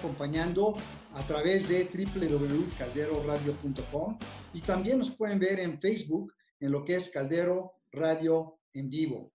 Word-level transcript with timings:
acompañando 0.00 0.74
a 1.12 1.24
través 1.26 1.68
de 1.68 1.84
www.calderoradio.com 1.84 4.18
y 4.54 4.62
también 4.62 4.98
nos 4.98 5.10
pueden 5.10 5.38
ver 5.38 5.60
en 5.60 5.78
Facebook 5.78 6.32
en 6.58 6.72
lo 6.72 6.86
que 6.86 6.96
es 6.96 7.10
Caldero 7.10 7.74
Radio 7.92 8.60
en 8.72 8.88
vivo. 8.88 9.34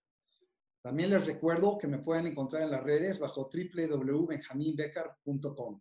También 0.82 1.12
les 1.12 1.24
recuerdo 1.24 1.78
que 1.78 1.88
me 1.88 2.00
pueden 2.00 2.26
encontrar 2.28 2.64
en 2.64 2.72
las 2.72 2.84
redes 2.84 3.20
bajo 3.20 3.48
www.benjaminbecker.com. 3.54 5.80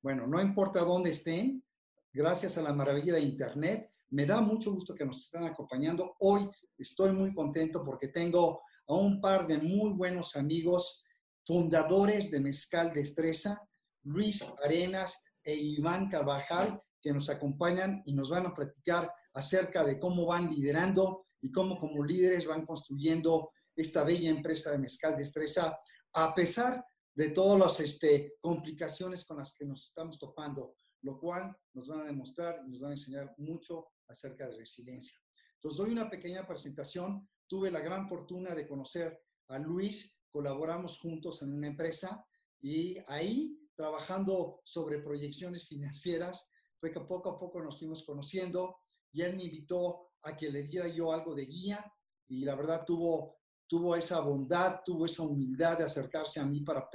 Bueno, 0.00 0.28
no 0.28 0.40
importa 0.40 0.80
dónde 0.80 1.10
estén, 1.10 1.64
gracias 2.12 2.56
a 2.56 2.62
la 2.62 2.72
maravilla 2.72 3.14
de 3.14 3.22
Internet, 3.22 3.90
me 4.10 4.26
da 4.26 4.40
mucho 4.40 4.72
gusto 4.72 4.94
que 4.94 5.04
nos 5.04 5.24
estén 5.24 5.42
acompañando. 5.42 6.14
Hoy 6.20 6.48
estoy 6.78 7.10
muy 7.12 7.34
contento 7.34 7.82
porque 7.84 8.06
tengo 8.08 8.62
a 8.86 8.94
un 8.94 9.20
par 9.20 9.48
de 9.48 9.58
muy 9.58 9.92
buenos 9.92 10.36
amigos, 10.36 11.04
fundadores 11.44 12.30
de 12.30 12.38
Mezcal 12.40 12.92
Destreza, 12.92 13.60
Luis 14.04 14.44
Arenas 14.64 15.22
e 15.42 15.54
Iván 15.54 16.08
Carvajal, 16.08 16.80
que 17.00 17.12
nos 17.12 17.30
acompañan 17.30 18.02
y 18.06 18.14
nos 18.14 18.30
van 18.30 18.46
a 18.46 18.54
platicar 18.54 19.10
acerca 19.34 19.84
de 19.84 19.98
cómo 19.98 20.26
van 20.26 20.50
liderando 20.50 21.26
y 21.40 21.50
cómo 21.50 21.78
como 21.78 22.04
líderes 22.04 22.46
van 22.46 22.66
construyendo 22.66 23.50
esta 23.74 24.04
bella 24.04 24.30
empresa 24.30 24.72
de 24.72 24.78
Mezcal 24.78 25.16
Destreza, 25.16 25.78
a 26.14 26.34
pesar 26.34 26.84
de 27.14 27.30
todas 27.30 27.58
las 27.58 27.80
este, 27.80 28.34
complicaciones 28.40 29.24
con 29.24 29.38
las 29.38 29.56
que 29.56 29.64
nos 29.64 29.84
estamos 29.84 30.18
topando, 30.18 30.74
lo 31.02 31.18
cual 31.18 31.56
nos 31.74 31.88
van 31.88 32.00
a 32.00 32.04
demostrar 32.04 32.62
y 32.66 32.70
nos 32.70 32.80
van 32.80 32.90
a 32.90 32.94
enseñar 32.94 33.34
mucho 33.38 33.88
acerca 34.08 34.48
de 34.48 34.58
resiliencia. 34.58 35.18
Entonces, 35.54 35.78
doy 35.78 35.92
una 35.92 36.08
pequeña 36.08 36.46
presentación. 36.46 37.28
Tuve 37.46 37.70
la 37.70 37.80
gran 37.80 38.08
fortuna 38.08 38.54
de 38.54 38.66
conocer 38.66 39.20
a 39.48 39.58
Luis, 39.58 40.18
colaboramos 40.30 40.98
juntos 40.98 41.42
en 41.42 41.52
una 41.52 41.66
empresa 41.66 42.24
y 42.62 42.96
ahí, 43.08 43.59
trabajando 43.80 44.60
sobre 44.62 44.98
proyecciones 44.98 45.66
financieras, 45.66 46.50
fue 46.78 46.90
que 46.90 47.00
poco 47.00 47.30
a 47.30 47.38
poco 47.38 47.62
nos 47.62 47.78
fuimos 47.78 48.02
conociendo 48.04 48.76
y 49.10 49.22
él 49.22 49.36
me 49.36 49.44
invitó 49.44 50.10
a 50.22 50.36
que 50.36 50.50
le 50.50 50.64
diera 50.64 50.86
yo 50.86 51.10
algo 51.10 51.34
de 51.34 51.46
guía 51.46 51.90
y 52.28 52.44
la 52.44 52.56
verdad 52.56 52.84
tuvo, 52.86 53.38
tuvo 53.66 53.96
esa 53.96 54.20
bondad, 54.20 54.80
tuvo 54.84 55.06
esa 55.06 55.22
humildad 55.22 55.78
de 55.78 55.84
acercarse 55.84 56.40
a 56.40 56.44
mí 56.44 56.60
para 56.60 56.90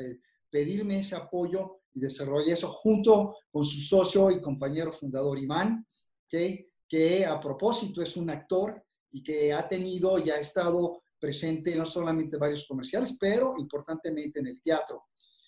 pedirme 0.52 1.00
ese 1.00 1.16
apoyo 1.16 1.80
y 1.92 2.00
desarrollar 2.00 2.54
eso 2.54 2.70
junto 2.70 3.36
con 3.52 3.64
su 3.64 3.82
socio 3.82 4.30
y 4.30 4.40
compañero 4.40 4.94
fundador 4.94 5.40
Iván, 5.40 5.88
que 6.30 7.26
a 7.26 7.42
propósito 7.42 8.00
es 8.04 8.16
un 8.16 8.30
actor 8.30 8.86
y 9.12 9.24
que 9.24 9.52
ha 9.52 9.68
tenido 9.68 10.20
y 10.20 10.30
ha 10.30 10.38
estado 10.38 11.02
presente 11.20 11.76
no 11.76 11.88
solamente 11.88 12.36
en 12.36 12.42
varios 12.42 12.68
comerciales, 12.68 13.18
pero 13.20 13.56
importantemente 13.58 14.40
en 14.40 14.48
el 14.48 14.62
teatro. 14.62 15.06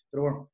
Pero 0.09 0.23
bueno, 0.23 0.51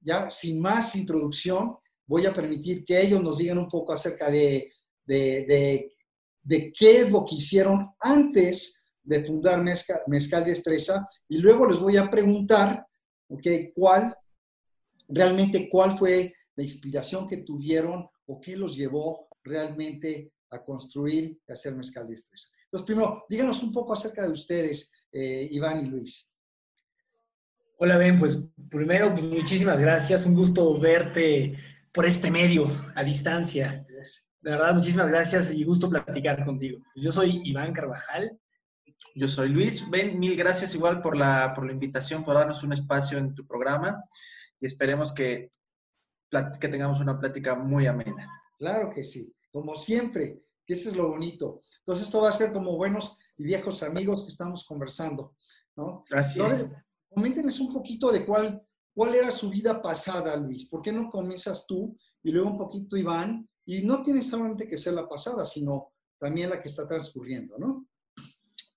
ya 0.00 0.30
sin 0.30 0.60
más 0.60 0.96
introducción, 0.96 1.76
voy 2.06 2.26
a 2.26 2.32
permitir 2.32 2.84
que 2.84 3.00
ellos 3.00 3.22
nos 3.22 3.38
digan 3.38 3.58
un 3.58 3.68
poco 3.68 3.92
acerca 3.92 4.30
de, 4.30 4.72
de, 5.04 5.92
de, 6.42 6.72
qué 6.72 7.00
es 7.00 7.10
lo 7.10 7.24
que 7.24 7.36
hicieron 7.36 7.90
antes 8.00 8.82
de 9.02 9.24
fundar 9.24 9.62
Mezcal, 9.62 10.02
Mezcal 10.06 10.44
Destreza 10.44 11.06
y 11.28 11.38
luego 11.38 11.66
les 11.66 11.78
voy 11.78 11.96
a 11.96 12.10
preguntar, 12.10 12.86
¿ok? 13.28 13.46
¿Cuál, 13.74 14.14
realmente 15.08 15.68
cuál 15.70 15.98
fue 15.98 16.34
la 16.56 16.62
inspiración 16.64 17.26
que 17.26 17.38
tuvieron 17.38 18.08
o 18.26 18.40
qué 18.40 18.56
los 18.56 18.76
llevó 18.76 19.28
realmente 19.42 20.32
a 20.50 20.64
construir 20.64 21.40
y 21.46 21.52
hacer 21.52 21.74
mezcal 21.74 22.06
de 22.06 22.14
destreza. 22.14 22.48
Entonces, 22.64 22.86
primero, 22.86 23.24
díganos 23.28 23.62
un 23.62 23.72
poco 23.72 23.92
acerca 23.92 24.22
de 24.26 24.32
ustedes, 24.32 24.90
eh, 25.12 25.48
Iván 25.50 25.86
y 25.86 25.88
Luis. 25.88 26.29
Hola, 27.82 27.96
Ben, 27.96 28.18
pues 28.18 28.46
primero, 28.68 29.10
pues, 29.10 29.24
muchísimas 29.24 29.80
gracias, 29.80 30.26
un 30.26 30.34
gusto 30.34 30.78
verte 30.78 31.56
por 31.92 32.04
este 32.04 32.30
medio, 32.30 32.66
a 32.94 33.02
distancia. 33.02 33.86
De 34.42 34.50
verdad, 34.50 34.74
muchísimas 34.74 35.08
gracias 35.08 35.50
y 35.50 35.64
gusto 35.64 35.88
platicar 35.88 36.44
contigo. 36.44 36.76
Yo 36.94 37.10
soy 37.10 37.40
Iván 37.42 37.72
Carvajal. 37.72 38.38
Yo 39.14 39.26
soy 39.26 39.48
Luis. 39.48 39.88
Ben, 39.88 40.18
mil 40.18 40.36
gracias 40.36 40.74
igual 40.74 41.00
por 41.00 41.16
la, 41.16 41.54
por 41.54 41.64
la 41.64 41.72
invitación, 41.72 42.22
por 42.22 42.34
darnos 42.34 42.62
un 42.62 42.74
espacio 42.74 43.16
en 43.16 43.34
tu 43.34 43.46
programa 43.46 44.04
y 44.60 44.66
esperemos 44.66 45.14
que, 45.14 45.50
que 46.60 46.68
tengamos 46.68 47.00
una 47.00 47.18
plática 47.18 47.54
muy 47.54 47.86
amena. 47.86 48.28
Claro 48.58 48.92
que 48.94 49.04
sí, 49.04 49.34
como 49.50 49.74
siempre, 49.74 50.42
que 50.66 50.74
eso 50.74 50.90
es 50.90 50.96
lo 50.96 51.08
bonito. 51.08 51.62
Entonces 51.78 52.08
esto 52.08 52.20
va 52.20 52.28
a 52.28 52.32
ser 52.32 52.52
como 52.52 52.76
buenos 52.76 53.18
y 53.38 53.44
viejos 53.44 53.82
amigos 53.82 54.24
que 54.24 54.32
estamos 54.32 54.66
conversando, 54.66 55.34
¿no? 55.76 56.04
Así 56.10 56.40
Entonces, 56.40 56.70
Coméntenos 57.10 57.58
un 57.60 57.72
poquito 57.72 58.10
de 58.10 58.24
cuál, 58.24 58.62
cuál 58.94 59.14
era 59.14 59.30
su 59.30 59.50
vida 59.50 59.82
pasada, 59.82 60.36
Luis. 60.36 60.68
¿Por 60.68 60.80
qué 60.82 60.92
no 60.92 61.10
comienzas 61.10 61.66
tú 61.66 61.96
y 62.22 62.30
luego 62.30 62.50
un 62.50 62.58
poquito 62.58 62.96
Iván? 62.96 63.48
Y 63.66 63.82
no 63.82 64.02
tienes 64.02 64.28
solamente 64.28 64.66
que 64.66 64.78
ser 64.78 64.94
la 64.94 65.08
pasada, 65.08 65.44
sino 65.44 65.92
también 66.18 66.50
la 66.50 66.62
que 66.62 66.68
está 66.68 66.86
transcurriendo, 66.86 67.58
¿no? 67.58 67.86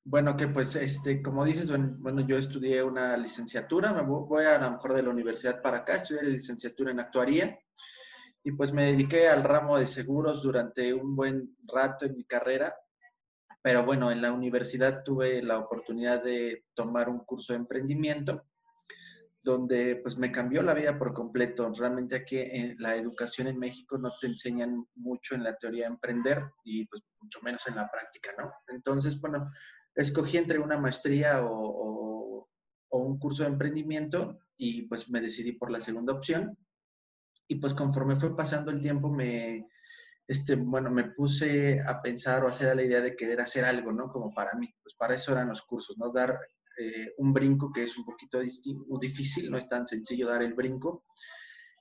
Bueno, 0.06 0.36
que 0.36 0.48
pues, 0.48 0.76
este, 0.76 1.22
como 1.22 1.46
dices, 1.46 1.72
bueno, 2.00 2.28
yo 2.28 2.38
estudié 2.38 2.84
una 2.84 3.16
licenciatura, 3.16 3.94
me 3.94 4.02
voy 4.02 4.44
a, 4.44 4.56
a 4.56 4.60
lo 4.60 4.72
mejor 4.72 4.94
de 4.94 5.04
la 5.04 5.10
universidad 5.10 5.62
para 5.62 5.78
acá, 5.78 5.96
estudié 5.96 6.24
la 6.24 6.30
licenciatura 6.30 6.92
en 6.92 7.00
actuaría 7.00 7.58
y 8.44 8.52
pues 8.52 8.74
me 8.74 8.86
dediqué 8.86 9.30
al 9.30 9.44
ramo 9.44 9.78
de 9.78 9.88
seguros 9.88 10.44
durante 10.44 10.94
un 10.94 11.16
buen 11.16 11.56
rato 11.66 12.06
en 12.06 12.16
mi 12.16 12.26
carrera. 12.26 12.76
Pero 13.64 13.86
bueno, 13.86 14.12
en 14.12 14.22
la 14.22 14.34
universidad 14.34 15.04
tuve 15.04 15.42
la 15.42 15.58
oportunidad 15.58 16.22
de 16.22 16.66
tomar 16.76 17.10
un 17.10 17.20
curso 17.20 17.54
de 17.54 17.60
emprendimiento 17.60 18.44
donde 19.42 19.98
pues 19.98 20.18
me 20.18 20.32
cambió 20.32 20.62
la 20.62 20.74
vida 20.74 20.98
por 20.98 21.14
completo. 21.14 21.74
Realmente 21.74 22.16
aquí 22.16 22.38
en 22.40 22.76
la 22.80 22.96
educación 22.96 23.48
en 23.48 23.58
México 23.58 23.98
no 23.98 24.12
te 24.20 24.28
enseñan 24.28 24.86
mucho 24.96 25.36
en 25.36 25.44
la 25.44 25.56
teoría 25.56 25.86
de 25.86 25.94
emprender 25.94 26.44
y 26.64 26.86
pues 26.88 27.02
mucho 27.22 27.40
menos 27.42 27.66
en 27.68 27.76
la 27.76 27.90
práctica, 27.90 28.32
¿no? 28.38 28.52
Entonces, 28.68 29.20
bueno, 29.20 29.50
escogí 29.96 30.38
entre 30.38 30.60
una 30.60 30.78
maestría 30.78 31.44
o, 31.44 32.48
o 32.94 32.98
un 33.00 33.18
curso 33.18 33.44
de 33.44 33.50
emprendimiento 33.50 34.40
y 34.56 34.84
pues 34.84 35.10
me 35.10 35.20
decidí 35.20 35.54
por 35.54 35.72
la 35.72 35.82
segunda 35.82 36.14
opción 36.14 36.58
y 37.48 37.56
pues 37.56 37.74
conforme 37.74 38.16
fue 38.16 38.36
pasando 38.36 38.72
el 38.72 38.82
tiempo 38.82 39.10
me, 39.10 39.68
este, 40.28 40.56
bueno, 40.56 40.90
me 40.90 41.12
puse 41.12 41.82
a 41.82 42.02
pensar 42.02 42.44
o 42.44 42.48
a 42.48 42.50
hacer 42.52 42.76
la 42.76 42.84
idea 42.84 43.02
de 43.02 43.16
querer 43.16 43.42
hacer 43.42 43.66
algo, 43.66 43.92
¿no? 43.92 44.10
Como 44.12 44.34
para 44.34 44.58
mí, 44.58 44.74
pues 44.82 44.96
para 44.96 45.16
eso 45.16 45.34
eran 45.34 45.50
los 45.50 45.64
cursos, 45.64 45.98
¿no? 45.98 46.12
Dar 46.12 46.40
eh, 46.78 47.14
un 47.18 47.34
brinco 47.34 47.72
que 47.72 47.84
es 47.84 47.98
un 47.98 48.06
poquito 48.06 48.40
difícil, 48.40 49.52
no 49.52 49.58
es 49.58 49.68
tan 49.68 49.86
sencillo 49.86 50.28
dar 50.28 50.42
el 50.42 50.54
brinco. 50.54 51.04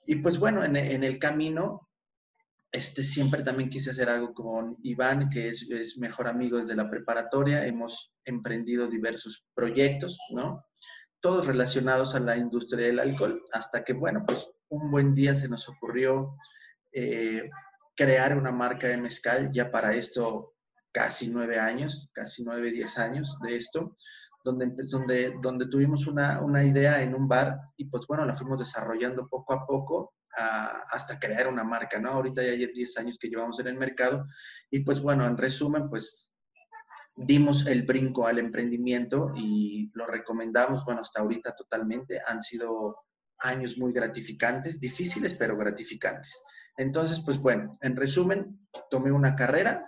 Y 0.06 0.16
pues 0.16 0.38
bueno, 0.38 0.64
en, 0.64 0.76
en, 0.76 1.04
el 1.04 1.18
camino, 1.18 1.88
este, 2.72 3.04
siempre 3.04 3.42
también 3.42 3.70
quise 3.70 3.90
hacer 3.90 4.08
algo 4.08 4.34
con 4.34 4.76
Iván, 4.82 5.30
que 5.30 5.48
es, 5.48 5.70
es 5.70 5.96
mejor 5.98 6.26
amigo 6.26 6.58
desde 6.58 6.74
la 6.74 6.90
preparatoria, 6.90 7.64
hemos 7.66 8.12
emprendido 8.24 8.88
diversos 8.88 9.46
proyectos, 9.54 10.18
¿no? 10.34 10.64
Todos 11.20 11.46
relacionados 11.46 12.16
a 12.16 12.20
la 12.20 12.36
industria 12.36 12.88
del 12.88 12.98
alcohol, 12.98 13.44
hasta 13.52 13.84
que, 13.84 13.92
bueno, 13.92 14.24
pues 14.26 14.50
un 14.68 14.90
buen 14.90 15.14
día 15.14 15.36
se 15.36 15.48
nos 15.48 15.68
ocurrió 15.68 16.34
eh, 16.92 17.48
crear 17.94 18.36
una 18.36 18.52
marca 18.52 18.88
de 18.88 18.96
mezcal, 18.96 19.50
ya 19.50 19.70
para 19.70 19.94
esto 19.94 20.54
casi 20.92 21.30
nueve 21.30 21.58
años, 21.58 22.10
casi 22.12 22.44
nueve, 22.44 22.70
diez 22.70 22.98
años 22.98 23.38
de 23.42 23.56
esto, 23.56 23.96
donde, 24.44 24.72
donde, 24.90 25.34
donde 25.40 25.66
tuvimos 25.66 26.06
una, 26.06 26.40
una, 26.40 26.64
idea 26.64 27.02
en 27.02 27.14
un 27.14 27.28
bar 27.28 27.58
y 27.76 27.86
pues 27.86 28.06
bueno, 28.06 28.24
la 28.24 28.36
fuimos 28.36 28.58
desarrollando 28.58 29.28
poco 29.28 29.54
a 29.54 29.64
poco 29.64 30.14
hasta 30.34 31.18
crear 31.18 31.46
una 31.46 31.62
marca, 31.62 31.98
¿no? 31.98 32.10
Ahorita 32.10 32.42
ya 32.42 32.50
hay 32.50 32.66
diez 32.72 32.96
años 32.96 33.18
que 33.18 33.28
llevamos 33.28 33.60
en 33.60 33.66
el 33.66 33.76
mercado 33.76 34.26
y 34.70 34.80
pues 34.80 35.00
bueno, 35.00 35.26
en 35.26 35.36
resumen, 35.36 35.90
pues 35.90 36.28
dimos 37.14 37.66
el 37.66 37.82
brinco 37.82 38.26
al 38.26 38.38
emprendimiento 38.38 39.32
y 39.36 39.90
lo 39.94 40.06
recomendamos, 40.06 40.84
bueno, 40.84 41.02
hasta 41.02 41.20
ahorita 41.20 41.54
totalmente, 41.54 42.20
han 42.26 42.40
sido 42.42 43.04
años 43.40 43.76
muy 43.76 43.92
gratificantes, 43.92 44.80
difíciles 44.80 45.34
pero 45.34 45.56
gratificantes. 45.56 46.42
Entonces, 46.76 47.20
pues 47.20 47.38
bueno, 47.38 47.78
en 47.82 47.96
resumen, 47.96 48.68
tomé 48.90 49.12
una 49.12 49.36
carrera, 49.36 49.86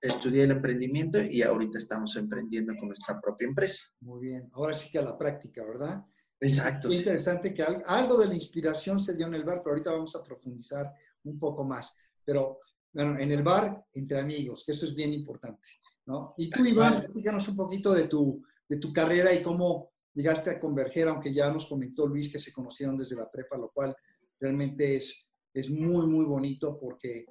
estudié 0.00 0.44
el 0.44 0.52
emprendimiento 0.52 1.22
y 1.22 1.42
ahorita 1.42 1.78
estamos 1.78 2.16
emprendiendo 2.16 2.74
con 2.78 2.88
nuestra 2.88 3.20
propia 3.20 3.48
empresa. 3.48 3.88
Muy 4.00 4.20
bien, 4.20 4.48
ahora 4.52 4.74
sí 4.74 4.90
que 4.90 4.98
a 4.98 5.02
la 5.02 5.16
práctica, 5.16 5.64
¿verdad? 5.64 6.04
Exacto. 6.40 6.88
Es 6.88 6.94
interesante 6.94 7.52
que 7.52 7.62
algo 7.62 8.18
de 8.18 8.28
la 8.28 8.34
inspiración 8.34 9.00
se 9.00 9.14
dio 9.14 9.26
en 9.26 9.34
el 9.34 9.44
bar, 9.44 9.60
pero 9.62 9.72
ahorita 9.72 9.92
vamos 9.92 10.16
a 10.16 10.22
profundizar 10.22 10.92
un 11.24 11.38
poco 11.38 11.64
más. 11.64 11.94
Pero 12.24 12.58
bueno, 12.92 13.18
en 13.18 13.30
el 13.30 13.42
bar, 13.42 13.84
entre 13.92 14.20
amigos, 14.20 14.64
que 14.64 14.72
eso 14.72 14.86
es 14.86 14.94
bien 14.94 15.12
importante, 15.12 15.68
¿no? 16.06 16.34
Y 16.36 16.48
tú, 16.48 16.64
Iván, 16.64 17.06
díganos 17.14 17.46
un 17.48 17.56
poquito 17.56 17.92
de 17.92 18.08
tu, 18.08 18.42
de 18.68 18.78
tu 18.78 18.92
carrera 18.92 19.32
y 19.32 19.42
cómo 19.42 19.92
llegaste 20.14 20.50
a 20.50 20.60
converger, 20.60 21.08
aunque 21.08 21.32
ya 21.32 21.52
nos 21.52 21.66
comentó 21.66 22.06
Luis 22.06 22.32
que 22.32 22.38
se 22.38 22.52
conocieron 22.52 22.96
desde 22.96 23.16
la 23.16 23.30
prepa, 23.30 23.56
lo 23.56 23.70
cual 23.70 23.94
realmente 24.40 24.96
es, 24.96 25.29
es 25.52 25.70
muy, 25.70 26.06
muy 26.06 26.24
bonito 26.24 26.78
porque 26.78 27.26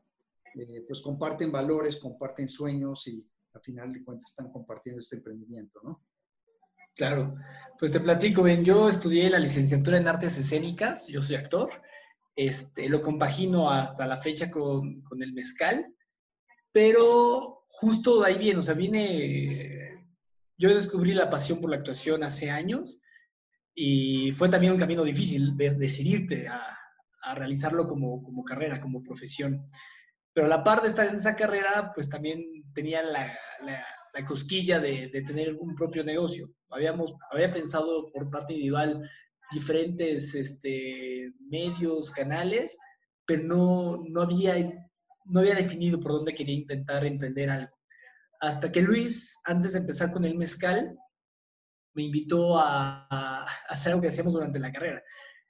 eh, 0.56 0.84
pues 0.88 1.02
comparten 1.02 1.52
valores, 1.52 1.98
comparten 1.98 2.50
sueños 2.50 3.08
y 3.08 3.26
al 3.54 3.62
final 3.62 3.94
de 3.94 4.04
cuentas 4.04 4.32
están 4.32 4.52
compartiendo 4.52 5.00
este 5.00 5.18
emprendimiento, 5.18 5.80
¿no? 5.84 6.06
Claro, 6.96 7.36
pues 7.78 7.94
te 7.94 8.00
platico, 8.00 8.44
bien, 8.44 8.66
yo 8.66 8.90
estudié 8.90 9.30
la 9.30 9.40
licenciatura 9.40 9.98
en 9.98 10.08
artes 10.08 10.38
escénicas, 10.38 11.08
yo 11.08 11.22
soy 11.22 11.36
actor, 11.36 11.70
este, 12.36 12.90
lo 12.90 13.02
compagino 13.02 13.70
hasta 13.70 14.06
la 14.06 14.18
fecha 14.18 14.52
con, 14.52 15.02
con 15.04 15.24
el 15.24 15.34
mezcal, 15.34 15.96
pero 16.74 17.66
justo 17.70 18.24
ahí 18.24 18.38
viene, 18.38 18.60
o 18.60 18.64
sea, 18.64 18.74
viene, 18.74 20.06
yo 20.58 20.76
descubrí 20.76 21.14
la 21.14 21.30
pasión 21.30 21.62
por 21.62 21.70
la 21.70 21.78
actuación 21.78 22.24
hace 22.24 22.50
años 22.50 23.00
y 23.74 24.32
fue 24.34 24.50
también 24.50 24.74
un 24.74 24.80
camino 24.80 25.04
difícil 25.04 25.56
de 25.56 25.76
decidirte 25.76 26.50
a, 26.50 26.79
a 27.22 27.36
realizarlo 27.36 27.88
como, 27.88 28.24
como, 28.24 28.44
carrera, 28.44 28.82
como 28.82 29.04
profesión. 29.04 29.70
Pero 30.34 30.48
a 30.48 30.50
la 30.50 30.64
par 30.64 30.82
de 30.82 30.90
estar 30.90 31.08
en 31.08 31.16
esa 31.16 31.36
carrera, 31.36 31.92
pues 31.94 32.10
también 32.10 32.44
tenía 32.74 33.02
la, 33.02 33.34
la, 33.66 33.84
la 34.14 34.26
cosquilla 34.26 34.80
de, 34.80 35.10
de, 35.10 35.22
tener 35.24 35.56
un 35.56 35.76
propio 35.76 36.04
negocio. 36.04 36.48
Habíamos, 36.70 37.16
había 37.32 37.52
pensado 37.52 38.12
por 38.12 38.30
parte 38.30 38.54
individual 38.54 39.10
diferentes 39.52 40.36
este, 40.36 41.34
medios, 41.50 42.12
canales, 42.12 42.78
pero 43.26 43.44
no, 43.44 44.04
no, 44.08 44.22
había, 44.22 44.56
no 45.26 45.40
había 45.40 45.56
definido 45.56 46.00
por 46.00 46.12
dónde 46.12 46.36
quería 46.36 46.56
intentar 46.56 47.06
emprender 47.06 47.50
algo. 47.50 47.76
Hasta 48.40 48.72
que 48.72 48.82
Luis, 48.82 49.40
antes 49.46 49.74
de 49.74 49.80
empezar 49.80 50.12
con 50.12 50.26
el 50.26 50.36
mezcal, 50.36 50.98
me 51.94 52.04
invitó 52.04 52.58
a, 52.58 53.08
a 53.10 53.46
hacer 53.68 53.92
algo 53.92 54.02
que 54.02 54.10
hacíamos 54.10 54.34
durante 54.34 54.60
la 54.60 54.72
carrera. 54.72 55.04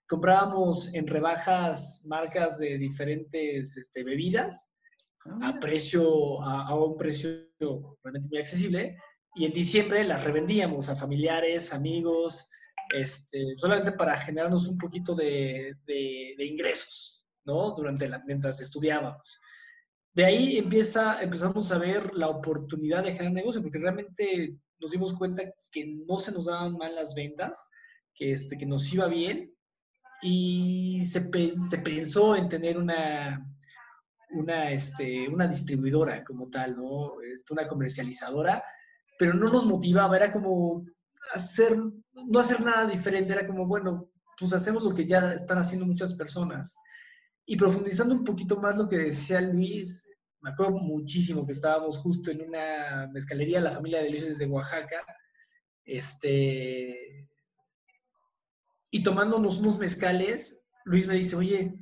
Comprábamos 0.09 0.91
en 0.95 1.05
rebajas 1.05 2.03
marcas 2.05 2.57
de 2.57 2.79
diferentes 2.79 3.77
este, 3.77 4.03
bebidas 4.03 4.73
a 5.25 5.49
ah. 5.49 5.59
precio, 5.61 6.41
a, 6.41 6.67
a 6.69 6.75
un 6.75 6.97
precio 6.97 7.47
realmente 8.03 8.27
muy 8.27 8.39
accesible, 8.39 8.97
y 9.35 9.45
en 9.45 9.53
diciembre 9.53 10.03
las 10.03 10.23
revendíamos 10.23 10.89
a 10.89 10.95
familiares, 10.95 11.71
amigos, 11.71 12.49
este, 12.91 13.55
solamente 13.57 13.91
para 13.91 14.17
generarnos 14.19 14.67
un 14.67 14.79
poquito 14.79 15.13
de, 15.13 15.75
de, 15.85 16.33
de 16.35 16.45
ingresos, 16.45 17.27
¿no? 17.45 17.75
Durante 17.75 18.09
la, 18.09 18.23
mientras 18.25 18.59
estudiábamos. 18.61 19.39
De 20.15 20.25
ahí 20.25 20.57
empieza, 20.57 21.21
empezamos 21.21 21.71
a 21.71 21.77
ver 21.77 22.15
la 22.15 22.29
oportunidad 22.29 23.03
de 23.03 23.11
generar 23.11 23.33
negocio, 23.33 23.61
porque 23.61 23.77
realmente 23.77 24.57
nos 24.79 24.89
dimos 24.89 25.13
cuenta 25.13 25.43
que 25.71 25.85
no 26.07 26.17
se 26.17 26.31
nos 26.31 26.45
daban 26.45 26.77
mal 26.77 26.95
las 26.95 27.13
ventas, 27.13 27.69
que, 28.15 28.31
este, 28.31 28.57
que 28.57 28.65
nos 28.65 28.91
iba 28.91 29.07
bien, 29.07 29.53
y 30.21 31.05
se, 31.05 31.29
se 31.69 31.77
pensó 31.79 32.35
en 32.35 32.49
tener 32.49 32.77
una, 32.77 33.45
una, 34.31 34.71
este, 34.71 35.27
una 35.29 35.47
distribuidora 35.47 36.23
como 36.23 36.49
tal, 36.49 36.77
¿no? 36.77 37.21
Este, 37.21 37.53
una 37.53 37.67
comercializadora, 37.67 38.63
pero 39.17 39.33
no 39.33 39.51
nos 39.51 39.65
motivaba, 39.65 40.17
era 40.17 40.31
como 40.31 40.85
hacer, 41.33 41.75
no 41.77 42.39
hacer 42.39 42.61
nada 42.61 42.87
diferente, 42.87 43.33
era 43.33 43.47
como, 43.47 43.65
bueno, 43.65 44.09
pues 44.37 44.53
hacemos 44.53 44.83
lo 44.83 44.93
que 44.93 45.05
ya 45.05 45.33
están 45.33 45.57
haciendo 45.57 45.85
muchas 45.85 46.13
personas. 46.13 46.77
Y 47.45 47.57
profundizando 47.57 48.15
un 48.15 48.23
poquito 48.23 48.57
más 48.57 48.77
lo 48.77 48.87
que 48.87 48.97
decía 48.97 49.41
Luis, 49.41 50.05
me 50.41 50.51
acuerdo 50.51 50.73
muchísimo 50.73 51.45
que 51.45 51.51
estábamos 51.51 51.97
justo 51.97 52.31
en 52.31 52.47
una 52.47 53.09
mezcalería, 53.11 53.59
la 53.59 53.71
familia 53.71 54.01
de 54.01 54.09
Luis 54.09 54.37
de 54.37 54.45
Oaxaca, 54.45 55.03
este, 55.83 57.27
y 58.91 59.03
tomándonos 59.03 59.59
unos 59.59 59.77
mezcales, 59.77 60.63
Luis 60.85 61.07
me 61.07 61.15
dice, 61.15 61.35
oye, 61.35 61.79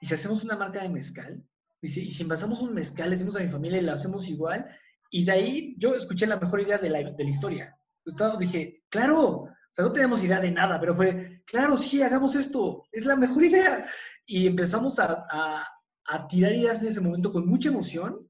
¿y 0.00 0.06
si 0.06 0.14
hacemos 0.14 0.44
una 0.44 0.56
marca 0.56 0.82
de 0.82 0.88
mezcal? 0.88 1.46
Dice, 1.80 2.00
¿y 2.00 2.10
si 2.10 2.22
envasamos 2.22 2.62
un 2.62 2.74
mezcal, 2.74 3.10
le 3.10 3.16
decimos 3.16 3.36
a 3.36 3.40
mi 3.40 3.48
familia 3.48 3.78
y 3.78 3.84
lo 3.84 3.92
hacemos 3.92 4.28
igual? 4.28 4.66
Y 5.10 5.24
de 5.24 5.32
ahí 5.32 5.74
yo 5.78 5.94
escuché 5.94 6.26
la 6.26 6.40
mejor 6.40 6.60
idea 6.60 6.78
de 6.78 6.90
la, 6.90 6.98
de 7.02 7.24
la 7.24 7.30
historia. 7.30 7.78
Entonces 8.04 8.38
dije, 8.38 8.84
claro, 8.88 9.20
o 9.30 9.48
sea, 9.70 9.84
no 9.84 9.92
tenemos 9.92 10.22
idea 10.24 10.40
de 10.40 10.50
nada, 10.50 10.80
pero 10.80 10.94
fue, 10.94 11.42
claro, 11.46 11.76
sí, 11.76 12.02
hagamos 12.02 12.34
esto, 12.34 12.84
es 12.90 13.06
la 13.06 13.16
mejor 13.16 13.44
idea. 13.44 13.86
Y 14.26 14.46
empezamos 14.46 14.98
a, 14.98 15.26
a, 15.30 15.68
a 16.06 16.28
tirar 16.28 16.52
ideas 16.52 16.82
en 16.82 16.88
ese 16.88 17.00
momento 17.00 17.32
con 17.32 17.46
mucha 17.46 17.68
emoción 17.68 18.28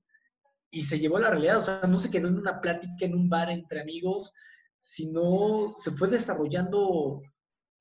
y 0.71 0.83
se 0.83 0.99
llevó 0.99 1.19
a 1.19 1.21
la 1.21 1.31
realidad, 1.31 1.59
o 1.59 1.65
sea, 1.65 1.81
no 1.89 1.99
se 1.99 2.11
quedó 2.11 2.29
en 2.29 2.37
una 2.37 2.61
plática 2.61 3.05
en 3.05 3.15
un 3.15 3.29
bar 3.29 3.51
entre 3.51 3.81
amigos, 3.81 4.33
sino 4.79 5.73
se 5.77 5.93
fue 5.93 6.09
desarrollando 6.09 7.23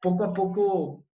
poco 0.04 0.26
a 0.26 0.34
poco 0.34 1.08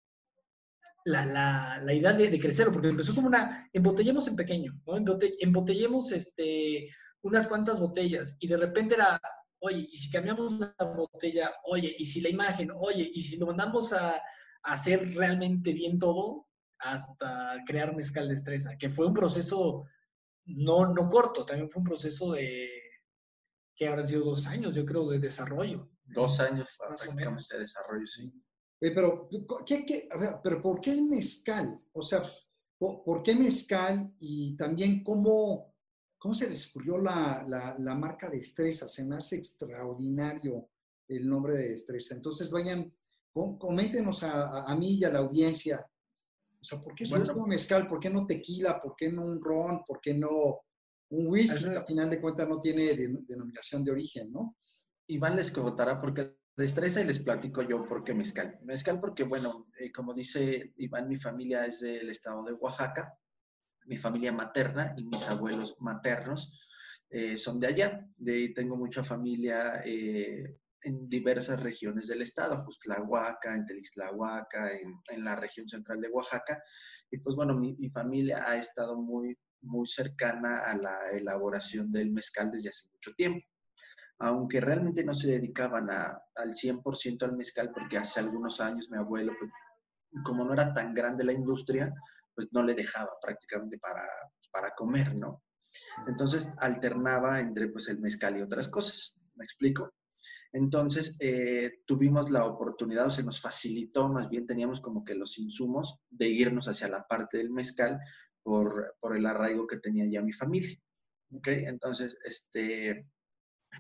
la, 1.06 1.24
la, 1.24 1.80
la 1.84 1.94
idea 1.94 2.12
de, 2.12 2.32
de, 2.32 2.40
crecerlo, 2.40 2.74
porque 2.74 2.90
empezó 2.90 3.14
como 3.14 3.28
una, 3.28 3.70
embotellemos 3.72 4.28
en 4.28 4.36
pequeño, 4.36 4.82
¿no? 4.88 4.98
embotellemos 5.40 6.12
este, 6.12 6.90
unas 7.22 7.48
cuantas 7.48 7.80
botellas 7.80 8.36
y 8.40 8.48
de 8.48 8.58
repente 8.58 8.96
era, 8.96 9.22
oye, 9.60 9.88
¿y 9.92 9.96
si 9.96 10.10
cambiamos 10.10 10.60
la 10.60 10.86
botella? 10.86 11.52
Oye, 11.66 11.96
¿y 12.00 12.06
si 12.06 12.20
la 12.22 12.30
imagen? 12.30 12.72
Oye, 12.76 13.08
¿y 13.14 13.22
si 13.22 13.38
lo 13.38 13.46
mandamos 13.46 13.94
a, 13.94 14.16
a 14.16 14.22
hacer 14.64 15.14
realmente 15.14 15.72
bien 15.72 16.00
todo? 16.00 16.48
Hasta 16.80 17.62
crear 17.68 17.96
mezcal 17.96 18.28
de 18.28 18.34
estresa, 18.34 18.76
que 18.76 18.90
fue 18.90 19.06
un 19.06 19.14
proceso 19.14 19.86
no, 20.46 20.92
no 20.94 21.10
corto, 21.10 21.46
también 21.46 21.70
fue 21.70 21.82
un 21.82 21.86
proceso 21.86 22.32
de, 22.32 22.70
que 23.76 23.88
habrán 23.88 24.08
sido 24.08 24.26
dos 24.26 24.48
años, 24.48 24.74
yo 24.74 24.84
creo, 24.84 25.08
de 25.10 25.20
desarrollo. 25.20 25.92
Dos 26.06 26.40
años 26.40 26.68
más 26.90 27.08
o 27.08 27.14
menos 27.14 27.48
de 27.50 27.60
desarrollo, 27.60 28.08
sí. 28.08 28.34
Pero, 28.80 29.28
¿qué, 29.66 29.86
qué, 29.86 30.08
a 30.10 30.18
ver, 30.18 30.36
pero 30.42 30.62
¿por 30.62 30.80
qué 30.80 30.92
el 30.92 31.04
mezcal? 31.04 31.82
O 31.92 32.02
sea, 32.02 32.24
¿por, 32.78 33.04
¿por 33.04 33.22
qué 33.22 33.36
mezcal? 33.36 34.14
Y 34.20 34.56
también 34.56 35.04
cómo, 35.04 35.76
cómo 36.18 36.34
se 36.34 36.48
descubrió 36.48 36.98
la, 36.98 37.44
la, 37.46 37.76
la, 37.78 37.96
marca 37.96 38.30
de 38.30 38.38
Estresa. 38.38 38.88
Se 38.88 39.04
me 39.04 39.18
hace 39.18 39.36
extraordinario 39.36 40.70
el 41.10 41.28
nombre 41.28 41.54
de 41.54 41.74
Estresa. 41.74 42.16
Entonces, 42.16 42.50
vayan, 42.50 42.94
coméntenos 43.34 44.24
a, 44.24 44.64
a, 44.64 44.76
mí 44.78 44.94
y 44.94 45.04
a 45.04 45.12
la 45.12 45.20
audiencia. 45.20 45.86
O 46.62 46.64
sea, 46.64 46.80
¿por 46.80 46.96
qué 46.96 47.04
bueno, 47.10 47.34
un 47.34 47.50
mezcal? 47.50 47.86
¿Por 47.86 48.00
qué 48.00 48.10
no 48.10 48.26
tequila? 48.26 48.82
¿Por 48.82 48.96
qué 48.96 49.12
no 49.12 49.24
un 49.24 49.42
ron? 49.42 49.84
¿Por 49.86 50.00
qué 50.00 50.14
no 50.14 50.62
un 51.10 51.28
whisky? 51.28 51.66
Que 51.66 51.78
al 51.78 51.86
final 51.86 52.10
de 52.10 52.22
cuentas 52.22 52.48
no 52.48 52.62
tiene 52.62 52.94
denominación 52.94 53.84
de 53.84 53.92
origen, 53.92 54.32
¿no? 54.32 54.56
Iván 55.08 55.36
les 55.36 55.52
contará 55.52 56.00
por 56.00 56.14
qué 56.14 56.39
destreza 56.60 57.00
y 57.00 57.06
les 57.06 57.20
platico 57.20 57.62
yo 57.62 57.88
por 57.88 58.04
qué 58.04 58.14
mezcal. 58.14 58.60
Mezcal 58.64 59.00
porque, 59.00 59.24
bueno, 59.24 59.68
eh, 59.80 59.92
como 59.92 60.14
dice 60.14 60.74
Iván, 60.78 61.08
mi 61.08 61.16
familia 61.16 61.66
es 61.66 61.80
del 61.80 62.10
estado 62.10 62.44
de 62.44 62.54
Oaxaca, 62.54 63.18
mi 63.86 63.98
familia 63.98 64.34
materna 64.34 64.94
y 64.98 65.06
mis 65.06 65.28
abuelos 65.30 65.78
maternos 65.80 66.68
eh, 67.10 67.38
son 67.38 67.62
de 67.62 67.68
allá. 67.68 68.06
De 68.18 68.34
ahí 68.34 68.54
tengo 68.54 68.76
mucha 68.76 69.06
familia 69.06 69.82
eh, 69.86 70.58
en 70.84 71.10
diversas 71.10 71.62
regiones 71.62 72.08
del 72.08 72.22
estado, 72.22 72.64
Justlahuaca, 72.66 73.56
en 73.56 73.66
Telixtlahuaca, 73.66 74.74
en, 74.74 74.96
en, 75.10 75.24
la 75.24 75.38
región 75.38 75.68
central 75.68 76.02
de 76.02 76.10
Oaxaca. 76.10 76.62
Y 77.10 77.20
pues 77.20 77.38
bueno, 77.38 77.56
mi, 77.56 77.74
mi 77.78 77.90
familia 77.90 78.44
ha 78.46 78.58
estado 78.58 78.98
muy, 79.02 79.38
muy 79.62 79.88
cercana 79.88 80.60
a 80.66 80.76
la 80.76 81.10
elaboración 81.12 81.90
del 81.90 82.12
mezcal 82.12 82.52
desde 82.52 82.70
hace 82.70 82.90
mucho 82.92 83.14
tiempo 83.14 83.48
aunque 84.20 84.60
realmente 84.60 85.04
no 85.04 85.14
se 85.14 85.30
dedicaban 85.30 85.90
a, 85.90 86.22
al 86.36 86.54
100% 86.54 87.24
al 87.24 87.38
mezcal, 87.38 87.72
porque 87.74 87.98
hace 87.98 88.20
algunos 88.20 88.60
años 88.60 88.90
mi 88.90 88.98
abuelo, 88.98 89.34
pues, 89.40 89.52
como 90.24 90.44
no 90.44 90.54
era 90.54 90.74
tan 90.74 90.94
grande 90.94 91.24
la 91.24 91.34
industria, 91.34 91.94
pues 92.36 92.50
no 92.52 92.64
le 92.64 92.74
dejaba 92.74 93.12
prácticamente 93.22 93.78
para, 93.78 94.04
para 94.52 94.72
comer, 94.72 95.16
¿no? 95.16 95.44
Entonces 96.08 96.50
alternaba 96.58 97.40
entre 97.40 97.68
pues 97.70 97.90
el 97.90 98.00
mezcal 98.00 98.38
y 98.38 98.42
otras 98.42 98.68
cosas, 98.70 99.16
¿me 99.36 99.46
explico? 99.46 99.94
Entonces 100.52 101.16
eh, 101.20 101.82
tuvimos 101.86 102.32
la 102.32 102.46
oportunidad, 102.46 103.08
o 103.08 103.12
se 103.12 103.24
nos 103.24 103.40
facilitó, 103.40 104.10
más 104.10 104.30
bien 104.30 104.48
teníamos 104.48 104.82
como 104.82 105.04
que 105.04 105.14
los 105.14 105.38
insumos 105.38 106.00
de 106.10 106.28
irnos 106.28 106.68
hacia 106.68 106.88
la 106.88 107.06
parte 107.06 107.38
del 107.38 107.52
mezcal 107.52 108.00
por, 108.42 108.96
por 109.00 109.16
el 109.16 109.26
arraigo 109.26 109.68
que 109.68 109.78
tenía 109.78 110.06
ya 110.10 110.22
mi 110.22 110.34
familia. 110.34 110.76
¿Ok? 111.32 111.48
Entonces, 111.50 112.18
este, 112.26 113.06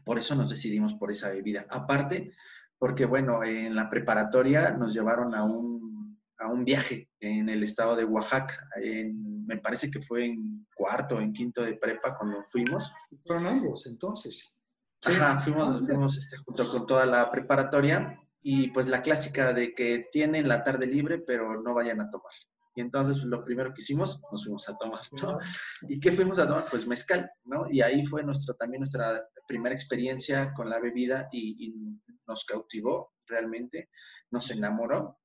por 0.04 0.20
eso 0.20 0.36
nos 0.36 0.50
decidimos 0.50 0.94
por 0.94 1.12
esa 1.12 1.30
bebida. 1.30 1.66
Aparte, 1.70 2.32
porque 2.78 3.06
bueno, 3.06 3.44
en 3.44 3.76
la 3.76 3.90
preparatoria 3.90 4.72
nos 4.72 4.94
llevaron 4.94 5.36
a 5.36 5.44
un, 5.44 6.20
a 6.38 6.48
un 6.48 6.64
viaje 6.64 7.10
en 7.20 7.50
el 7.50 7.64
estado 7.64 7.96
de 7.96 8.06
Oaxaca. 8.06 8.68
En, 8.82 9.46
me 9.46 9.58
parece 9.58 9.92
que 9.92 10.02
fue 10.02 10.26
en 10.26 10.68
cuarto 10.74 11.20
en 11.20 11.34
quinto 11.34 11.62
de 11.64 11.76
prepa 11.76 12.18
cuando 12.18 12.44
fuimos. 12.44 12.92
Fueron 13.26 13.48
ambos 13.48 13.86
entonces. 13.88 14.56
Ajá, 15.06 15.40
fuimos, 15.40 15.82
ah, 15.82 15.86
fuimos 15.86 16.18
este, 16.18 16.38
junto 16.38 16.70
con 16.70 16.86
toda 16.86 17.06
la 17.06 17.30
preparatoria 17.32 18.20
y 18.42 18.72
pues 18.72 18.90
la 18.90 19.02
clásica 19.02 19.54
de 19.54 19.74
que 19.74 20.08
tienen 20.12 20.48
la 20.48 20.64
tarde 20.64 20.86
libre 20.86 21.20
pero 21.20 21.62
no 21.62 21.74
vayan 21.74 22.02
a 22.02 22.10
tomar. 22.10 22.32
Y 22.76 22.82
entonces 22.82 23.24
lo 23.24 23.44
primero 23.44 23.74
que 23.74 23.82
hicimos, 23.82 24.22
nos 24.32 24.44
fuimos 24.44 24.70
a 24.70 24.78
tomar, 24.78 25.02
¿no? 25.22 25.38
¿Y 25.88 26.00
qué 26.00 26.12
fuimos 26.12 26.40
a 26.40 26.48
tomar? 26.48 26.66
Pues 26.70 26.88
mezcal, 26.88 27.30
¿no? 27.46 27.66
Y 27.70 27.82
ahí 27.82 28.06
fue 28.06 28.24
nuestro, 28.24 28.56
también 28.56 28.82
nuestra 28.82 29.28
primera 29.48 29.76
experiencia 29.76 30.54
con 30.54 30.70
la 30.70 30.80
bebida 30.80 31.28
y, 31.32 31.68
y 31.68 31.74
nos 32.28 32.46
cautivó 32.46 33.14
realmente, 33.26 33.90
nos 34.32 34.52
enamoró. 34.52 35.20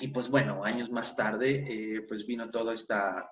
Y 0.00 0.08
pues 0.08 0.28
bueno, 0.28 0.64
años 0.64 0.90
más 0.90 1.16
tarde, 1.16 1.64
eh, 1.68 2.02
pues 2.08 2.26
vino 2.26 2.50
toda 2.50 2.74
esta, 2.74 3.30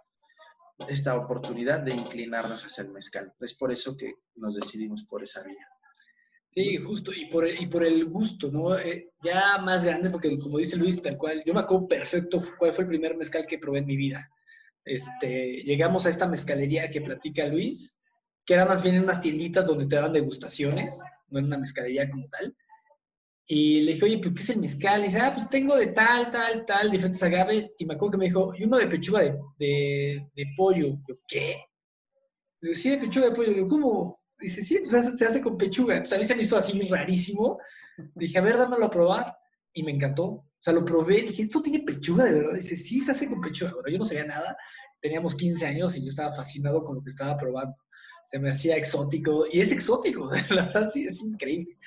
esta 0.89 1.17
oportunidad 1.17 1.81
de 1.81 1.95
inclinarnos 1.95 2.65
hacia 2.65 2.85
el 2.85 2.93
mezcal. 2.93 3.33
Es 3.41 3.55
por 3.55 3.73
eso 3.73 3.97
que 3.97 4.15
nos 4.37 4.55
decidimos 4.55 5.05
por 5.05 5.23
esa 5.23 5.43
vía. 5.43 5.69
Sí, 6.55 6.77
justo, 6.77 7.13
y 7.13 7.27
por, 7.27 7.49
y 7.49 7.67
por 7.67 7.85
el 7.85 8.05
gusto, 8.05 8.49
¿no? 8.49 8.79
Eh, 8.79 9.11
ya 9.21 9.59
más 9.59 9.83
grande, 9.83 10.09
porque 10.09 10.39
como 10.39 10.59
dice 10.59 10.77
Luis, 10.77 11.03
tal 11.03 11.19
cual, 11.19 11.43
yo 11.45 11.53
me 11.53 11.59
acuerdo 11.59 11.89
perfecto 11.89 12.41
cuál 12.57 12.71
fue 12.71 12.85
el 12.85 12.91
primer 12.91 13.17
mezcal 13.17 13.45
que 13.45 13.59
probé 13.59 13.81
en 13.81 13.87
mi 13.87 13.97
vida. 13.97 14.31
Este, 14.85 15.65
llegamos 15.65 16.07
a 16.07 16.11
esta 16.11 16.29
mezcalería 16.29 16.89
que 16.89 17.01
platica 17.01 17.49
Luis, 17.49 17.97
que 18.47 18.55
era 18.55 18.67
más 18.67 18.85
bien 18.85 18.95
en 18.95 19.03
unas 19.03 19.21
tienditas 19.21 19.67
donde 19.67 19.87
te 19.87 19.97
dan 19.97 20.13
degustaciones, 20.13 21.01
no 21.29 21.41
en 21.41 21.47
una 21.47 21.59
mezcalería 21.59 22.09
como 22.09 22.29
tal. 22.29 22.57
Y 23.49 23.81
le 23.81 23.95
dije, 23.95 24.05
oye, 24.05 24.19
¿pero 24.19 24.35
qué 24.37 24.43
es 24.43 24.51
el 24.51 24.61
mezcal? 24.61 25.01
Y 25.01 25.05
dice, 25.07 25.19
ah, 25.19 25.35
pues 25.35 25.51
tengo 25.51 25.75
de 25.75 25.89
tal, 25.89 26.31
tal, 26.31 26.65
tal, 26.67 26.89
diferentes 26.89 27.23
agaves. 27.25 27.73
Y 27.79 27.85
me 27.85 27.95
acuerdo 27.95 28.13
que 28.13 28.19
me 28.19 28.27
dijo, 28.27 28.53
y 28.57 28.63
uno 28.63 28.79
de 28.79 28.87
pechuga 28.87 29.23
de, 29.59 30.25
de, 30.33 30.47
pollo. 30.57 30.87
Yo, 31.09 31.17
¿qué? 31.27 31.57
Le 32.61 32.69
digo, 32.69 32.75
sí, 32.75 32.91
de 32.91 32.99
pechuga 32.99 33.31
de 33.31 33.35
pollo. 33.35 33.67
¿cómo? 33.67 34.24
Dice, 34.45 34.63
sí, 34.63 34.79
pues 34.89 35.19
se 35.19 35.25
hace 35.25 35.41
con 35.41 35.57
pechuga. 35.57 35.97
Entonces 35.97 36.17
a 36.17 36.21
mí 36.21 36.25
se 36.25 36.37
me 36.37 36.43
hizo 36.43 36.57
así 36.57 36.81
rarísimo. 36.89 37.59
Dije, 38.15 38.39
a 38.39 38.43
ver, 38.43 38.59
dámelo 38.59 38.87
a 38.87 38.91
probar. 38.91 39.37
Y 39.73 39.83
me 39.83 39.93
encantó. 39.93 40.25
O 40.25 40.47
sea, 40.59 40.75
lo 40.75 40.85
probé. 40.85 41.23
Dije, 41.23 41.43
¿esto 41.43 41.63
tiene 41.63 41.81
pechuga 41.81 42.25
de 42.25 42.35
verdad? 42.35 42.55
Dice, 42.55 42.77
sí, 42.77 43.01
se 43.01 43.13
hace 43.13 43.29
con 43.29 43.41
pechuga. 43.41 43.73
Bueno, 43.73 43.89
yo 43.89 43.99
no 43.99 44.05
sabía 44.05 44.27
nada. 44.27 44.57
Teníamos 45.01 45.35
15 45.35 45.67
años 45.67 45.97
y 45.97 46.03
yo 46.03 46.09
estaba 46.09 46.35
fascinado 46.35 46.85
con 46.85 46.97
lo 46.97 47.03
que 47.03 47.11
estaba 47.11 47.37
probando. 47.37 47.77
Se 48.25 48.39
me 48.39 48.51
hacía 48.51 48.77
exótico. 48.77 49.47
Y 49.51 49.61
es 49.61 49.73
exótico. 49.73 50.31
La 50.51 50.67
verdad, 50.67 50.91
sí, 50.93 51.07
es 51.07 51.21
increíble. 51.21 51.79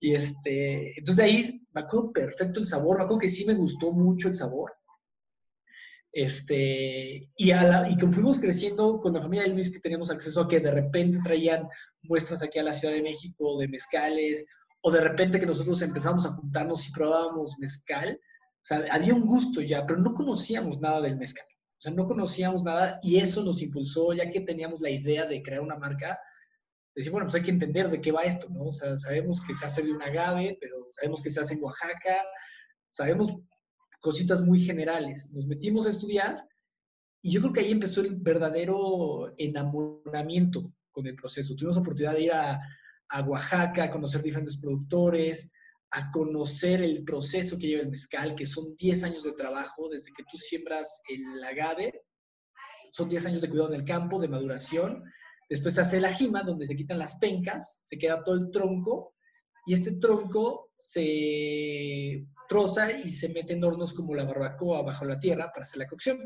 Y 0.00 0.14
este, 0.14 0.98
entonces 0.98 1.16
de 1.16 1.22
ahí 1.24 1.66
me 1.72 1.80
acuerdo 1.80 2.12
perfecto 2.12 2.60
el 2.60 2.66
sabor. 2.66 2.98
Me 2.98 3.04
acuerdo 3.04 3.20
que 3.20 3.28
sí 3.28 3.44
me 3.44 3.54
gustó 3.54 3.92
mucho 3.92 4.28
el 4.28 4.36
sabor. 4.36 4.72
Este, 6.16 7.28
y, 7.36 7.50
a 7.50 7.64
la, 7.64 7.90
y 7.90 7.98
como 7.98 8.12
fuimos 8.12 8.38
creciendo 8.38 9.00
con 9.00 9.14
la 9.14 9.20
familia 9.20 9.48
de 9.48 9.52
Luis, 9.52 9.72
que 9.72 9.80
teníamos 9.80 10.12
acceso 10.12 10.42
a 10.42 10.48
que 10.48 10.60
de 10.60 10.70
repente 10.70 11.18
traían 11.24 11.68
muestras 12.02 12.40
aquí 12.42 12.60
a 12.60 12.62
la 12.62 12.72
Ciudad 12.72 12.94
de 12.94 13.02
México 13.02 13.58
de 13.58 13.66
mezcales, 13.66 14.46
o 14.80 14.92
de 14.92 15.00
repente 15.00 15.40
que 15.40 15.46
nosotros 15.46 15.82
empezamos 15.82 16.24
a 16.24 16.30
juntarnos 16.30 16.86
y 16.88 16.92
probábamos 16.92 17.58
mezcal, 17.58 18.20
o 18.22 18.66
sea, 18.66 18.84
había 18.92 19.12
un 19.12 19.26
gusto 19.26 19.60
ya, 19.60 19.84
pero 19.84 19.98
no 19.98 20.14
conocíamos 20.14 20.80
nada 20.80 21.00
del 21.00 21.16
mezcal. 21.16 21.46
O 21.50 21.80
sea, 21.80 21.92
no 21.92 22.06
conocíamos 22.06 22.62
nada 22.62 23.00
y 23.02 23.16
eso 23.16 23.42
nos 23.42 23.60
impulsó, 23.60 24.12
ya 24.12 24.30
que 24.30 24.40
teníamos 24.40 24.80
la 24.80 24.90
idea 24.90 25.26
de 25.26 25.42
crear 25.42 25.62
una 25.62 25.76
marca, 25.76 26.18
decir, 26.94 27.10
bueno, 27.10 27.26
pues 27.26 27.34
hay 27.34 27.42
que 27.42 27.50
entender 27.50 27.90
de 27.90 28.00
qué 28.00 28.12
va 28.12 28.22
esto, 28.22 28.48
¿no? 28.50 28.66
O 28.66 28.72
sea, 28.72 28.96
sabemos 28.98 29.44
que 29.44 29.52
se 29.52 29.66
hace 29.66 29.82
de 29.82 29.90
un 29.90 30.00
agave, 30.00 30.56
pero 30.60 30.88
sabemos 30.92 31.20
que 31.20 31.30
se 31.30 31.40
hace 31.40 31.54
en 31.54 31.64
Oaxaca, 31.64 32.24
sabemos 32.92 33.34
cositas 34.04 34.42
muy 34.42 34.60
generales. 34.60 35.32
Nos 35.32 35.46
metimos 35.46 35.86
a 35.86 35.88
estudiar 35.88 36.46
y 37.22 37.32
yo 37.32 37.40
creo 37.40 37.54
que 37.54 37.60
ahí 37.60 37.72
empezó 37.72 38.02
el 38.02 38.16
verdadero 38.16 39.32
enamoramiento 39.38 40.70
con 40.92 41.06
el 41.06 41.16
proceso. 41.16 41.54
Tuvimos 41.56 41.76
la 41.76 41.80
oportunidad 41.80 42.12
de 42.12 42.24
ir 42.24 42.32
a, 42.32 42.60
Oaxaca, 43.26 43.84
a 43.84 43.90
conocer 43.90 44.22
diferentes 44.22 44.58
productores, 44.58 45.50
a 45.90 46.10
conocer 46.10 46.82
el 46.82 47.02
proceso 47.02 47.56
que 47.56 47.66
lleva 47.66 47.82
el 47.82 47.90
mezcal, 47.90 48.34
que 48.34 48.44
son 48.44 48.76
10 48.76 49.04
años 49.04 49.24
de 49.24 49.32
trabajo 49.32 49.88
desde 49.88 50.12
que 50.12 50.24
tú 50.24 50.36
siembras 50.36 51.00
el 51.08 51.42
agave, 51.42 52.02
son 52.92 53.08
10 53.08 53.24
años 53.24 53.40
de 53.40 53.48
cuidado 53.48 53.72
en 53.72 53.80
el 53.80 53.86
campo, 53.86 54.20
de 54.20 54.28
maduración. 54.28 55.02
Después 55.48 55.76
se 55.76 55.80
hace 55.80 55.98
la 55.98 56.12
jima, 56.12 56.42
donde 56.42 56.66
se 56.66 56.76
quitan 56.76 56.98
las 56.98 57.16
pencas, 57.16 57.78
se 57.82 57.96
queda 57.96 58.22
todo 58.22 58.34
el 58.34 58.50
tronco, 58.50 59.14
y 59.64 59.72
este 59.72 59.92
tronco 59.92 60.72
se 60.76 62.26
troza 62.48 62.92
y 62.92 63.10
se 63.10 63.28
mete 63.30 63.54
en 63.54 63.64
hornos 63.64 63.94
como 63.94 64.14
la 64.14 64.24
barbacoa 64.24 64.82
bajo 64.82 65.04
la 65.04 65.20
tierra 65.20 65.50
para 65.52 65.64
hacer 65.64 65.78
la 65.78 65.86
cocción. 65.86 66.18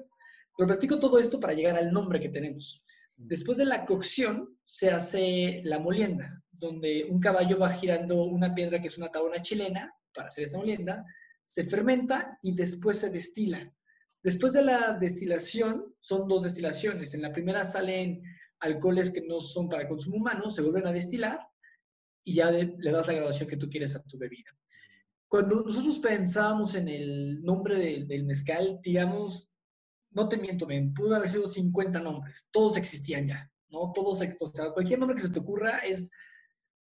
Pero 0.57 0.67
platico 0.67 0.99
todo 0.99 1.19
esto 1.19 1.39
para 1.39 1.55
llegar 1.55 1.77
al 1.77 1.93
nombre 1.93 2.21
que 2.21 2.29
tenemos. 2.29 2.85
Después 3.17 3.59
de 3.59 3.65
la 3.65 3.85
cocción 3.85 4.57
se 4.65 4.91
hace 4.91 5.61
la 5.65 5.79
molienda, 5.79 6.43
donde 6.51 7.07
un 7.11 7.21
caballo 7.21 7.59
va 7.59 7.73
girando 7.73 8.25
una 8.25 8.55
piedra 8.55 8.81
que 8.81 8.87
es 8.87 8.99
una 8.99 9.11
tabona 9.11 9.43
chilena 9.43 9.93
para 10.15 10.29
hacer 10.29 10.45
esa 10.45 10.59
molienda, 10.59 11.05
se 11.43 11.65
fermenta 11.65 12.39
y 12.43 12.55
después 12.55 12.99
se 12.99 13.11
destila. 13.11 13.73
Después 14.23 14.53
de 14.53 14.63
la 14.63 14.99
destilación, 14.99 15.95
son 16.01 16.29
dos 16.29 16.43
destilaciones. 16.43 17.15
En 17.15 17.23
la 17.23 17.33
primera 17.33 17.65
salen 17.65 18.23
alcoholes 18.61 19.11
que 19.11 19.23
no 19.23 19.41
son 19.41 19.69
para 19.69 19.89
consumo 19.89 20.17
humano, 20.17 20.51
se 20.51 20.63
vuelven 20.63 20.87
a 20.87 20.93
destilar 20.93 21.41
y 22.25 22.35
ya 22.35 22.51
le 22.51 22.91
das 22.91 23.07
la 23.07 23.15
graduación 23.15 23.49
que 23.49 23.57
tú 23.57 23.69
quieres 23.71 23.95
a 23.95 24.03
tu 24.03 24.19
bebida. 24.19 24.51
Cuando 25.29 25.63
nosotros 25.63 25.99
pensábamos 25.99 26.75
en 26.75 26.89
el 26.89 27.43
nombre 27.43 28.05
del 28.07 28.25
mezcal, 28.25 28.81
digamos, 28.83 29.51
no 30.11 30.29
te 30.29 30.39
miento, 30.39 30.67
me 30.67 30.83
pudo 30.95 31.15
haber 31.15 31.29
sido 31.29 31.47
50 31.49 32.01
nombres, 32.01 32.49
todos 32.51 32.77
existían 32.77 33.29
ya, 33.29 33.51
¿no? 33.69 33.93
Todos, 33.95 34.23
o 34.41 34.47
sea, 34.47 34.71
cualquier 34.71 34.99
nombre 34.99 35.17
que 35.17 35.23
se 35.23 35.31
te 35.31 35.39
ocurra 35.39 35.79
es 35.79 36.11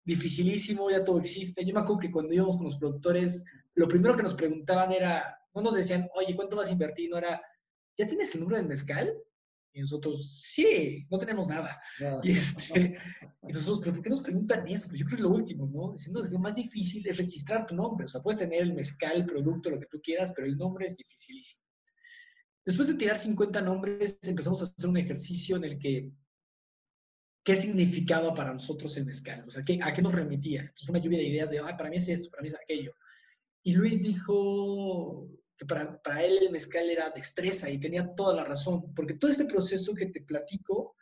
dificilísimo, 0.04 0.90
ya 0.90 1.06
todo 1.06 1.20
existe. 1.20 1.64
Yo 1.64 1.74
me 1.74 1.82
acuerdo 1.82 2.00
que 2.00 2.12
cuando 2.12 2.34
íbamos 2.34 2.58
con 2.58 2.66
los 2.66 2.78
productores, 2.78 3.46
lo 3.76 3.88
primero 3.88 4.16
que 4.16 4.24
nos 4.24 4.34
preguntaban 4.34 4.92
era, 4.92 5.40
no 5.54 5.62
nos 5.62 5.76
decían, 5.76 6.10
oye, 6.16 6.36
¿cuánto 6.36 6.56
vas 6.56 6.70
a 6.70 6.74
invertir? 6.74 7.10
No 7.10 7.18
era, 7.18 7.42
¿ya 7.96 8.08
tienes 8.08 8.34
el 8.34 8.42
nombre 8.42 8.58
del 8.58 8.68
mezcal? 8.68 9.16
Y 9.74 9.82
nosotros, 9.82 10.30
sí, 10.30 11.08
no 11.10 11.18
tenemos 11.18 11.48
nada. 11.48 11.82
Y, 12.24 12.32
este, 12.32 12.98
y, 13.48 13.52
nosotros, 13.52 13.80
¿pero 13.80 13.94
por 13.96 14.04
qué 14.04 14.10
nos 14.10 14.22
preguntan 14.22 14.68
eso? 14.68 14.90
Pues 14.90 15.00
yo 15.00 15.06
creo 15.06 15.18
que 15.18 15.24
es 15.24 15.30
lo 15.30 15.36
último, 15.36 15.66
¿no? 15.68 15.94
Diciendo 15.94 16.22
que 16.22 16.30
lo 16.30 16.40
más 16.40 16.56
difícil 16.56 17.08
es 17.08 17.18
registrar 17.18 17.66
tu 17.66 17.76
nombre. 17.76 18.06
O 18.06 18.10
sea, 18.10 18.22
puedes 18.22 18.40
tener 18.40 18.62
el 18.62 18.74
mezcal, 18.74 19.18
el 19.18 19.26
producto, 19.26 19.70
lo 19.70 19.80
que 19.80 19.88
tú 19.88 20.02
quieras, 20.02 20.34
pero 20.36 20.48
el 20.48 20.58
nombre 20.58 20.88
es 20.88 20.98
dificilísimo. 20.98 21.64
Después 22.66 22.90
de 22.90 22.96
tirar 22.96 23.18
50 23.18 23.62
nombres, 23.62 24.20
empezamos 24.24 24.62
a 24.62 24.66
hacer 24.66 24.90
un 24.90 24.98
ejercicio 24.98 25.56
en 25.56 25.64
el 25.64 25.80
que, 25.80 26.12
¿qué 27.44 27.56
significaba 27.56 28.34
para 28.36 28.54
nosotros 28.54 28.96
el 28.98 29.06
mezcal? 29.06 29.46
O 29.48 29.52
sea, 29.52 29.64
¿qué, 29.64 29.80
¿a 29.82 29.94
qué 29.94 30.02
nos 30.02 30.14
remitía? 30.14 30.62
Entonces, 30.62 30.90
una 30.90 31.00
lluvia 31.00 31.20
de 31.20 31.28
ideas 31.28 31.50
de, 31.50 31.60
ay, 31.60 31.74
para 31.78 31.90
mí 31.90 31.96
es 31.96 32.10
esto, 32.10 32.30
para 32.30 32.44
mí 32.44 32.50
es 32.50 32.56
aquello. 32.56 32.94
Y 33.64 33.74
Luis 33.74 34.04
dijo, 34.04 35.28
que 35.62 35.68
para, 35.68 36.02
para, 36.02 36.24
él 36.24 36.40
el 36.42 36.50
mezcal 36.50 36.90
era 36.90 37.12
destreza 37.12 37.70
y 37.70 37.80
tenía 37.80 38.16
toda 38.16 38.36
la 38.36 38.44
razón, 38.44 38.96
porque 38.96 39.14
todo 39.14 39.30
este 39.30 39.46
proceso 39.46 39.94
que 39.94 40.08
te 40.08 40.22
platico, 40.22 40.96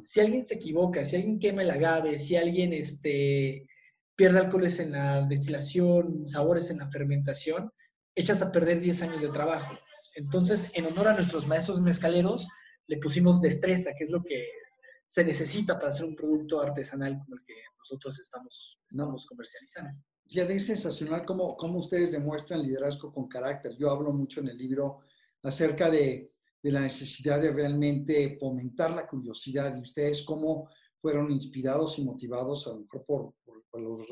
si 0.00 0.20
alguien 0.20 0.44
se 0.44 0.54
equivoca, 0.54 1.04
si 1.04 1.16
alguien 1.16 1.40
quema 1.40 1.62
el 1.62 1.70
agave, 1.72 2.16
si 2.16 2.36
alguien 2.36 2.72
este, 2.72 3.66
pierde 4.14 4.38
alcoholes 4.38 4.78
en 4.78 4.92
la 4.92 5.22
destilación, 5.22 6.24
sabores 6.24 6.70
en 6.70 6.78
la 6.78 6.88
fermentación, 6.88 7.72
echas 8.14 8.40
a 8.40 8.52
perder 8.52 8.80
10 8.80 9.02
años 9.02 9.20
de 9.20 9.30
trabajo. 9.30 9.76
Entonces, 10.14 10.70
en 10.74 10.86
honor 10.86 11.08
a 11.08 11.14
nuestros 11.14 11.48
maestros 11.48 11.80
mezcaleros, 11.80 12.46
le 12.86 12.98
pusimos 12.98 13.42
destreza, 13.42 13.94
que 13.98 14.04
es 14.04 14.10
lo 14.10 14.22
que 14.22 14.46
se 15.08 15.24
necesita 15.24 15.76
para 15.76 15.88
hacer 15.88 16.06
un 16.06 16.14
producto 16.14 16.60
artesanal 16.60 17.18
como 17.18 17.34
el 17.34 17.44
que 17.44 17.54
nosotros 17.78 18.20
estamos, 18.20 18.78
estamos 18.88 19.26
comercializando. 19.26 19.98
Ya 20.26 20.44
es 20.44 20.66
sensacional 20.66 21.24
cómo, 21.24 21.56
cómo 21.56 21.78
ustedes 21.78 22.12
demuestran 22.12 22.62
liderazgo 22.62 23.12
con 23.12 23.28
carácter. 23.28 23.76
Yo 23.76 23.90
hablo 23.90 24.12
mucho 24.12 24.40
en 24.40 24.48
el 24.48 24.56
libro 24.56 25.00
acerca 25.42 25.90
de, 25.90 26.32
de 26.62 26.72
la 26.72 26.80
necesidad 26.80 27.40
de 27.40 27.52
realmente 27.52 28.38
fomentar 28.40 28.90
la 28.90 29.06
curiosidad 29.06 29.76
y 29.76 29.82
ustedes 29.82 30.24
cómo 30.24 30.68
fueron 31.04 31.30
inspirados 31.30 31.98
y 31.98 32.02
motivados 32.02 32.66
a 32.66 32.70
lo 32.70 32.80
mejor 32.80 33.04
por, 33.04 33.34
por, 33.70 33.80
los 33.82 34.06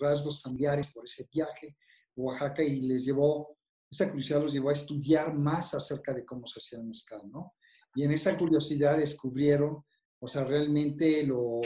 rasgos 0.00 0.42
familiares, 0.42 0.88
por 0.92 1.04
ese 1.04 1.28
viaje 1.32 1.76
a 1.76 2.20
Oaxaca 2.20 2.64
y 2.64 2.80
les 2.80 3.04
llevó, 3.04 3.56
esa 3.88 4.08
curiosidad 4.08 4.42
los 4.42 4.52
llevó 4.52 4.70
a 4.70 4.72
estudiar 4.72 5.32
más 5.34 5.74
acerca 5.74 6.12
de 6.12 6.24
cómo 6.24 6.44
se 6.46 6.58
hacía 6.58 6.80
el 6.80 6.86
mezcal, 6.86 7.20
¿no? 7.30 7.54
Y 7.94 8.02
en 8.02 8.10
esa 8.10 8.36
curiosidad 8.36 8.98
descubrieron, 8.98 9.84
o 10.18 10.26
sea, 10.26 10.44
realmente 10.44 11.22
lo, 11.24 11.60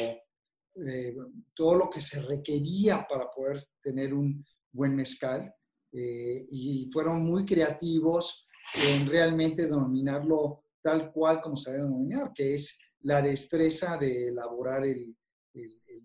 eh, 0.87 1.14
todo 1.54 1.76
lo 1.76 1.90
que 1.90 2.00
se 2.00 2.22
requería 2.22 3.06
para 3.08 3.30
poder 3.30 3.62
tener 3.82 4.14
un 4.14 4.44
buen 4.72 4.94
mezcal 4.94 5.52
eh, 5.92 6.46
y 6.50 6.88
fueron 6.92 7.25
muy 7.25 7.44
creativos 7.44 8.46
en 8.75 9.08
realmente 9.08 9.64
denominarlo 9.64 10.64
tal 10.82 11.12
cual 11.12 11.40
como 11.40 11.56
se 11.56 11.72
debe 11.72 11.84
denominar, 11.84 12.32
que 12.34 12.54
es 12.54 12.78
la 13.00 13.20
destreza 13.20 13.96
de 13.99 14.28
elaborar 14.28 14.84
el, 14.84 15.16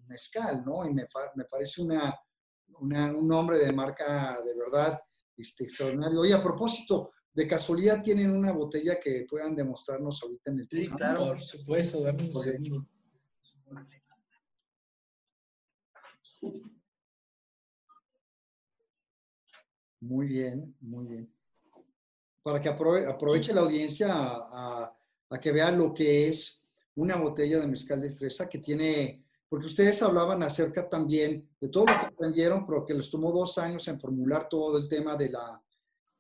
mezcal, 0.08 0.64
¿no? 0.64 0.86
Y 0.88 0.94
me, 0.94 1.08
me 1.36 1.46
parece 1.46 1.82
una, 1.82 2.14
un 2.80 3.28
nombre 3.28 3.58
de 3.58 3.74
marca 3.74 4.38
de 4.46 4.54
verdad 4.56 5.00
este, 5.36 5.64
extraordinario. 5.64 6.22
Oye, 6.22 6.34
a 6.34 6.44
propósito, 6.44 7.12
de 7.34 7.48
casualidad 7.48 8.04
tienen 8.04 8.32
una 8.32 8.54
botella 8.54 9.00
que 9.00 9.26
puedan 9.30 9.56
demostrarnos 9.56 10.22
ahorita 10.22 10.52
en 10.52 10.60
el 10.60 10.68
Sí, 10.70 10.90
claro, 10.90 11.28
por 11.28 11.42
supuesto, 11.42 12.02
dame 12.02 12.24
un 12.24 12.34
segundo. 12.34 12.88
Muy 20.02 20.28
bien, 20.28 20.76
muy 20.82 21.06
bien. 21.08 21.34
Para 22.44 22.62
que 22.62 22.70
aproveche 22.70 23.54
la 23.54 23.62
audiencia 23.62 24.08
a, 24.12 24.96
que 25.42 25.52
vean 25.52 25.78
lo 25.78 25.94
que 25.94 26.30
es 26.30 26.64
una 26.96 27.18
botella 27.18 27.60
de 27.60 27.68
mezcal 27.68 28.00
de 28.00 28.08
estresa 28.08 28.48
que 28.48 28.60
tiene, 28.60 29.26
porque 29.50 29.66
ustedes 29.66 30.02
hablaban 30.02 30.44
acerca 30.44 30.88
también 30.90 31.50
de 31.60 31.70
todo 31.70 31.86
lo 31.88 32.00
que 32.00 32.06
aprendieron, 32.06 32.66
pero 32.66 32.86
que 32.86 32.94
les 32.94 33.10
tomó 33.10 33.32
dos 33.32 33.58
años 33.58 33.88
en 33.88 34.00
formular 34.00 34.48
todo 34.48 34.78
el 34.78 34.88
tema 34.88 35.16
de 35.16 35.30
la, 35.30 35.62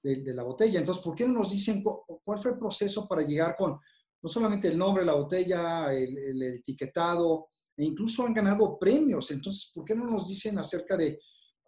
de, 0.01 0.33
la 0.33 0.43
botella. 0.43 0.79
Entonces, 0.79 1.03
¿por 1.03 1.15
qué 1.15 1.27
no 1.27 1.35
nos 1.35 1.51
dicen 1.51 1.83
cuál 1.83 2.41
fue 2.41 2.51
el 2.51 2.57
proceso 2.57 3.07
para 3.07 3.21
llegar 3.21 3.55
con 3.55 3.79
no 4.25 4.29
solamente 4.29 4.67
el 4.69 4.77
nombre 4.77 5.03
de 5.03 5.07
la 5.07 5.13
botella, 5.13 5.93
el, 5.93 6.41
etiquetado, 6.41 7.49
e 7.77 7.85
incluso 7.85 8.25
han 8.25 8.33
ganado 8.33 8.77
premios. 8.77 9.31
Entonces, 9.31 9.71
¿por 9.73 9.85
qué 9.85 9.95
no 9.95 10.05
nos 10.05 10.27
dicen 10.27 10.57
acerca 10.57 10.95
de 10.95 11.19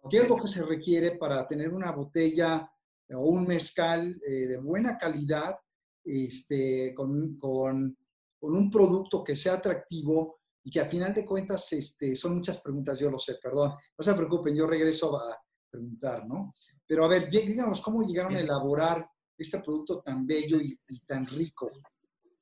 qué 0.08 0.18
es 0.18 0.28
lo 0.28 0.36
que 0.36 0.48
se 0.48 0.64
requiere 0.64 1.16
para 1.16 1.46
tener 1.46 1.72
una 1.72 1.92
botella 1.92 2.70
o 3.10 3.20
un 3.20 3.46
mezcal 3.46 4.20
eh, 4.26 4.46
de 4.46 4.58
buena 4.58 4.96
calidad, 4.96 5.56
este, 6.04 6.94
con, 6.94 7.36
con, 7.38 7.96
con, 8.38 8.54
un 8.54 8.70
producto 8.70 9.24
que 9.24 9.36
sea 9.36 9.54
atractivo 9.54 10.38
y 10.64 10.70
que 10.70 10.80
a 10.80 10.88
final 10.88 11.14
de 11.14 11.24
cuentas 11.24 11.72
este, 11.72 12.14
son 12.16 12.36
muchas 12.36 12.60
preguntas, 12.60 12.98
yo 12.98 13.10
lo 13.10 13.18
sé, 13.18 13.36
perdón, 13.42 13.72
no 13.96 14.04
se 14.04 14.14
preocupen, 14.14 14.54
yo 14.54 14.66
regreso 14.66 15.18
a 15.18 15.36
preguntar, 15.70 16.26
¿no? 16.26 16.54
Pero 16.86 17.04
a 17.04 17.08
ver, 17.08 17.28
díganos, 17.28 17.80
¿cómo 17.80 18.02
llegaron 18.02 18.36
a 18.36 18.40
elaborar 18.40 19.06
este 19.36 19.60
producto 19.60 20.00
tan 20.00 20.26
bello 20.26 20.58
y, 20.60 20.78
tan 21.06 21.26
rico? 21.26 21.68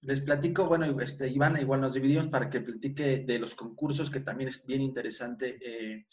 Les 0.02 0.20
platico, 0.20 0.66
bueno, 0.66 1.00
este, 1.00 1.28
Iván, 1.28 1.60
igual 1.60 1.80
nos 1.80 1.94
dividimos 1.94 2.28
para 2.28 2.50
que 2.50 2.60
platique 2.60 3.24
de 3.26 3.38
los 3.38 3.54
concursos, 3.54 4.10
que 4.10 4.20
también 4.20 4.48
es 4.48 4.64
bien 4.66 4.82
interesante 4.82 5.58
eh, 5.60 6.06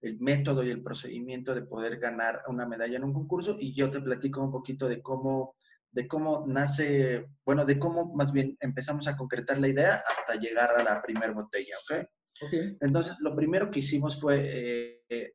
el 0.00 0.18
método 0.18 0.62
y 0.64 0.70
el 0.70 0.82
procedimiento 0.82 1.54
de 1.54 1.62
poder 1.62 1.98
ganar 1.98 2.42
una 2.48 2.66
medalla 2.66 2.96
en 2.96 3.04
un 3.04 3.12
concurso, 3.12 3.56
y 3.58 3.74
yo 3.74 3.90
te 3.90 4.00
platico 4.00 4.42
un 4.42 4.50
poquito 4.50 4.88
de 4.88 5.00
cómo, 5.00 5.54
de 5.92 6.06
cómo 6.08 6.44
nace, 6.46 7.26
bueno, 7.44 7.64
de 7.64 7.78
cómo 7.78 8.12
más 8.14 8.32
bien 8.32 8.56
empezamos 8.60 9.06
a 9.06 9.16
concretar 9.16 9.58
la 9.58 9.68
idea 9.68 10.02
hasta 10.06 10.34
llegar 10.34 10.70
a 10.78 10.82
la 10.82 11.00
primera 11.00 11.32
botella, 11.32 11.74
¿ok? 11.84 12.06
Okay. 12.40 12.76
Entonces, 12.80 13.16
lo 13.20 13.34
primero 13.34 13.70
que 13.70 13.80
hicimos 13.80 14.20
fue 14.20 15.02
eh, 15.08 15.34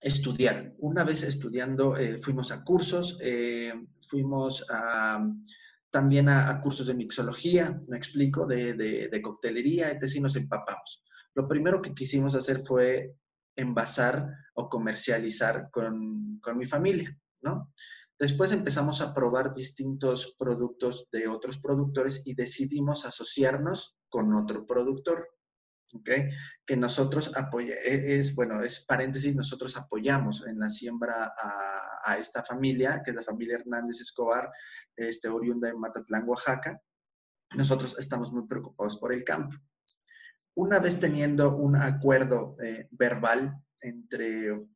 estudiar. 0.00 0.74
Una 0.78 1.04
vez 1.04 1.22
estudiando, 1.24 1.96
eh, 1.96 2.18
fuimos 2.18 2.52
a 2.52 2.62
cursos, 2.62 3.18
fuimos 4.00 4.64
también 5.90 6.28
a, 6.28 6.60
cursos 6.60 6.86
de 6.86 6.94
mixología, 6.94 7.80
me 7.88 7.96
explico, 7.96 8.46
de, 8.46 8.74
de, 8.74 9.22
coctelería, 9.22 9.90
etc. 9.90 10.20
nos 10.20 10.36
empapamos. 10.36 11.04
Lo 11.34 11.48
primero 11.48 11.82
que 11.82 11.94
quisimos 11.94 12.34
hacer 12.34 12.60
fue 12.60 13.14
envasar 13.56 14.28
o 14.54 14.68
comercializar 14.68 15.68
con, 15.70 16.38
con 16.40 16.56
mi 16.56 16.64
familia, 16.64 17.16
¿no? 17.42 17.72
Después 18.18 18.52
empezamos 18.52 19.00
a 19.00 19.14
probar 19.14 19.54
distintos 19.54 20.36
productos 20.38 21.08
de 21.10 21.26
otros 21.26 21.58
productores 21.58 22.22
y 22.26 22.34
decidimos 22.34 23.06
asociarnos 23.06 23.96
con 24.10 24.34
otro 24.34 24.66
productor. 24.66 25.26
¿Okay? 25.94 26.28
que 26.64 26.76
nosotros 26.76 27.36
apoyamos, 27.36 27.84
e, 27.84 28.18
es, 28.18 28.34
bueno, 28.34 28.62
es 28.62 28.84
paréntesis, 28.84 29.34
nosotros 29.34 29.76
apoyamos 29.76 30.46
en 30.46 30.58
la 30.58 30.68
siembra 30.68 31.34
a, 31.36 32.16
esta 32.18 32.42
familia, 32.42 33.02
que 33.04 33.10
es 33.10 33.16
la 33.16 33.22
familia 33.22 33.56
Hernández 33.56 34.00
Escobar, 34.00 34.50
este, 34.96 35.28
oriunda 35.28 35.68
de 35.68 35.74
Matatlán, 35.74 36.28
Oaxaca. 36.28 36.80
Nosotros 37.54 37.96
estamos 37.98 38.32
muy 38.32 38.46
preocupados 38.48 38.98
por 38.98 39.12
el 39.12 39.22
campo. 39.22 39.56
Una 40.56 40.80
vez 40.80 40.98
teniendo 40.98 41.56
un 41.56 41.76
acuerdo 41.76 42.56
eh, 42.62 42.88
verbal 42.90 43.54
entre 43.80 44.66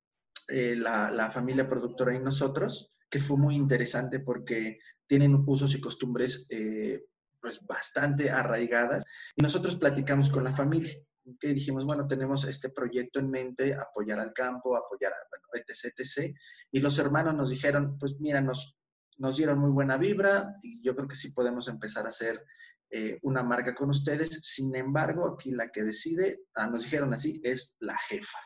eh, 0.48 0.76
la, 0.76 1.10
la, 1.10 1.30
familia 1.30 1.68
productora 1.68 2.14
y 2.14 2.20
nosotros, 2.20 2.94
que 3.10 3.18
fue 3.18 3.36
muy 3.36 3.56
interesante 3.56 4.20
porque 4.20 4.78
tienen 5.06 5.42
usos 5.46 5.74
y 5.74 5.80
costumbres 5.80 6.46
eh, 6.50 7.04
pues 7.44 7.60
bastante 7.66 8.30
arraigadas. 8.30 9.04
Y 9.36 9.42
nosotros 9.42 9.76
platicamos 9.76 10.30
con 10.30 10.44
la 10.44 10.52
familia, 10.52 10.94
que 11.38 11.48
dijimos, 11.48 11.84
bueno, 11.84 12.06
tenemos 12.06 12.46
este 12.46 12.70
proyecto 12.70 13.20
en 13.20 13.28
mente, 13.28 13.74
apoyar 13.74 14.18
al 14.18 14.32
campo, 14.32 14.74
apoyar, 14.74 15.12
a, 15.12 15.16
bueno, 15.28 15.46
etc, 15.52 15.92
etc. 15.98 16.34
Y 16.70 16.80
los 16.80 16.98
hermanos 16.98 17.34
nos 17.34 17.50
dijeron, 17.50 17.98
pues 17.98 18.18
mira, 18.18 18.40
nos, 18.40 18.78
nos 19.18 19.36
dieron 19.36 19.58
muy 19.58 19.72
buena 19.72 19.98
vibra 19.98 20.54
y 20.62 20.82
yo 20.82 20.96
creo 20.96 21.06
que 21.06 21.16
sí 21.16 21.32
podemos 21.32 21.68
empezar 21.68 22.06
a 22.06 22.08
hacer 22.08 22.42
eh, 22.88 23.18
una 23.24 23.42
marca 23.42 23.74
con 23.74 23.90
ustedes. 23.90 24.40
Sin 24.42 24.74
embargo, 24.74 25.28
aquí 25.28 25.50
la 25.50 25.68
que 25.68 25.82
decide, 25.82 26.44
ah, 26.54 26.66
nos 26.66 26.84
dijeron 26.84 27.12
así, 27.12 27.42
es 27.44 27.76
la 27.80 27.98
jefa. 28.08 28.38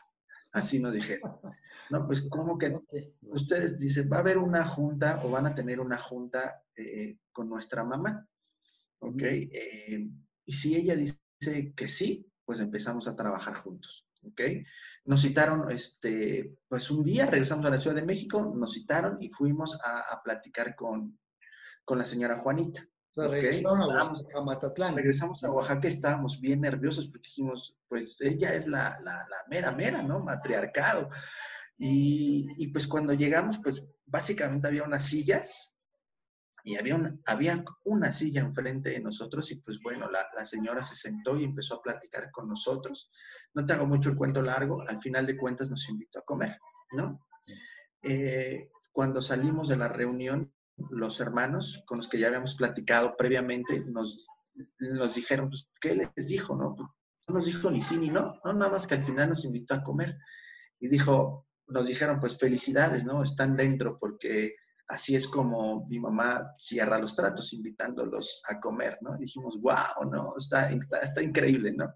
Así 0.51 0.79
nos 0.79 0.91
dijeron. 0.91 1.39
No, 1.89 2.05
pues 2.05 2.27
como 2.29 2.57
que 2.57 2.73
ustedes 3.21 3.79
dicen, 3.79 4.09
va 4.11 4.17
a 4.17 4.19
haber 4.19 4.37
una 4.37 4.65
junta 4.65 5.21
o 5.23 5.31
van 5.31 5.47
a 5.47 5.55
tener 5.55 5.79
una 5.79 5.97
junta 5.97 6.61
eh, 6.75 7.17
con 7.31 7.47
nuestra 7.47 7.85
mamá. 7.85 8.27
¿Ok? 8.99 9.21
Eh, 9.23 10.09
y 10.45 10.51
si 10.51 10.75
ella 10.75 10.95
dice 10.95 11.19
que 11.75 11.87
sí, 11.87 12.25
pues 12.45 12.59
empezamos 12.59 13.07
a 13.07 13.15
trabajar 13.15 13.55
juntos, 13.55 14.07
¿ok? 14.23 14.41
Nos 15.05 15.21
citaron, 15.21 15.71
este, 15.71 16.57
pues 16.67 16.91
un 16.91 17.03
día 17.03 17.25
regresamos 17.25 17.65
a 17.65 17.69
la 17.69 17.77
Ciudad 17.77 17.95
de 17.95 18.05
México, 18.05 18.53
nos 18.55 18.73
citaron 18.73 19.17
y 19.21 19.29
fuimos 19.29 19.77
a, 19.83 20.21
platicar 20.23 20.75
con, 20.75 21.19
con, 21.83 21.97
la 21.97 22.05
señora 22.05 22.37
Juanita. 22.37 22.87
O 23.11 23.21
sea, 23.21 23.27
regresaron 23.27 23.81
a, 23.81 23.87
Oaxaca, 23.87 24.37
a 24.37 24.41
Matatlán. 24.41 24.95
Regresamos 24.95 25.43
a 25.43 25.51
Oaxaca, 25.51 25.87
estábamos 25.87 26.39
bien 26.39 26.61
nerviosos 26.61 27.07
porque 27.07 27.27
dijimos, 27.27 27.77
pues 27.87 28.19
ella 28.21 28.53
es 28.53 28.67
la, 28.67 28.99
la, 29.03 29.25
la 29.29 29.37
mera, 29.49 29.71
mera, 29.71 30.03
¿no? 30.03 30.19
Matriarcado. 30.19 31.09
Y, 31.77 32.47
y, 32.57 32.67
pues 32.67 32.87
cuando 32.87 33.13
llegamos, 33.13 33.57
pues 33.63 33.83
básicamente 34.05 34.67
había 34.67 34.83
unas 34.83 35.05
sillas 35.05 35.78
y 36.63 36.75
había, 36.75 37.15
había 37.25 37.63
una 37.85 38.11
silla 38.11 38.41
enfrente 38.41 38.89
de 38.91 38.99
nosotros 38.99 39.51
y 39.51 39.55
pues 39.55 39.79
bueno, 39.81 40.09
la, 40.09 40.27
la, 40.35 40.45
señora 40.45 40.83
se 40.83 40.95
sentó 40.95 41.37
y 41.37 41.43
empezó 41.43 41.75
a 41.75 41.81
platicar 41.81 42.31
con 42.31 42.47
nosotros. 42.47 43.11
No 43.53 43.65
te 43.65 43.73
hago 43.73 43.85
mucho 43.85 44.09
el 44.09 44.15
cuento 44.15 44.41
largo, 44.41 44.81
al 44.87 45.01
final 45.01 45.25
de 45.25 45.37
cuentas 45.37 45.69
nos 45.69 45.87
invitó 45.89 46.19
a 46.19 46.25
comer, 46.25 46.57
¿no? 46.91 47.25
Eh, 48.01 48.69
cuando 48.91 49.21
salimos 49.21 49.67
de 49.69 49.77
la 49.77 49.87
reunión, 49.87 50.53
los 50.89 51.19
hermanos 51.19 51.83
con 51.85 51.97
los 51.97 52.07
que 52.07 52.19
ya 52.19 52.27
habíamos 52.27 52.55
platicado 52.55 53.15
previamente 53.17 53.81
nos, 53.85 54.27
nos 54.79 55.15
dijeron, 55.15 55.49
pues, 55.49 55.69
¿qué 55.79 55.95
les 55.95 56.27
dijo, 56.27 56.55
no? 56.55 56.75
Pues, 56.75 56.89
no 57.27 57.35
nos 57.35 57.45
dijo 57.45 57.69
ni 57.69 57.81
sí 57.81 57.97
ni 57.97 58.09
no, 58.09 58.39
no, 58.43 58.53
nada 58.53 58.71
más 58.71 58.87
que 58.87 58.95
al 58.95 59.03
final 59.03 59.29
nos 59.29 59.45
invitó 59.45 59.75
a 59.75 59.83
comer. 59.83 60.17
Y 60.79 60.87
dijo, 60.87 61.47
nos 61.67 61.87
dijeron, 61.87 62.19
pues 62.19 62.37
felicidades, 62.37 63.05
¿no? 63.05 63.21
Están 63.21 63.55
dentro 63.55 63.99
porque 63.99 64.55
así 64.89 65.15
es 65.15 65.27
como 65.27 65.85
mi 65.87 65.99
mamá 65.99 66.51
cierra 66.57 66.97
los 66.97 67.15
tratos, 67.15 67.53
invitándolos 67.53 68.41
a 68.49 68.59
comer, 68.59 68.97
¿no? 69.01 69.15
dijimos, 69.17 69.61
wow, 69.61 70.09
¿no? 70.11 70.33
Está, 70.35 70.71
está, 70.71 71.21
increíble, 71.21 71.73
¿no? 71.73 71.93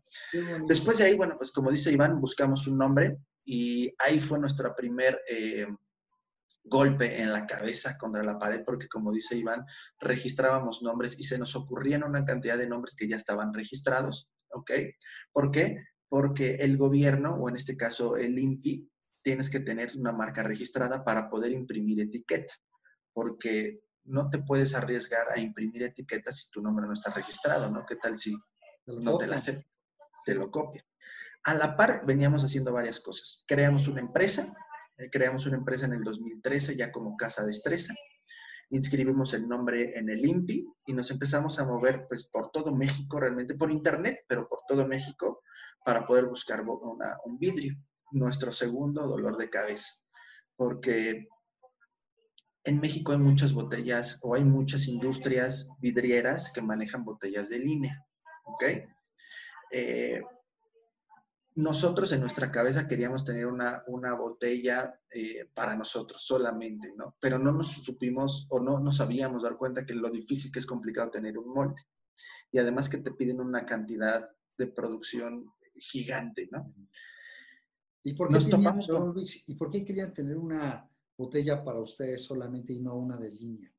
Después 0.67 0.99
de 0.99 1.05
ahí, 1.05 1.15
bueno, 1.15 1.35
pues 1.35 1.51
como 1.51 1.71
dice 1.71 1.91
Iván, 1.91 2.21
buscamos 2.21 2.67
un 2.67 2.77
nombre 2.77 3.17
y 3.43 3.91
ahí 3.97 4.19
fue 4.19 4.39
nuestro 4.39 4.75
primer 4.75 5.19
eh, 5.27 5.65
golpe 6.63 7.19
en 7.19 7.33
la 7.33 7.47
cabeza 7.47 7.97
contra 7.97 8.23
la 8.23 8.37
pared, 8.37 8.61
porque 8.63 8.87
como 8.87 9.11
dice 9.11 9.35
Iván, 9.37 9.65
registrábamos 9.99 10.83
nombres 10.83 11.19
y 11.19 11.23
se 11.23 11.39
nos 11.39 11.55
ocurrían 11.55 12.03
una 12.03 12.23
cantidad 12.23 12.59
de 12.59 12.67
nombres 12.67 12.95
que 12.95 13.07
ya 13.07 13.17
estaban 13.17 13.55
registrados, 13.55 14.29
¿ok? 14.51 14.71
¿Por 15.31 15.49
qué? 15.49 15.83
Porque 16.07 16.55
el 16.55 16.77
gobierno, 16.77 17.37
o 17.37 17.49
en 17.49 17.55
este 17.55 17.75
caso 17.75 18.17
el 18.17 18.37
INPI, 18.37 18.87
tienes 19.23 19.49
que 19.49 19.61
tener 19.61 19.89
una 19.97 20.11
marca 20.11 20.43
registrada 20.43 21.03
para 21.03 21.27
poder 21.27 21.53
imprimir 21.53 21.99
etiqueta 21.99 22.53
porque 23.13 23.81
no 24.05 24.29
te 24.29 24.39
puedes 24.39 24.75
arriesgar 24.75 25.27
a 25.29 25.39
imprimir 25.39 25.83
etiquetas 25.83 26.37
si 26.37 26.49
tu 26.49 26.61
nombre 26.61 26.85
no 26.85 26.93
está 26.93 27.11
registrado, 27.11 27.69
¿no? 27.69 27.85
¿Qué 27.85 27.95
tal 27.95 28.17
si 28.17 28.35
no 28.85 29.17
te 29.17 29.27
la? 29.27 29.41
Te 30.25 30.35
lo 30.35 30.51
copia. 30.51 30.85
A 31.43 31.53
la 31.53 31.75
par, 31.75 32.05
veníamos 32.05 32.43
haciendo 32.43 32.71
varias 32.71 32.99
cosas. 32.99 33.43
Creamos 33.47 33.87
una 33.87 34.01
empresa, 34.01 34.53
eh, 34.97 35.09
creamos 35.09 35.45
una 35.45 35.57
empresa 35.57 35.85
en 35.85 35.93
el 35.93 36.03
2013 36.03 36.75
ya 36.75 36.91
como 36.91 37.17
Casa 37.17 37.45
Destreza, 37.45 37.93
inscribimos 38.69 39.33
el 39.33 39.47
nombre 39.47 39.97
en 39.97 40.09
el 40.09 40.25
INPI 40.25 40.67
y 40.87 40.93
nos 40.93 41.11
empezamos 41.11 41.59
a 41.59 41.65
mover 41.65 42.07
pues 42.07 42.23
por 42.25 42.49
todo 42.49 42.73
México, 42.73 43.19
realmente 43.19 43.55
por 43.55 43.71
internet, 43.71 44.25
pero 44.27 44.47
por 44.47 44.61
todo 44.67 44.87
México, 44.87 45.41
para 45.85 46.05
poder 46.05 46.25
buscar 46.25 46.63
un 46.63 47.37
vidrio, 47.37 47.75
nuestro 48.11 48.51
segundo 48.51 49.07
dolor 49.07 49.37
de 49.37 49.49
cabeza, 49.49 49.93
porque 50.55 51.27
en 52.65 52.79
México 52.79 53.11
hay 53.11 53.17
muchas 53.17 53.53
botellas 53.53 54.19
o 54.21 54.35
hay 54.35 54.43
muchas 54.43 54.87
industrias 54.87 55.69
vidrieras 55.79 56.51
que 56.51 56.61
manejan 56.61 57.03
botellas 57.03 57.49
de 57.49 57.59
línea, 57.59 58.05
¿ok? 58.45 58.63
Eh, 59.71 60.21
nosotros 61.55 62.11
en 62.11 62.21
nuestra 62.21 62.51
cabeza 62.51 62.87
queríamos 62.87 63.25
tener 63.25 63.45
una, 63.45 63.83
botella 64.17 64.99
eh, 65.11 65.49
para 65.53 65.75
nosotros 65.75 66.25
solamente, 66.25 66.93
¿no? 66.95 67.15
Pero 67.19 67.37
no 67.37 67.51
nos 67.51 67.71
supimos 67.83 68.47
o 68.49 68.59
no 68.59 68.79
nos 68.79 68.97
sabíamos 68.97 69.43
dar 69.43 69.57
cuenta 69.57 69.85
que 69.85 69.93
lo 69.93 70.09
difícil 70.09 70.51
que 70.51 70.59
es 70.59 70.65
complicado 70.65 71.11
tener 71.11 71.37
un 71.37 71.53
molde. 71.53 71.81
Y 72.51 72.59
además 72.59 72.89
que 72.89 72.97
te 72.97 73.11
piden 73.11 73.39
una 73.39 73.65
cantidad 73.65 74.29
de 74.57 74.67
producción 74.67 75.53
gigante, 75.75 76.47
¿no? 76.51 76.65
¿Y 78.03 78.13
por 78.13 78.29
qué, 78.29 78.39
¿y 79.47 79.55
por 79.55 79.69
qué 79.69 79.85
querían 79.85 80.13
tener 80.13 80.37
una, 80.37 80.89
botella 81.17 81.63
para 81.63 81.79
ustedes 81.79 82.23
solamente 82.23 82.73
y 82.73 82.81
no 82.81 82.95
una 82.95 83.17
de 83.17 83.31
línea? 83.31 83.71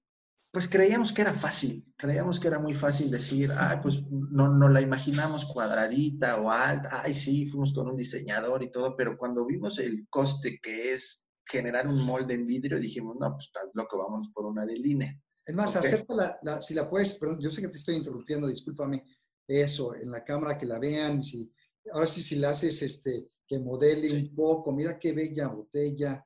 Pues 0.52 0.68
creíamos 0.68 1.12
que 1.12 1.22
era 1.22 1.34
fácil, 1.34 1.84
creíamos 1.96 2.38
que 2.38 2.46
era 2.46 2.60
muy 2.60 2.74
fácil 2.74 3.10
decir, 3.10 3.50
ay, 3.56 3.78
pues 3.82 4.04
no, 4.08 4.48
no 4.48 4.68
la 4.68 4.80
imaginamos 4.80 5.46
cuadradita 5.46 6.36
o 6.36 6.48
alta, 6.48 7.02
ay, 7.02 7.12
sí, 7.12 7.46
fuimos 7.46 7.72
con 7.72 7.88
un 7.88 7.96
diseñador 7.96 8.62
y 8.62 8.70
todo, 8.70 8.94
pero 8.96 9.18
cuando 9.18 9.44
vimos 9.44 9.80
el 9.80 10.06
coste 10.08 10.60
que 10.62 10.94
es 10.94 11.28
generar 11.44 11.88
un 11.88 12.00
molde 12.04 12.34
en 12.34 12.46
vidrio, 12.46 12.78
dijimos, 12.78 13.16
no, 13.18 13.32
pues 13.32 13.46
estás 13.46 13.68
loco, 13.74 13.98
vamos 13.98 14.30
por 14.32 14.46
una 14.46 14.64
de 14.64 14.76
línea. 14.76 15.20
Es 15.44 15.54
más, 15.54 15.76
okay. 15.76 16.04
la, 16.42 16.62
si 16.62 16.72
la 16.72 16.88
puedes, 16.88 17.14
perdón, 17.14 17.40
yo 17.40 17.50
sé 17.50 17.60
que 17.60 17.68
te 17.68 17.76
estoy 17.76 17.96
interrumpiendo, 17.96 18.46
discúlpame, 18.46 19.04
eso, 19.46 19.94
en 19.94 20.10
la 20.10 20.24
cámara 20.24 20.56
que 20.56 20.66
la 20.66 20.78
vean. 20.78 21.22
Si, 21.22 21.52
ahora 21.92 22.06
sí, 22.06 22.22
si 22.22 22.36
la 22.36 22.50
haces, 22.50 22.80
este, 22.82 23.28
que 23.46 23.58
modele 23.58 24.12
un 24.14 24.34
poco, 24.34 24.72
mira 24.72 24.98
qué 24.98 25.12
bella 25.12 25.48
botella, 25.48 26.24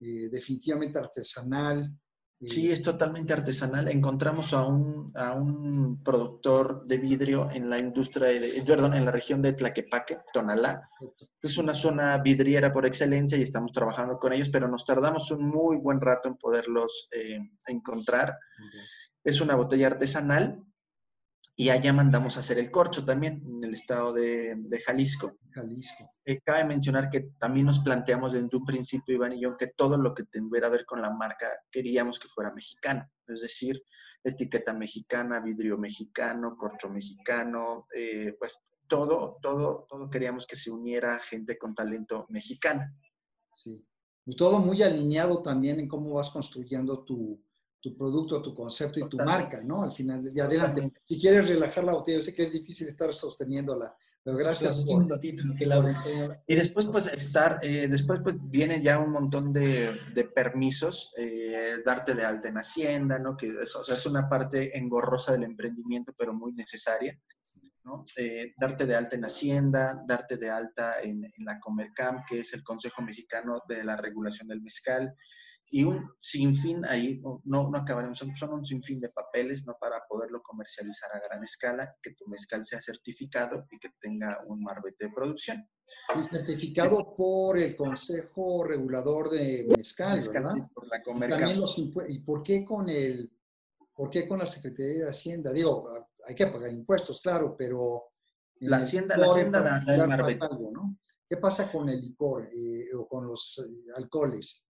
eh, 0.00 0.28
definitivamente 0.30 0.98
artesanal. 0.98 1.94
Sí, 2.42 2.70
es 2.70 2.82
totalmente 2.82 3.34
artesanal. 3.34 3.88
Encontramos 3.88 4.54
a 4.54 4.66
un, 4.66 5.12
a 5.14 5.34
un 5.34 6.02
productor 6.02 6.86
de 6.86 6.96
vidrio 6.96 7.50
en 7.50 7.68
la 7.68 7.78
industria, 7.78 8.28
de, 8.28 8.62
perdón, 8.66 8.94
en 8.94 9.04
la 9.04 9.10
región 9.10 9.42
de 9.42 9.52
Tlaquepaque, 9.52 10.20
Tonalá, 10.32 10.88
que 11.38 11.46
es 11.46 11.58
una 11.58 11.74
zona 11.74 12.16
vidriera 12.16 12.72
por 12.72 12.86
excelencia 12.86 13.36
y 13.36 13.42
estamos 13.42 13.72
trabajando 13.72 14.18
con 14.18 14.32
ellos, 14.32 14.48
pero 14.48 14.68
nos 14.68 14.86
tardamos 14.86 15.30
un 15.30 15.50
muy 15.50 15.76
buen 15.76 16.00
rato 16.00 16.30
en 16.30 16.36
poderlos 16.36 17.08
eh, 17.12 17.38
encontrar. 17.66 18.38
Es 19.22 19.42
una 19.42 19.54
botella 19.54 19.88
artesanal 19.88 20.64
y 21.60 21.68
allá 21.68 21.92
mandamos 21.92 22.38
a 22.38 22.40
hacer 22.40 22.58
el 22.58 22.70
corcho 22.70 23.04
también, 23.04 23.42
en 23.46 23.62
el 23.62 23.74
estado 23.74 24.14
de, 24.14 24.56
Jalisco. 24.86 25.36
Jalisco. 25.50 26.10
Eh, 26.24 26.40
cabe 26.42 26.64
mencionar 26.64 27.10
que 27.10 27.32
también 27.38 27.66
nos 27.66 27.80
planteamos 27.80 28.32
desde 28.32 28.48
un 28.56 28.64
principio, 28.64 29.14
Iván 29.14 29.34
y 29.34 29.42
yo, 29.42 29.58
que 29.58 29.66
todo 29.76 29.98
lo 29.98 30.14
que 30.14 30.24
tuviera 30.24 30.68
que 30.68 30.78
ver 30.78 30.86
con 30.86 31.02
la 31.02 31.10
marca 31.10 31.48
queríamos 31.70 32.18
que 32.18 32.28
fuera 32.28 32.50
mexicano. 32.50 33.06
Es 33.26 33.42
decir, 33.42 33.82
etiqueta 34.24 34.72
mexicana, 34.72 35.38
vidrio 35.40 35.76
mexicano, 35.76 36.56
corcho 36.56 36.88
mexicano, 36.88 37.86
eh, 37.94 38.34
pues 38.38 38.58
todo, 38.88 39.36
todo, 39.42 39.86
todo 39.86 40.08
queríamos 40.08 40.46
que 40.46 40.56
se 40.56 40.70
uniera 40.70 41.18
gente 41.18 41.58
con 41.58 41.74
talento 41.74 42.24
mexicano. 42.30 42.86
Sí. 43.54 43.86
Y 44.24 44.34
todo 44.34 44.60
muy 44.60 44.82
alineado 44.82 45.42
también 45.42 45.78
en 45.78 45.88
cómo 45.88 46.14
vas 46.14 46.30
construyendo 46.30 47.04
tu, 47.04 47.38
tu 47.80 47.96
producto, 47.96 48.42
tu 48.42 48.54
concepto 48.54 49.00
y 49.00 49.08
tu 49.08 49.16
marca, 49.16 49.60
¿no? 49.62 49.82
Al 49.82 49.92
final, 49.92 50.22
de 50.22 50.42
adelante. 50.42 50.92
Si 51.02 51.18
quieres 51.18 51.48
relajar 51.48 51.84
la 51.84 51.94
botella, 51.94 52.18
yo 52.18 52.24
sé 52.24 52.34
que 52.34 52.42
es 52.42 52.52
difícil 52.52 52.86
estar 52.86 53.12
sosteniéndola, 53.14 53.96
pero 54.22 54.36
gracias. 54.36 54.84
Por... 54.84 55.18
que 55.18 55.66
la... 55.66 55.98
Y 56.46 56.54
después, 56.54 56.86
pues, 56.86 57.06
estar, 57.06 57.58
eh, 57.62 57.88
después, 57.88 58.20
pues, 58.22 58.36
viene 58.38 58.82
ya 58.82 58.98
un 58.98 59.12
montón 59.12 59.52
de, 59.52 59.98
de 60.14 60.24
permisos, 60.24 61.10
eh, 61.16 61.78
darte 61.84 62.14
de 62.14 62.24
alta 62.24 62.48
en 62.48 62.58
Hacienda, 62.58 63.18
¿no? 63.18 63.36
Que 63.36 63.48
es, 63.48 63.74
o 63.74 63.82
sea, 63.82 63.94
es 63.94 64.04
una 64.04 64.28
parte 64.28 64.76
engorrosa 64.76 65.32
del 65.32 65.44
emprendimiento, 65.44 66.12
pero 66.18 66.34
muy 66.34 66.52
necesaria, 66.52 67.18
¿no? 67.84 68.04
Eh, 68.18 68.52
darte 68.58 68.84
de 68.84 68.94
alta 68.94 69.16
en 69.16 69.24
Hacienda, 69.24 70.02
darte 70.06 70.36
de 70.36 70.50
alta 70.50 71.00
en, 71.02 71.24
en 71.24 71.44
la 71.46 71.58
Comercam, 71.58 72.24
que 72.28 72.40
es 72.40 72.52
el 72.52 72.62
Consejo 72.62 73.00
Mexicano 73.00 73.62
de 73.66 73.84
la 73.84 73.96
Regulación 73.96 74.48
del 74.48 74.60
Mezcal, 74.60 75.14
y 75.72 75.84
un 75.84 76.10
sinfín 76.20 76.84
ahí, 76.84 77.22
no, 77.44 77.70
no 77.70 77.78
acabaremos, 77.78 78.18
son, 78.18 78.52
un 78.52 78.64
sinfín 78.64 79.00
de 79.00 79.08
papeles 79.08 79.64
¿no? 79.66 79.76
para 79.80 80.04
poderlo 80.08 80.42
comercializar 80.42 81.10
a 81.14 81.20
gran 81.20 81.44
escala, 81.44 81.94
que 82.02 82.12
tu 82.14 82.26
mezcal 82.26 82.64
sea 82.64 82.82
certificado 82.82 83.66
y 83.70 83.78
que 83.78 83.90
tenga 84.00 84.42
un 84.48 84.62
marbete 84.62 85.06
de 85.06 85.12
producción. 85.12 85.64
Y 86.18 86.24
certificado 86.24 87.14
por 87.16 87.56
el 87.56 87.76
Consejo 87.76 88.64
Regulador 88.64 89.30
de 89.30 89.66
Mezcal, 89.76 90.20
¿verdad? 90.32 90.54
Sí, 90.54 90.62
por 90.74 90.86
la 90.88 91.00
y, 91.76 92.14
¿Y 92.14 92.18
por 92.20 92.42
qué 92.42 92.64
con 92.64 92.88
el, 92.88 93.32
por 93.94 94.10
qué 94.10 94.26
con 94.26 94.40
la 94.40 94.46
Secretaría 94.46 95.04
de 95.04 95.10
Hacienda? 95.10 95.52
Digo, 95.52 95.88
hay 96.26 96.34
que 96.34 96.46
pagar 96.48 96.72
impuestos, 96.72 97.20
claro, 97.22 97.54
pero... 97.56 98.06
La 98.62 98.78
Hacienda, 98.78 99.16
la 99.16 99.26
Hacienda 99.26 99.60
da, 99.62 99.94
el 99.94 100.06
marbete. 100.06 100.46
¿no? 100.72 100.98
¿Qué 101.28 101.36
pasa 101.36 101.70
con 101.70 101.88
el 101.88 102.00
licor 102.00 102.48
eh, 102.52 102.92
o 102.94 103.06
con 103.06 103.26
los 103.26 103.64
eh, 103.64 103.92
alcoholes? 103.96 104.66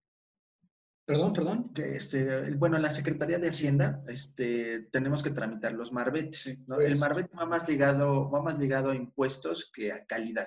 Perdón, 1.10 1.32
perdón. 1.32 1.72
Este, 1.74 2.52
bueno, 2.52 2.76
en 2.76 2.82
la 2.82 2.90
Secretaría 2.90 3.40
de 3.40 3.48
Hacienda 3.48 4.00
este, 4.06 4.88
tenemos 4.92 5.24
que 5.24 5.30
tramitar 5.30 5.72
los 5.72 5.92
marbetes. 5.92 6.46
El 6.46 6.64
pues 6.66 7.00
marbete 7.00 7.36
va 7.36 7.46
más, 7.46 7.68
ligado, 7.68 8.30
va 8.30 8.40
más 8.40 8.60
ligado 8.60 8.90
a 8.90 8.94
impuestos 8.94 9.72
que 9.74 9.90
a 9.90 10.04
calidad. 10.04 10.46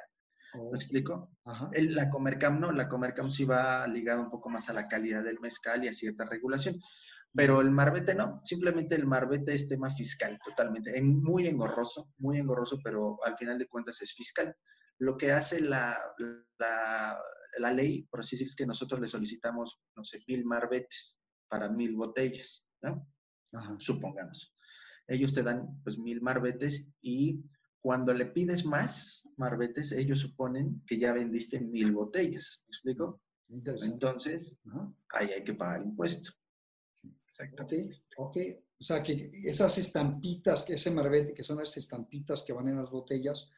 ¿Me 0.71 0.77
explico? 0.77 1.31
la 1.73 2.09
Comercam 2.09 2.61
no, 2.61 2.71
la 2.71 2.87
Comercam 2.87 3.29
sí 3.29 3.43
va 3.43 3.85
ligado 3.87 4.21
un 4.21 4.29
poco 4.29 4.49
más 4.49 4.69
a 4.69 4.73
la 4.73 4.87
calidad 4.87 5.21
del 5.21 5.41
mezcal 5.41 5.83
y 5.83 5.89
a 5.89 5.93
cierta 5.93 6.23
regulación. 6.23 6.79
Pero 7.35 7.59
el 7.59 7.71
marbete 7.71 8.15
no, 8.15 8.39
simplemente 8.45 8.95
el 8.95 9.05
marbete 9.05 9.51
es 9.51 9.67
tema 9.67 9.89
fiscal, 9.89 10.39
totalmente. 10.45 11.01
muy 11.01 11.45
engorroso, 11.45 12.13
muy 12.19 12.37
engorroso, 12.37 12.79
pero 12.81 13.19
al 13.25 13.35
final 13.35 13.59
de 13.59 13.67
cuentas 13.67 14.01
es 14.01 14.13
fiscal. 14.13 14.55
Lo 14.99 15.17
que 15.17 15.33
hace 15.33 15.59
la, 15.59 15.99
la 16.57 17.17
la 17.59 17.71
ley, 17.71 18.03
por 18.03 18.19
así 18.19 18.35
decir, 18.35 18.47
es 18.47 18.55
que 18.55 18.65
nosotros 18.65 18.99
le 18.99 19.07
solicitamos, 19.07 19.79
no 19.95 20.03
sé, 20.03 20.23
mil 20.27 20.45
marbetes 20.45 21.19
para 21.47 21.69
mil 21.69 21.95
botellas, 21.95 22.67
¿no? 22.81 23.07
Supongamos. 23.79 24.55
Ellos 25.07 25.33
te 25.33 25.43
dan, 25.43 25.81
pues, 25.83 25.97
mil 25.99 26.21
marbetes 26.21 26.91
y 27.01 27.43
cuando 27.79 28.13
le 28.13 28.27
pides 28.27 28.65
más 28.65 29.27
marbetes, 29.37 29.91
ellos 29.91 30.19
suponen 30.19 30.83
que 30.87 30.97
ya 30.97 31.13
vendiste 31.13 31.59
mil 31.59 31.91
botellas. 31.91 32.63
¿Me 32.65 32.71
explico? 32.71 33.21
Entonces, 33.49 34.57
ahí 35.13 35.31
hay 35.31 35.43
que 35.43 35.53
pagar 35.53 35.83
impuesto. 35.83 36.31
Exacto. 37.25 37.67
Ok, 38.17 38.37
O 38.79 38.83
sea, 38.83 39.03
que 39.03 39.29
esas 39.43 39.77
estampitas, 39.77 40.63
que 40.63 40.73
ese 40.73 40.91
marbete, 40.91 41.33
que 41.33 41.43
son 41.43 41.61
esas 41.61 41.77
estampitas 41.77 42.41
que 42.43 42.53
van 42.53 42.69
en 42.69 42.77
las 42.77 42.89
botellas, 42.89 43.49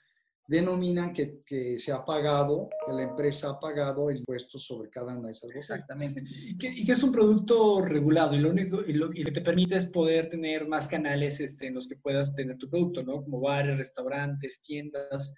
denominan 0.48 1.12
que, 1.12 1.42
que, 1.46 1.80
se 1.80 1.92
ha 1.92 2.06
pagado, 2.06 2.70
que 2.86 2.94
la 2.94 3.04
empresa 3.04 3.50
ha 3.50 3.60
pagado 3.60 4.10
el 4.10 4.18
impuesto 4.18 4.60
sobre 4.60 4.90
cada 4.90 5.18
una 5.18 5.28
de 5.28 5.34
esas 5.34 5.50
botellas. 5.50 5.70
Exactamente. 5.70 6.24
Y 6.26 6.58
que, 6.58 6.92
es 6.92 7.04
un 7.04 7.12
producto 7.12 7.82
regulado 7.82 8.36
y 8.36 8.40
lo 8.40 8.50
único 8.50 8.82
y 8.86 8.94
lo, 8.94 9.10
que 9.10 9.32
te 9.32 9.42
permite 9.42 9.78
es 9.78 9.86
poder 9.86 10.30
tener 10.30 10.68
más 10.68 10.88
canales 10.88 11.40
este, 11.40 11.68
en 11.68 11.76
los 11.76 11.88
que 11.88 11.96
puedas 11.96 12.36
tener 12.36 12.58
tu 12.58 12.70
producto, 12.70 13.04
¿no? 13.04 13.24
Como 13.24 13.42
bares, 13.42 13.78
restaurantes, 13.78 14.62
tiendas, 14.62 15.34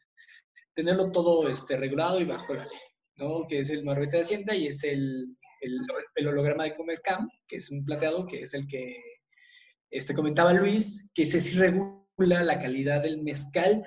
tenerlo 0.73 1.11
todo 1.11 1.47
este, 1.47 1.77
regulado 1.77 2.19
y 2.19 2.25
bajo 2.25 2.53
la 2.53 2.65
ley, 2.65 2.79
¿no? 3.15 3.47
Que 3.47 3.59
es 3.59 3.69
el 3.69 3.83
marbete 3.83 4.17
de 4.17 4.23
Hacienda 4.23 4.55
y 4.55 4.67
es 4.67 4.83
el, 4.83 5.35
el, 5.61 5.77
el 6.15 6.27
holograma 6.27 6.65
de 6.65 6.75
Comercam, 6.75 7.29
que 7.47 7.55
es 7.57 7.71
un 7.71 7.85
plateado, 7.85 8.27
que 8.27 8.41
es 8.41 8.53
el 8.53 8.67
que 8.67 8.95
este, 9.89 10.13
comentaba 10.13 10.53
Luis, 10.53 11.09
que 11.13 11.25
se 11.25 11.39
regula 11.57 12.43
la 12.43 12.59
calidad 12.59 13.03
del 13.03 13.23
mezcal 13.23 13.85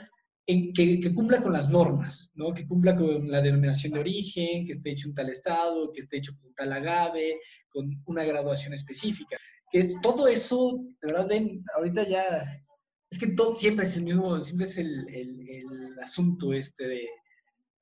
que, 0.75 1.15
cumpla 1.15 1.43
con 1.43 1.53
las 1.53 1.69
normas, 1.69 2.33
¿no? 2.35 2.53
que 2.53 2.67
cumpla 2.67 2.97
con 2.97 3.31
la 3.31 3.41
denominación 3.41 3.93
de 3.93 4.01
origen, 4.01 4.67
que 4.67 4.73
esté 4.73 4.91
hecho 4.91 5.09
en 5.09 5.15
tal 5.15 5.29
estado, 5.29 5.93
que 5.93 6.01
esté 6.01 6.19
hecho 6.19 6.33
con 6.41 6.55
tal 6.55 6.73
agave, 6.73 7.41
con 7.69 7.91
una 8.07 8.25
graduación 8.25 8.75
específica. 8.75 9.37
Que 9.71 9.81
es, 9.81 10.01
todo 10.01 10.29
eso, 10.29 10.85
de 11.01 11.13
verdad, 11.13 11.29
ven, 11.29 11.65
ahorita 11.77 12.09
ya, 12.09 12.65
es 13.11 13.19
que 13.19 13.29
todo 13.29 13.57
siempre 13.57 13.85
es 13.85 13.97
el 13.97 14.05
mismo, 14.05 14.41
siempre 14.41 14.67
es 14.67 14.79
el, 14.79 15.09
el, 15.09 15.99
asunto 16.01 16.55
este 16.55 16.87
de, 16.89 17.09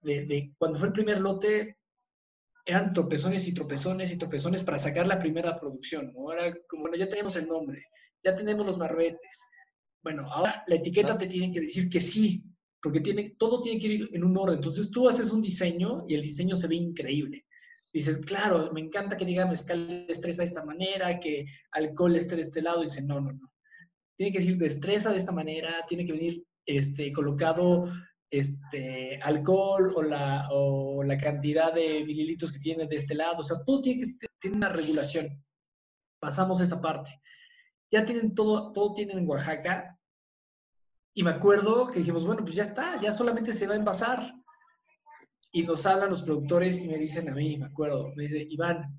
de, 0.02 0.26
de, 0.26 0.52
cuando 0.58 0.78
fue 0.78 0.88
el 0.88 0.92
primer 0.92 1.20
lote, 1.20 1.78
eran 2.66 2.92
tropezones 2.92 3.46
y 3.46 3.54
tropezones 3.54 4.12
y 4.12 4.18
tropezones 4.18 4.64
para 4.64 4.78
sacar 4.78 5.06
la 5.06 5.18
primera 5.18 5.58
producción, 5.58 6.12
¿no? 6.12 6.32
Era 6.32 6.52
como, 6.68 6.82
bueno, 6.82 6.96
ya 6.96 7.08
tenemos 7.08 7.36
el 7.36 7.46
nombre, 7.46 7.82
ya 8.22 8.34
tenemos 8.34 8.66
los 8.66 8.76
marbetes, 8.76 9.46
bueno, 10.02 10.26
ahora 10.32 10.64
la 10.66 10.76
etiqueta 10.76 11.18
te 11.18 11.26
tiene 11.26 11.52
que 11.52 11.60
decir 11.60 11.88
que 11.88 12.00
sí, 12.00 12.42
porque 12.82 13.00
tiene, 13.00 13.34
todo 13.38 13.60
tiene 13.60 13.80
que 13.80 13.86
ir 13.88 14.10
en 14.12 14.24
un 14.24 14.36
orden. 14.36 14.56
Entonces 14.56 14.90
tú 14.90 15.08
haces 15.08 15.30
un 15.30 15.42
diseño 15.42 16.04
y 16.08 16.14
el 16.14 16.22
diseño 16.22 16.56
se 16.56 16.68
ve 16.68 16.76
increíble. 16.76 17.44
Dices, 17.92 18.18
claro, 18.18 18.70
me 18.72 18.80
encanta 18.80 19.16
que 19.16 19.24
diga 19.24 19.46
mezcal 19.46 20.06
destreza 20.06 20.42
de 20.42 20.48
esta 20.48 20.64
manera, 20.64 21.18
que 21.18 21.46
alcohol 21.72 22.16
esté 22.16 22.36
de 22.36 22.42
este 22.42 22.62
lado. 22.62 22.82
Dice, 22.82 23.02
no, 23.02 23.20
no, 23.20 23.32
no. 23.32 23.52
Tiene 24.16 24.32
que 24.32 24.38
decir 24.40 24.58
destreza 24.58 25.10
de 25.10 25.18
esta 25.18 25.32
manera, 25.32 25.84
tiene 25.88 26.04
que 26.04 26.12
venir 26.12 26.44
este, 26.66 27.12
colocado 27.12 27.90
este, 28.30 29.18
alcohol 29.22 29.92
o 29.96 30.02
la, 30.02 30.48
o 30.50 31.02
la 31.02 31.16
cantidad 31.16 31.72
de 31.72 32.04
mililitros 32.04 32.52
que 32.52 32.58
tiene 32.58 32.86
de 32.86 32.96
este 32.96 33.14
lado. 33.14 33.38
O 33.38 33.44
sea, 33.44 33.64
todo 33.64 33.80
tiene 33.80 34.06
que 34.18 34.26
tener 34.38 34.56
una 34.56 34.68
regulación. 34.68 35.42
Pasamos 36.20 36.60
esa 36.60 36.80
parte. 36.80 37.10
Ya 37.90 38.04
tienen 38.04 38.34
todo, 38.34 38.72
todo 38.72 38.92
tienen 38.92 39.18
en 39.18 39.28
Oaxaca 39.28 39.97
y 41.18 41.24
me 41.24 41.30
acuerdo 41.30 41.88
que 41.88 41.98
dijimos, 41.98 42.24
bueno, 42.24 42.44
pues 42.44 42.54
ya 42.54 42.62
está, 42.62 43.00
ya 43.00 43.12
solamente 43.12 43.52
se 43.52 43.66
va 43.66 43.74
a 43.74 43.78
envasar. 43.78 44.34
Y 45.50 45.64
nos 45.64 45.84
hablan 45.84 46.10
los 46.10 46.22
productores 46.22 46.78
y 46.78 46.86
me 46.86 46.96
dicen 46.96 47.28
a 47.28 47.34
mí, 47.34 47.58
me 47.58 47.66
acuerdo, 47.66 48.12
me 48.14 48.22
dice, 48.22 48.46
Iván, 48.48 48.96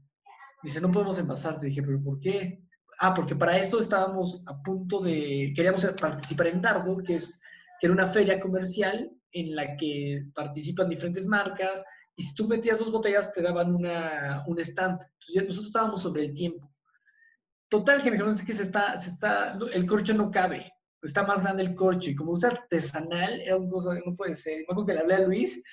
dice, 0.62 0.82
no 0.82 0.92
podemos 0.92 1.18
envasar. 1.18 1.58
Te 1.58 1.68
dije, 1.68 1.82
pero 1.82 2.04
¿por 2.04 2.20
qué? 2.20 2.62
Ah, 3.00 3.14
porque 3.14 3.38
para 3.38 3.58
esto 3.58 3.80
estábamos 3.80 4.44
a 4.48 4.62
punto 4.62 5.00
de, 5.00 5.54
queríamos 5.56 5.86
participar 5.94 6.48
en 6.48 6.62
Dardo, 6.62 6.98
que, 6.98 7.16
es, 7.16 7.40
que 7.80 7.88
era 7.88 7.94
una 7.94 8.08
feria 8.08 8.38
comercial 8.38 9.10
en 9.32 9.56
la 9.56 9.78
que 9.78 10.26
participan 10.36 10.90
diferentes 10.90 11.26
marcas, 11.26 11.86
y 12.18 12.24
si 12.24 12.36
tú 12.36 12.50
metías 12.50 12.80
dos 12.80 12.92
botellas 12.92 13.32
te 13.32 13.42
daban 13.42 13.74
una, 13.74 14.44
un 14.46 14.60
stand. 14.60 15.00
Entonces 15.02 15.44
nosotros 15.46 15.68
estábamos 15.68 16.02
sobre 16.02 16.26
el 16.26 16.34
tiempo. 16.34 16.70
Total, 17.70 18.00
que 18.00 18.12
me 18.12 18.18
dijeron, 18.18 18.34
es 18.34 18.44
que 18.44 18.52
se 18.52 18.64
está, 18.64 18.98
se 18.98 19.10
está, 19.10 19.58
el 19.72 19.86
corcho 19.86 20.14
no 20.14 20.30
cabe 20.30 20.70
está 21.02 21.24
más 21.24 21.42
grande 21.42 21.64
el 21.64 21.76
corcho. 21.76 22.10
Y 22.10 22.16
como 22.16 22.32
usa 22.32 22.50
artesanal, 22.50 23.42
era 23.42 23.58
una 23.58 23.70
cosa 23.70 23.96
que 23.96 24.04
no 24.06 24.16
puede 24.16 24.36
ser. 24.36 24.58
Me 24.58 24.64
acuerdo 24.64 24.86
que 24.86 24.94
le 24.94 25.00
hablé 25.00 25.16
a 25.16 25.28
Luis 25.28 25.64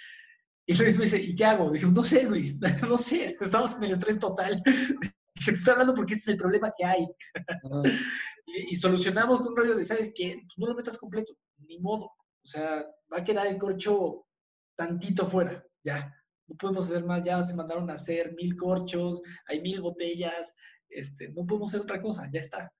y 0.69 0.75
Luis 0.75 0.99
me 0.99 1.05
dice, 1.05 1.23
¿y 1.23 1.35
qué 1.37 1.45
hago? 1.45 1.71
Dije, 1.71 1.87
no 1.87 2.03
sé, 2.03 2.25
Luis, 2.25 2.61
no 2.89 2.99
sé, 2.99 3.37
estamos 3.41 3.77
en 3.77 3.85
el 3.85 3.93
estrés 3.93 4.19
total. 4.19 4.61
Dije, 4.65 5.15
te 5.47 5.53
estoy 5.53 5.73
hablando 5.73 5.95
porque 5.95 6.15
ese 6.15 6.23
es 6.23 6.29
el 6.31 6.37
problema 6.39 6.73
que 6.77 6.85
hay. 6.85 7.07
y, 8.47 8.75
solucionamos 8.75 9.39
con 9.39 9.49
un 9.49 9.57
rollo 9.57 9.77
de, 9.77 9.85
¿sabes 9.85 10.12
qué? 10.15 10.43
Pues 10.43 10.59
no 10.59 10.67
lo 10.67 10.75
metas 10.75 10.99
completo. 10.99 11.35
ni 11.59 11.79
modo. 11.79 12.07
O 12.07 12.49
sea, 12.49 12.85
va 13.12 13.19
a 13.19 13.25
quedar 13.25 13.47
el 13.47 13.59
corcho 13.59 14.27
tantito 14.75 15.25
fuera, 15.25 15.65
ya. 15.85 16.12
No 16.49 16.57
podemos 16.57 16.87
hacer 16.87 17.05
más, 17.05 17.23
ya 17.23 17.43
se 17.43 17.55
mandaron 17.55 17.89
a 17.91 17.95
hacer 17.95 18.35
mil 18.35 18.57
corchos, 18.57 19.23
hay 19.47 19.61
mil 19.61 19.81
botellas, 19.81 20.55
este, 20.89 21.29
no 21.31 21.45
podemos 21.45 21.71
hacer 21.71 21.81
otra 21.81 22.01
cosa, 22.01 22.29
ya 22.33 22.41
está. 22.41 22.73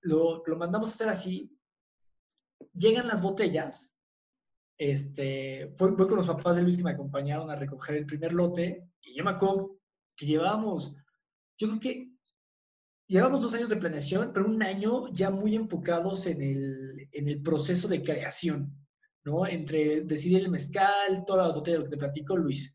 Lo, 0.00 0.42
lo 0.46 0.56
mandamos 0.56 0.90
a 0.90 0.92
hacer 0.94 1.08
así. 1.08 1.53
Llegan 2.72 3.08
las 3.08 3.22
botellas, 3.22 3.96
este, 4.76 5.72
fue, 5.76 5.96
con 5.96 6.16
los 6.16 6.26
papás 6.26 6.56
de 6.56 6.62
Luis 6.62 6.76
que 6.76 6.82
me 6.82 6.90
acompañaron 6.90 7.50
a 7.50 7.56
recoger 7.56 7.96
el 7.96 8.06
primer 8.06 8.32
lote 8.32 8.90
y 9.02 9.16
yo 9.16 9.24
me 9.24 9.30
acuerdo 9.30 9.78
que 10.16 10.26
llevábamos, 10.26 10.94
yo 11.56 11.68
creo 11.68 11.80
que 11.80 12.14
llevábamos 13.06 13.42
dos 13.42 13.54
años 13.54 13.68
de 13.68 13.76
planeación, 13.76 14.32
pero 14.32 14.46
un 14.46 14.62
año 14.62 15.12
ya 15.12 15.30
muy 15.30 15.54
enfocados 15.54 16.26
en 16.26 16.42
el, 16.42 17.08
en 17.12 17.28
el 17.28 17.42
proceso 17.42 17.88
de 17.88 18.02
creación, 18.02 18.76
¿no? 19.24 19.46
Entre 19.46 20.02
decidir 20.02 20.40
el 20.40 20.50
mezcal, 20.50 21.24
toda 21.26 21.48
la 21.48 21.54
botella, 21.54 21.78
lo 21.78 21.84
que 21.84 21.90
te 21.90 21.96
platico 21.96 22.36
Luis. 22.36 22.74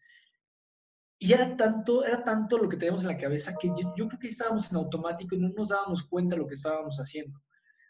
Y 1.21 1.33
era 1.33 1.57
tanto, 1.57 2.05
era 2.05 2.23
tanto 2.23 2.57
lo 2.57 2.69
que 2.69 2.77
teníamos 2.77 3.01
en 3.01 3.09
la 3.09 3.17
cabeza 3.17 3.55
que 3.59 3.67
yo, 3.67 3.93
yo 3.97 4.07
creo 4.07 4.19
que 4.19 4.29
estábamos 4.29 4.71
en 4.71 4.77
automático 4.77 5.35
y 5.35 5.39
no 5.39 5.49
nos 5.49 5.69
dábamos 5.69 6.03
cuenta 6.03 6.35
de 6.35 6.41
lo 6.41 6.47
que 6.47 6.53
estábamos 6.53 6.97
haciendo. 6.97 7.41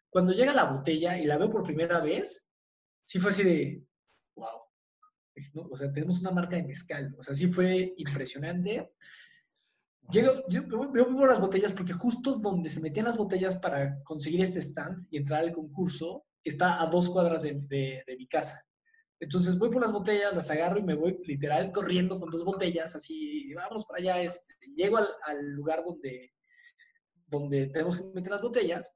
Cuando 0.10 0.34
llega 0.34 0.54
la 0.54 0.72
botella 0.72 1.18
y 1.18 1.26
la 1.26 1.38
veo 1.38 1.50
por 1.50 1.64
primera 1.64 2.00
vez, 2.00 2.50
sí 3.04 3.20
fue 3.20 3.32
así 3.32 3.44
de, 3.44 3.84
wow. 4.36 4.62
O 5.72 5.78
sea, 5.78 5.92
tenemos 5.92 6.20
una 6.22 6.32
marca 6.32 6.56
de 6.56 6.64
mezcal. 6.64 7.16
O 7.18 7.24
sea, 7.24 7.34
sí 7.34 7.48
fue 7.48 7.94
impresionante. 7.98 8.92
Llego, 10.12 10.32
yo 10.50 10.68
veo 10.92 11.08
por 11.08 11.30
las 11.30 11.40
botellas 11.40 11.72
porque 11.72 11.94
justo 11.94 12.38
donde 12.40 12.70
se 12.70 12.82
metían 12.82 13.06
las 13.06 13.18
botellas 13.18 13.58
para 13.58 14.02
conseguir 14.04 14.42
este 14.42 14.60
stand 14.60 15.08
y 15.12 15.18
entrar 15.18 15.42
al 15.42 15.54
concurso 15.54 16.26
está 16.44 16.82
a 16.82 16.88
dos 16.88 17.10
cuadras 17.10 17.44
de, 17.44 17.54
de, 18.06 18.18
mi 18.18 18.28
casa. 18.28 18.66
Entonces 19.20 19.58
voy 19.58 19.70
por 19.70 19.82
las 19.82 19.92
botellas, 19.92 20.34
las 20.34 20.50
agarro 20.50 20.80
y 20.80 20.84
me 20.84 20.96
voy 20.96 21.20
literal 21.26 21.72
corriendo 21.72 22.20
con 22.20 22.32
dos 22.32 22.44
botellas, 22.44 22.96
así, 22.96 23.54
vamos 23.54 23.86
para 23.86 24.00
allá. 24.00 24.22
Este, 24.22 24.54
llego 24.76 24.98
al, 24.98 25.08
al, 25.26 25.52
lugar 25.52 25.84
donde, 25.86 26.34
donde 27.28 27.68
tenemos 27.68 27.98
que 27.98 28.06
meter 28.06 28.32
las 28.32 28.42
botellas 28.42 28.92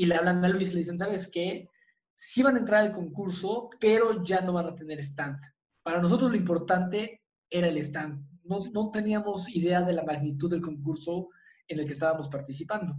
y 0.00 0.06
le 0.06 0.14
hablan 0.14 0.42
a 0.42 0.48
Luis 0.48 0.70
y 0.70 0.72
le 0.72 0.78
dicen, 0.78 0.96
¿sabes 0.96 1.28
qué? 1.28 1.68
sí 2.14 2.42
van 2.42 2.56
a 2.56 2.60
entrar 2.60 2.82
al 2.82 2.92
concurso, 2.92 3.68
pero 3.78 4.22
ya 4.22 4.40
no 4.40 4.54
van 4.54 4.66
a 4.66 4.74
tener 4.74 4.98
stand. 4.98 5.38
Para 5.82 6.00
nosotros 6.00 6.30
lo 6.30 6.36
importante 6.38 7.22
era 7.50 7.68
el 7.68 7.76
stand. 7.76 8.26
No, 8.44 8.56
no 8.72 8.90
teníamos 8.90 9.54
idea 9.54 9.82
de 9.82 9.92
la 9.92 10.04
magnitud 10.04 10.50
del 10.50 10.62
concurso 10.62 11.28
en 11.68 11.80
el 11.80 11.84
que 11.84 11.92
estábamos 11.92 12.30
participando. 12.30 12.94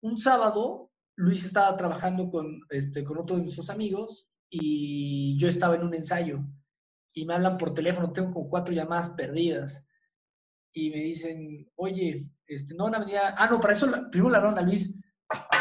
Un 0.00 0.16
sábado, 0.16 0.92
Luis 1.16 1.44
estaba 1.44 1.76
trabajando 1.76 2.30
con, 2.30 2.60
este, 2.70 3.02
con 3.02 3.18
otro 3.18 3.36
de 3.36 3.42
nuestros 3.42 3.68
amigos 3.68 4.28
y 4.48 5.36
yo 5.38 5.48
estaba 5.48 5.74
en 5.74 5.82
un 5.82 5.94
ensayo 5.94 6.40
y 7.12 7.26
me 7.26 7.34
hablan 7.34 7.58
por 7.58 7.74
teléfono, 7.74 8.12
tengo 8.12 8.32
como 8.32 8.48
cuatro 8.48 8.72
llamadas 8.72 9.10
perdidas 9.10 9.88
y 10.72 10.90
me 10.90 10.98
dicen, 10.98 11.68
oye, 11.74 12.30
este, 12.46 12.74
no 12.74 12.84
van 12.84 12.94
a 12.94 13.00
venir 13.00 13.18
Ah, 13.20 13.48
no, 13.50 13.60
para 13.60 13.74
eso 13.74 13.88
primero 14.10 14.30
la 14.30 14.40
ronda, 14.40 14.62
Luis, 14.62 14.99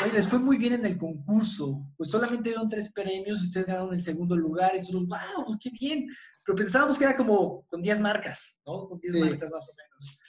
Oye, 0.04 0.14
les 0.14 0.28
fue 0.28 0.40
muy 0.40 0.58
bien 0.58 0.74
en 0.74 0.86
el 0.86 0.98
concurso. 0.98 1.86
Pues 1.98 2.10
solamente 2.10 2.50
dieron 2.50 2.70
tres 2.70 2.92
premios, 2.92 3.42
ustedes 3.42 3.66
ganaron 3.66 3.94
el 3.94 4.02
segundo 4.02 4.36
lugar. 4.36 4.76
Y 4.76 4.80
nosotros, 4.80 5.08
wow, 5.08 5.58
qué 5.60 5.70
bien. 5.72 6.08
Pero 6.46 6.56
pensábamos 6.56 6.98
que 6.98 7.06
era 7.06 7.16
como 7.16 7.66
con 7.68 7.82
10 7.82 8.00
marcas, 8.00 8.60
¿no? 8.66 8.88
Con 8.88 9.00
10 9.00 9.16
marcas 9.16 9.52
más 9.52 9.70
o 9.70 9.74
menos. 9.76 10.20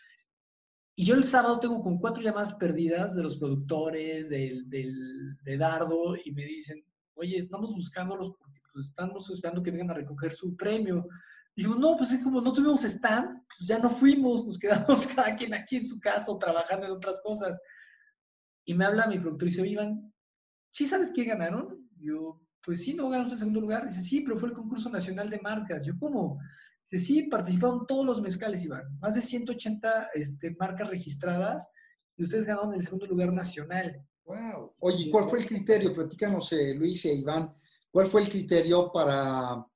Y 0.97 1.05
yo 1.05 1.15
el 1.15 1.25
sábado 1.25 1.59
tengo 1.61 1.83
con 1.83 1.99
cuatro 1.99 2.23
llamadas 2.23 2.53
perdidas 2.55 3.17
de 3.17 3.23
los 3.23 3.39
productores, 3.39 4.29
del, 4.29 4.69
del, 4.69 5.35
de 5.43 5.57
Dardo, 5.57 6.15
y 6.23 6.31
me 6.33 6.45
dicen, 6.45 6.85
oye, 7.15 7.39
estamos 7.39 7.73
buscándolos 7.75 8.33
porque 8.39 8.61
pues, 8.73 8.87
estamos 8.87 9.31
esperando 9.31 9.63
que 9.63 9.71
vengan 9.71 9.93
a 9.93 9.95
recoger 9.95 10.33
su 10.33 10.57
premio. 10.57 11.09
Digo, 11.57 11.75
no, 11.75 11.97
pues 11.97 12.13
es 12.13 12.23
como 12.23 12.41
no 12.41 12.53
tuvimos 12.53 12.85
stand, 12.85 13.43
pues 13.47 13.69
ya 13.69 13.79
no 13.79 13.91
fuimos, 13.91 14.45
nos 14.45 14.59
quedamos 14.59 15.07
cada 15.15 15.35
quien 15.37 15.55
aquí 15.55 15.77
en 15.77 15.87
su 15.87 15.99
casa 16.01 16.31
o 16.31 16.39
trabajando 16.39 16.87
en 16.87 16.93
otras 16.93 17.21
cosas. 17.23 17.59
Y 18.71 18.75
me 18.75 18.85
habla 18.85 19.09
mi 19.09 19.19
productor 19.19 19.49
y 19.49 19.51
dice, 19.51 19.67
Iván, 19.67 20.15
¿sí 20.71 20.87
sabes 20.87 21.11
qué 21.13 21.25
ganaron? 21.25 21.91
Yo, 21.99 22.41
pues 22.63 22.85
sí, 22.85 22.95
no 22.95 23.11
ganamos 23.11 23.33
el 23.33 23.41
segundo 23.41 23.61
lugar. 23.61 23.85
Dice, 23.85 24.01
sí, 24.01 24.21
pero 24.21 24.37
fue 24.37 24.51
el 24.51 24.55
concurso 24.55 24.89
nacional 24.89 25.29
de 25.29 25.41
marcas. 25.41 25.85
Yo, 25.85 25.95
¿cómo? 25.99 26.39
Dice, 26.89 27.05
sí, 27.05 27.23
participaron 27.25 27.85
todos 27.85 28.07
los 28.07 28.23
mezcales, 28.23 28.65
Iván. 28.65 28.97
Más 29.01 29.17
de 29.17 29.23
180 29.23 30.11
este, 30.15 30.55
marcas 30.57 30.89
registradas 30.89 31.69
y 32.17 32.23
ustedes 32.23 32.45
ganaron 32.45 32.73
el 32.73 32.85
segundo 32.85 33.09
lugar 33.09 33.33
nacional. 33.33 34.07
Wow. 34.25 34.77
Oye, 34.79 35.11
¿cuál 35.11 35.29
fue 35.29 35.41
el 35.41 35.47
criterio? 35.47 35.93
Platícanos, 35.93 36.53
eh, 36.53 36.73
Luis 36.73 37.05
e 37.07 37.15
Iván, 37.15 37.53
¿cuál 37.91 38.09
fue 38.09 38.23
el 38.23 38.31
criterio 38.31 38.93
para, 38.93 39.67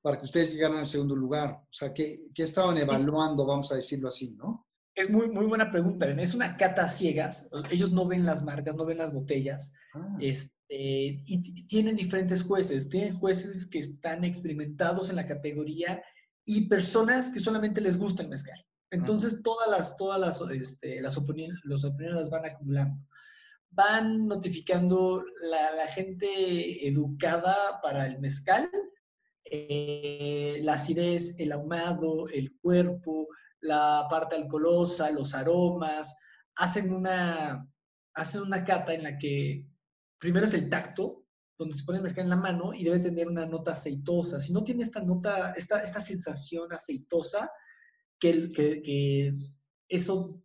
para 0.00 0.18
que 0.18 0.24
ustedes 0.24 0.52
llegaran 0.52 0.78
al 0.78 0.88
segundo 0.88 1.14
lugar? 1.14 1.60
O 1.62 1.72
sea, 1.72 1.94
¿qué, 1.94 2.24
qué 2.34 2.42
estaban 2.42 2.76
evaluando, 2.76 3.46
vamos 3.46 3.70
a 3.70 3.76
decirlo 3.76 4.08
así, 4.08 4.32
no? 4.32 4.66
Es 4.94 5.08
muy, 5.08 5.30
muy 5.30 5.46
buena 5.46 5.70
pregunta. 5.70 6.08
Es 6.10 6.34
una 6.34 6.56
cata 6.56 6.88
ciegas. 6.88 7.48
Ellos 7.70 7.92
no 7.92 8.06
ven 8.06 8.26
las 8.26 8.44
marcas, 8.44 8.76
no 8.76 8.84
ven 8.84 8.98
las 8.98 9.12
botellas. 9.12 9.72
Ah. 9.94 10.16
Este, 10.20 11.22
y 11.24 11.66
tienen 11.66 11.96
diferentes 11.96 12.42
jueces. 12.42 12.88
Tienen 12.88 13.16
jueces 13.18 13.66
que 13.66 13.78
están 13.78 14.24
experimentados 14.24 15.08
en 15.08 15.16
la 15.16 15.26
categoría 15.26 16.02
y 16.44 16.68
personas 16.68 17.30
que 17.30 17.40
solamente 17.40 17.80
les 17.80 17.96
gusta 17.96 18.22
el 18.22 18.28
mezcal. 18.28 18.58
Entonces, 18.90 19.42
todas 19.42 19.70
las, 19.70 19.96
todas 19.96 20.20
las, 20.20 20.42
este, 20.50 21.00
las 21.00 21.16
opiniones, 21.16 21.58
los 21.64 21.84
opiniones 21.84 22.20
las 22.20 22.30
van 22.30 22.44
acumulando. 22.44 23.02
Van 23.70 24.26
notificando 24.26 25.24
la, 25.50 25.74
la 25.74 25.86
gente 25.86 26.86
educada 26.86 27.80
para 27.82 28.06
el 28.06 28.20
mezcal, 28.20 28.70
eh, 29.44 30.60
la 30.62 30.74
acidez, 30.74 31.38
el 31.38 31.52
ahumado, 31.52 32.28
el 32.28 32.54
cuerpo, 32.58 33.28
la 33.62 34.06
parte 34.10 34.36
alcoholosa, 34.36 35.10
los 35.10 35.34
aromas, 35.34 36.16
hacen 36.56 36.92
una, 36.92 37.66
hacen 38.14 38.42
una 38.42 38.64
cata 38.64 38.92
en 38.92 39.04
la 39.04 39.16
que 39.16 39.66
primero 40.18 40.46
es 40.46 40.54
el 40.54 40.68
tacto, 40.68 41.24
donde 41.56 41.76
se 41.76 41.84
pone 41.84 41.98
el 41.98 42.04
mezcal 42.04 42.24
en 42.24 42.30
la 42.30 42.36
mano 42.36 42.74
y 42.74 42.84
debe 42.84 42.98
tener 42.98 43.28
una 43.28 43.46
nota 43.46 43.72
aceitosa. 43.72 44.40
Si 44.40 44.52
no 44.52 44.64
tiene 44.64 44.82
esta 44.82 45.02
nota, 45.02 45.52
esta, 45.52 45.82
esta 45.82 46.00
sensación 46.00 46.72
aceitosa, 46.72 47.50
que, 48.18 48.50
que, 48.52 48.82
que 48.82 49.34
eso 49.88 50.42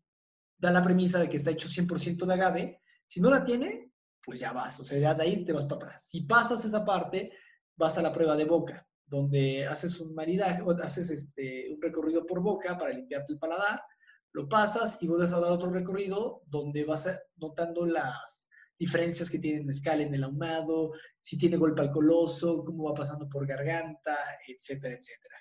da 0.58 0.72
la 0.72 0.82
premisa 0.82 1.20
de 1.20 1.30
que 1.30 1.38
está 1.38 1.52
hecho 1.52 1.68
100% 1.68 2.26
de 2.26 2.34
agave, 2.34 2.82
si 3.06 3.20
no 3.20 3.30
la 3.30 3.44
tiene, 3.44 3.94
pues 4.24 4.40
ya 4.40 4.52
vas, 4.52 4.80
o 4.80 4.84
sea, 4.84 5.14
de 5.14 5.24
ahí 5.24 5.46
te 5.46 5.54
vas 5.54 5.66
para 5.66 5.88
atrás. 5.88 6.08
Si 6.10 6.22
pasas 6.22 6.66
esa 6.66 6.84
parte, 6.84 7.32
vas 7.76 7.98
a 7.98 8.02
la 8.02 8.12
prueba 8.12 8.36
de 8.36 8.46
boca 8.46 8.87
donde 9.08 9.66
haces 9.66 10.00
un 10.00 10.14
maridaje, 10.14 10.62
haces 10.84 11.10
este, 11.12 11.72
un 11.74 11.82
recorrido 11.82 12.26
por 12.26 12.42
boca 12.42 12.78
para 12.78 12.94
limpiarte 12.94 13.34
el 13.34 13.40
paladar, 13.40 13.82
lo 14.34 14.48
pasas 14.48 15.02
y 15.02 15.08
vuelves 15.08 15.32
a 15.32 15.40
dar 15.40 15.52
otro 15.52 15.72
recorrido 15.72 16.44
donde 16.46 16.86
vas 16.86 17.10
notando 17.38 17.86
las 17.86 18.48
diferencias 18.78 19.30
que 19.30 19.40
tiene 19.40 19.60
el 19.60 19.66
mezcal 19.66 20.02
en 20.02 20.14
el 20.14 20.24
ahumado, 20.24 20.92
si 21.20 21.38
tiene 21.38 21.58
golpe 21.58 21.82
alcoholoso, 21.82 22.64
cómo 22.64 22.84
va 22.84 22.94
pasando 22.94 23.28
por 23.28 23.48
garganta, 23.48 24.16
etcétera, 24.48 24.96
etcétera. 24.96 25.36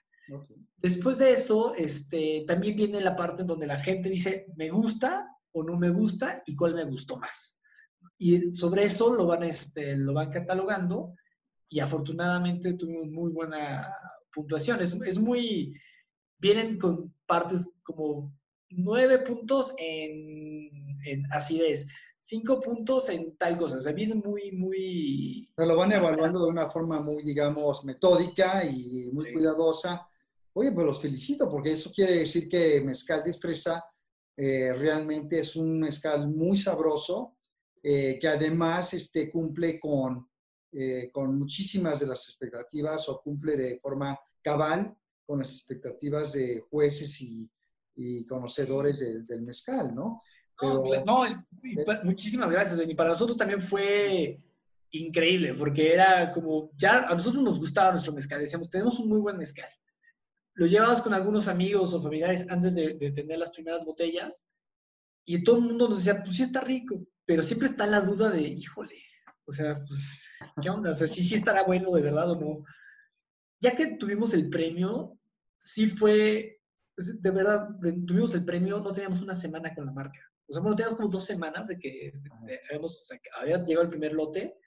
Después 0.76 1.18
de 1.18 1.32
eso, 1.32 1.74
este, 1.74 2.44
también 2.46 2.76
viene 2.76 3.00
la 3.00 3.14
parte 3.14 3.42
en 3.42 3.48
donde 3.48 3.66
la 3.66 3.78
gente 3.78 4.08
dice, 4.08 4.46
me 4.56 4.70
gusta 4.70 5.28
o 5.52 5.62
no 5.62 5.76
me 5.76 5.90
gusta 5.90 6.42
y 6.46 6.56
cuál 6.56 6.74
me 6.74 6.84
gustó 6.84 7.16
más. 7.16 7.60
Y 8.18 8.54
sobre 8.54 8.84
eso 8.84 9.14
lo 9.14 9.26
van, 9.26 9.42
este, 9.42 9.96
lo 9.96 10.14
van 10.14 10.30
catalogando 10.30 11.14
y 11.68 11.80
afortunadamente 11.80 12.74
tuvimos 12.74 13.08
muy 13.08 13.30
buena 13.30 13.92
puntuación. 14.32 14.80
Es, 14.80 14.92
es 15.04 15.18
muy, 15.18 15.74
vienen 16.38 16.78
con 16.78 17.14
partes 17.26 17.72
como 17.82 18.32
nueve 18.70 19.18
puntos 19.20 19.74
en, 19.78 20.70
en 21.04 21.24
acidez, 21.32 21.88
cinco 22.20 22.60
puntos 22.60 23.08
en 23.10 23.36
tal 23.36 23.56
cosa. 23.56 23.78
O 23.78 23.80
sea, 23.80 23.92
vienen 23.92 24.22
muy, 24.24 24.52
muy... 24.52 25.50
Se 25.56 25.66
lo 25.66 25.76
van 25.76 25.92
evaluando 25.92 26.44
de 26.44 26.50
una 26.50 26.68
forma 26.68 27.00
muy, 27.00 27.22
digamos, 27.22 27.84
metódica 27.84 28.64
y 28.64 29.10
muy 29.12 29.32
cuidadosa. 29.32 30.06
Oye, 30.52 30.72
pues 30.72 30.86
los 30.86 31.00
felicito 31.00 31.50
porque 31.50 31.72
eso 31.72 31.92
quiere 31.92 32.20
decir 32.20 32.48
que 32.48 32.80
Mezcal 32.80 33.22
Destreza 33.24 33.84
eh, 34.36 34.72
realmente 34.72 35.40
es 35.40 35.54
un 35.56 35.80
mezcal 35.80 36.28
muy 36.28 36.56
sabroso, 36.56 37.36
eh, 37.82 38.18
que 38.20 38.28
además 38.28 38.94
este, 38.94 39.30
cumple 39.30 39.78
con 39.78 40.28
eh, 40.78 41.10
con 41.10 41.38
muchísimas 41.38 42.00
de 42.00 42.06
las 42.06 42.28
expectativas 42.28 43.08
o 43.08 43.22
cumple 43.22 43.56
de 43.56 43.78
forma 43.78 44.18
cabal 44.42 44.94
con 45.24 45.38
las 45.38 45.54
expectativas 45.54 46.34
de 46.34 46.60
jueces 46.68 47.18
y, 47.22 47.50
conocedores 48.28 48.98
del 49.26 49.40
mezcal, 49.40 49.94
¿no? 49.94 50.20
no, 51.06 51.24
muchísimas 52.04 52.50
gracias, 52.50 52.86
Y 52.86 52.94
para 52.94 53.08
nosotros 53.08 53.38
también 53.38 53.62
fue 53.62 54.38
increíble, 54.90 55.54
porque 55.54 55.94
era 55.94 56.30
como, 56.34 56.70
ya 56.76 57.08
a 57.08 57.14
nosotros 57.14 57.42
nos 57.42 57.58
gustaba 57.58 57.92
nuestro 57.92 58.12
mezcal, 58.12 58.42
decíamos, 58.42 58.68
tenemos 58.68 58.98
un 58.98 59.08
muy 59.08 59.18
buen 59.18 59.38
mezcal. 59.38 59.70
Lo 60.52 60.66
llevabas 60.66 61.00
con 61.00 61.14
algunos 61.14 61.48
amigos 61.48 61.94
o 61.94 62.02
familiares 62.02 62.44
antes 62.50 62.74
de, 62.74 62.92
de 62.92 63.12
tener 63.12 63.38
las 63.38 63.52
primeras 63.52 63.82
botellas 63.86 64.44
y 65.24 65.42
todo 65.42 65.56
el 65.56 65.62
mundo 65.62 65.88
nos 65.88 66.04
decía, 66.04 66.22
pues 66.22 66.36
sí 66.36 66.42
está 66.42 66.60
rico, 66.60 67.02
pero 67.24 67.42
siempre 67.42 67.66
está 67.66 67.86
la 67.86 68.02
duda 68.02 68.30
de, 68.30 68.42
híjole, 68.42 69.02
o 69.46 69.52
sea, 69.52 69.74
pues 69.86 70.25
¿qué 70.60 70.70
onda? 70.70 70.90
O 70.90 70.94
sea, 70.94 71.06
sí, 71.06 71.24
sí 71.24 71.34
estará 71.34 71.62
bueno 71.64 71.92
de 71.92 72.02
verdad 72.02 72.30
o 72.30 72.40
no. 72.40 72.64
Ya 73.60 73.74
que 73.74 73.96
tuvimos 73.96 74.34
el 74.34 74.48
premio, 74.50 75.18
sí 75.58 75.86
fue, 75.86 76.60
pues, 76.94 77.20
de 77.22 77.30
verdad, 77.30 77.68
tuvimos 78.06 78.34
el 78.34 78.44
premio, 78.44 78.80
no 78.80 78.92
teníamos 78.92 79.22
una 79.22 79.34
semana 79.34 79.74
con 79.74 79.86
la 79.86 79.92
marca. 79.92 80.20
O 80.48 80.52
sea, 80.52 80.62
bueno, 80.62 80.76
teníamos 80.76 80.98
como 80.98 81.10
dos 81.10 81.24
semanas 81.24 81.68
de 81.68 81.78
que 81.78 82.12
había 83.40 83.64
llegado 83.64 83.84
el 83.84 83.90
primer 83.90 84.12
lote 84.12 84.58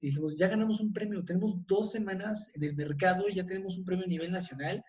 y 0.00 0.08
dijimos, 0.08 0.36
ya 0.36 0.48
ganamos 0.48 0.80
un 0.80 0.92
premio, 0.92 1.24
tenemos 1.24 1.66
dos 1.66 1.92
semanas 1.92 2.52
en 2.54 2.64
el 2.64 2.74
mercado 2.74 3.28
y 3.28 3.36
ya 3.36 3.46
tenemos 3.46 3.76
un 3.76 3.84
premio 3.84 4.04
a 4.04 4.08
nivel 4.08 4.32
nacional, 4.32 4.84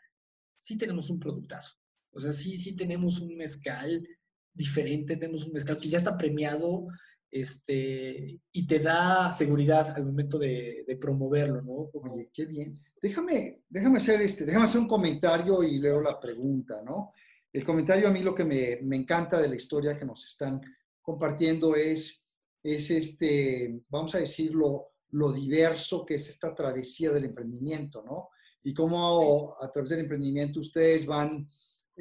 sí 0.56 0.78
tenemos 0.78 1.10
un 1.10 1.20
productazo. 1.20 1.78
O 2.12 2.20
sea, 2.20 2.32
sí, 2.32 2.58
sí 2.58 2.76
tenemos 2.76 3.20
un 3.20 3.36
mezcal 3.36 4.08
diferente, 4.54 5.18
tenemos 5.18 5.46
un 5.46 5.54
mezcal 5.54 5.78
que 5.78 5.90
ya 5.90 6.00
está 6.00 6.18
premiado 6.18 6.88
este, 7.32 8.39
y 8.52 8.68
te 8.68 8.80
da 8.80 9.32
seguridad 9.32 9.96
al 9.96 10.06
momento 10.06 10.38
de, 10.38 10.98
promoverlo, 11.00 11.62
¿no? 11.62 11.89
Oye, 11.94 12.30
qué 12.34 12.46
bien. 12.46 12.80
Déjame, 13.02 13.62
déjame, 13.70 14.00
hacer 14.00 14.22
este, 14.22 14.46
déjame 14.46 14.65
hacer 14.65 14.82
un 14.82 14.88
comentario 14.88 15.63
y 15.63 15.80
luego 15.80 16.02
la 16.02 16.20
pregunta, 16.20 16.82
¿no? 16.84 17.12
El 17.52 17.63
comentario 17.63 18.08
a 18.08 18.12
mí 18.12 18.22
lo 18.22 18.36
que 18.36 18.46
me, 18.46 18.80
me 18.84 18.96
encanta 18.96 19.39
de 19.39 19.48
la 19.48 19.56
historia 19.56 19.96
que 19.96 20.06
nos 20.06 20.26
están 20.26 20.62
compartiendo 21.02 21.76
es, 21.76 22.22
es 22.62 22.92
este, 22.92 23.82
vamos 23.89 24.13
a 24.15 24.20
decirlo, 24.20 24.89
lo 25.12 25.32
diverso 25.32 26.06
que 26.06 26.15
es 26.15 26.30
esta 26.30 26.54
travesía 26.54 27.12
del 27.12 27.26
emprendimiento, 27.26 28.04
¿no? 28.04 28.30
Y 28.63 28.74
cómo 28.74 29.56
a 29.60 29.72
través 29.72 29.92
del 29.92 30.02
emprendimiento 30.02 30.60
ustedes 30.60 31.06
van 31.06 31.48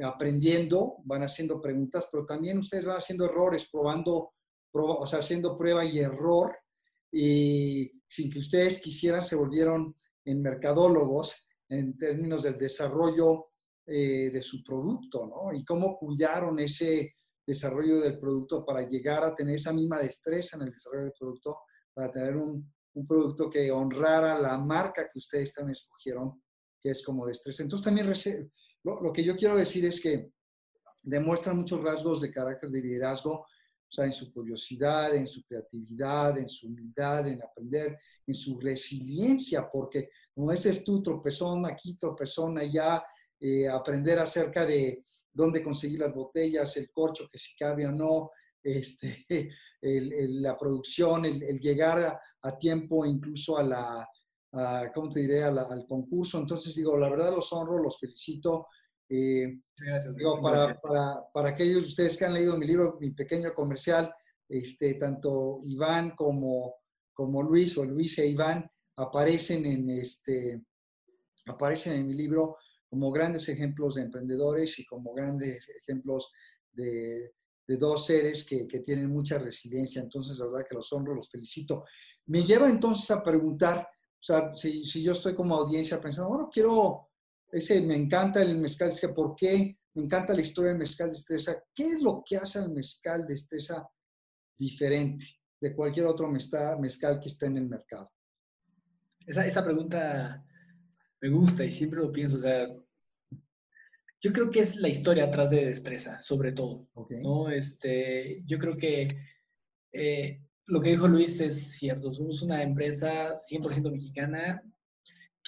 aprendiendo, 0.03 0.97
van 1.05 1.23
haciendo 1.23 1.61
preguntas, 1.61 2.09
pero 2.11 2.25
también 2.25 2.59
ustedes 2.59 2.85
van 2.85 2.99
haciendo 2.99 3.25
errores, 3.25 3.69
probando, 3.71 4.33
o 4.73 5.07
sea, 5.07 5.21
haciendo 5.21 5.57
prueba 5.57 5.85
y 5.85 5.99
error, 5.99 6.57
y 7.11 7.91
sin 8.09 8.31
que 8.31 8.39
ustedes 8.39 8.81
quisieran 8.81 9.25
se 9.25 9.37
volvieron 9.37 9.95
en 10.25 10.43
mercadólogos 10.43 11.49
en 11.69 11.97
términos 11.97 12.43
del 12.43 12.57
desarrollo 12.57 13.47
eh, 13.87 14.31
de 14.31 14.43
su 14.43 14.63
producto, 14.63 15.27
¿no? 15.27 15.57
Y 15.57 15.65
cómo 15.65 15.97
cuidaron 15.99 16.59
ese 16.59 17.15
desarrollo 17.47 18.01
del 18.01 18.19
producto 18.19 18.65
para 18.65 18.87
llegar 18.87 19.25
a 19.25 19.35
tener 19.35 19.55
esa 19.55 19.73
misma 19.73 19.99
destreza 19.99 20.57
en 20.57 20.65
el 20.65 20.71
desarrollo 20.71 21.05
del 21.05 21.15
producto, 21.19 21.59
para 21.95 22.13
tener 22.13 22.37
un, 22.37 22.71
un 22.99 23.07
producto 23.07 23.49
que 23.49 23.71
honrara 23.71 24.39
la 24.39 24.59
marca 24.59 25.09
que 25.11 25.19
ustedes 25.19 25.55
también 25.55 25.73
escogieron, 25.73 26.43
que 26.81 26.91
es 26.91 27.03
como 27.03 27.27
destreza. 27.27 27.63
Entonces 27.63 27.85
también 27.85 28.13
lo, 28.83 29.01
lo, 29.01 29.13
que 29.13 29.25
yo 29.25 29.37
quiero 29.37 29.57
decir 29.57 29.85
es 29.85 30.01
que 30.01 30.33
demuestran 31.05 31.57
muchos 31.57 31.83
rasgos 31.83 32.21
de 32.21 32.33
carácter 32.33 32.71
de 32.71 32.83
liderazgo, 32.83 33.47
o 33.89 33.93
sea, 33.93 34.05
en 34.05 34.13
su 34.13 34.31
curiosidad, 34.33 35.15
en 35.15 35.27
su 35.27 35.43
creatividad, 35.45 36.37
en 36.37 36.49
su 36.49 36.67
humildad, 36.67 37.27
en 37.27 37.43
aprender, 37.43 37.99
en 38.27 38.35
su 38.35 38.61
resiliencia, 38.61 39.69
porque 39.71 40.11
como 40.35 40.53
dices 40.53 40.85
tú, 40.85 41.03
tropezón 41.03 41.65
aquí, 41.65 41.97
tropezón 41.97 42.59
allá, 42.59 43.03
eh, 43.41 43.67
aprender 43.67 44.19
acerca 44.19 44.67
de 44.67 45.05
dónde 45.33 45.63
conseguir 45.63 46.01
las 46.01 46.15
botellas, 46.15 46.77
el 46.77 46.91
corcho, 46.91 47.27
que 47.31 47.39
si 47.39 47.57
cabe 47.57 47.87
o 47.87 47.93
no, 47.93 48.31
este, 48.63 49.25
la 49.81 50.59
producción, 50.59 51.25
el, 51.25 51.59
llegar 51.61 52.21
a, 52.43 52.59
tiempo 52.59 53.07
incluso 53.07 53.57
a 53.57 53.63
la, 53.63 54.09
¿cómo 54.95 55.09
te 55.09 55.21
diré?, 55.21 55.45
al 55.45 55.87
concurso. 55.89 56.39
Entonces, 56.39 56.75
digo, 56.75 56.97
la 56.99 57.09
verdad 57.09 57.35
los 57.35 57.53
honro, 57.53 57.83
los 57.83 57.99
felicito. 57.99 58.67
Eh, 59.09 59.61
Gracias, 59.77 60.15
digo, 60.17 60.41
para, 60.43 60.79
para, 60.81 61.25
para, 61.33 61.49
aquellos 61.49 61.83
de 61.83 61.89
ustedes 61.89 62.17
que 62.17 62.25
han 62.25 62.35
leído 62.35 62.59
mi 62.59 62.67
libro, 62.67 62.99
mi 63.01 63.11
pequeño 63.11 63.55
comercial, 63.55 64.13
este, 64.49 64.95
tanto 64.95 65.61
Iván 65.65 66.11
como, 66.11 66.77
como 67.15 67.43
Luis 67.43 67.77
o 67.79 67.85
Luis 67.85 68.19
e 68.19 68.27
Iván 68.27 68.69
aparecen 68.97 69.65
en, 69.67 69.91
este, 69.91 70.63
aparecen 71.47 71.95
en 71.95 72.07
mi 72.07 72.15
libro 72.15 72.57
como 72.89 73.13
grandes 73.13 73.49
ejemplos 73.49 73.95
de 73.95 74.03
emprendedores 74.03 74.79
y 74.79 74.87
como 74.87 75.13
grandes 75.13 75.61
ejemplos 75.83 76.31
de, 76.73 77.35
de 77.67 77.77
dos 77.77 78.07
seres 78.07 78.45
que, 78.45 78.67
que, 78.67 78.81
tienen 78.81 79.11
mucha 79.11 79.39
resiliencia. 79.39 80.01
Entonces, 80.01 80.39
la 80.39 80.47
verdad 80.47 80.67
que 80.69 80.75
los 80.75 80.91
honro, 80.93 81.15
los 81.15 81.31
felicito. 81.31 81.85
Me 82.27 82.43
lleva 82.43 82.69
entonces 82.69 83.11
a 83.11 83.23
preguntar, 83.23 83.81
o 83.81 84.23
sea, 84.23 84.55
si, 84.57 84.85
si 84.85 85.03
yo 85.03 85.13
estoy 85.13 85.35
como 85.35 85.55
audiencia 85.55 86.01
pensando, 86.01 86.31
bueno, 86.31 86.49
quiero, 86.51 87.08
ese, 87.51 87.81
me 87.83 87.95
encanta 87.95 88.43
el 88.43 88.59
mezcal, 88.59 88.91
es 88.91 89.01
que 89.01 89.09
¿por 89.09 89.35
qué? 89.35 89.79
Me 89.95 90.05
encanta 90.05 90.35
la 90.35 90.43
historia 90.43 90.71
del 90.71 90.79
mezcal 90.79 91.09
destreza. 91.09 91.63
¿Qué 91.75 91.89
es 91.89 92.01
lo 92.01 92.23
que 92.25 92.37
hace 92.37 92.59
al 92.59 92.71
mezcal 92.71 93.27
destreza 93.27 93.89
diferente 94.57 95.27
de 95.61 95.75
cualquier 95.75 96.07
otro 96.07 96.29
mezcal 96.29 97.21
que 97.21 97.29
esté 97.29 97.47
en 97.47 97.57
el 97.57 97.69
mercado? 97.69 98.13
Esa, 99.27 99.47
esa 99.47 99.65
pregunta 99.65 100.45
me 101.21 101.29
gusta 101.31 101.65
y 101.65 101.71
siempre 101.71 102.01
lo 102.01 102.13
pienso, 102.13 102.37
o 102.37 102.41
sea, 102.41 102.69
yo 104.21 104.33
creo 104.33 104.51
que 104.51 104.61
es 104.61 104.77
la 104.77 104.89
historia 104.89 105.25
atrás 105.25 105.51
de 105.51 105.65
destreza, 105.65 106.21
sobre 106.23 106.53
todo. 106.53 106.89
¿no? 107.23 107.51
Este, 107.51 108.43
yo 108.47 108.59
creo 108.59 108.77
que 108.77 109.07
eh, 109.93 110.43
lo 110.67 110.81
que 110.81 110.91
dijo 110.91 111.07
Luis 111.07 111.41
es 111.41 111.79
cierto. 111.79 112.13
Somos 112.13 112.43
una 112.43 112.63
empresa 112.63 113.35
100% 113.35 113.93
mexicana 113.93 114.63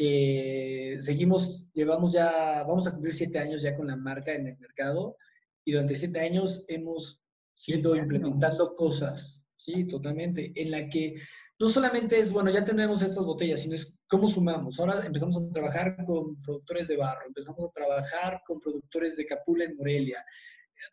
que 0.00 0.96
seguimos, 1.00 1.66
llevamos 1.74 2.14
ya, 2.14 2.64
vamos 2.66 2.86
a 2.86 2.92
cumplir 2.92 3.12
siete 3.12 3.38
años 3.38 3.62
ya 3.62 3.76
con 3.76 3.88
la 3.88 3.96
marca 3.96 4.32
en 4.32 4.46
el 4.46 4.58
mercado 4.58 5.18
y 5.62 5.72
durante 5.72 5.94
siete 5.94 6.20
años 6.20 6.64
hemos 6.68 7.22
ido 7.66 7.94
implementando 7.94 8.72
cosas, 8.72 9.44
sí, 9.58 9.84
totalmente, 9.84 10.54
en 10.56 10.70
la 10.70 10.88
que 10.88 11.16
no 11.58 11.68
solamente 11.68 12.18
es, 12.18 12.32
bueno, 12.32 12.50
ya 12.50 12.64
tenemos 12.64 13.02
estas 13.02 13.26
botellas, 13.26 13.60
sino 13.60 13.74
es 13.74 13.94
cómo 14.08 14.26
sumamos. 14.26 14.80
Ahora 14.80 15.04
empezamos 15.04 15.36
a 15.36 15.52
trabajar 15.52 15.94
con 16.06 16.40
productores 16.40 16.88
de 16.88 16.96
barro, 16.96 17.26
empezamos 17.26 17.68
a 17.68 17.72
trabajar 17.72 18.40
con 18.46 18.58
productores 18.58 19.18
de 19.18 19.26
capula 19.26 19.66
en 19.66 19.76
Morelia, 19.76 20.24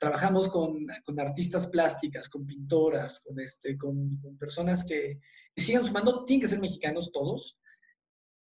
trabajamos 0.02 0.50
con, 0.50 0.86
con 1.06 1.18
artistas 1.18 1.68
plásticas, 1.68 2.28
con 2.28 2.46
pintoras, 2.46 3.22
con, 3.22 3.40
este, 3.40 3.78
con, 3.78 4.20
personas 4.38 4.84
que, 4.84 5.22
sigan 5.56 5.86
sumando, 5.86 6.26
tienen 6.26 6.42
que 6.42 6.50
ser 6.50 6.60
mexicanos 6.60 7.10
todos, 7.14 7.58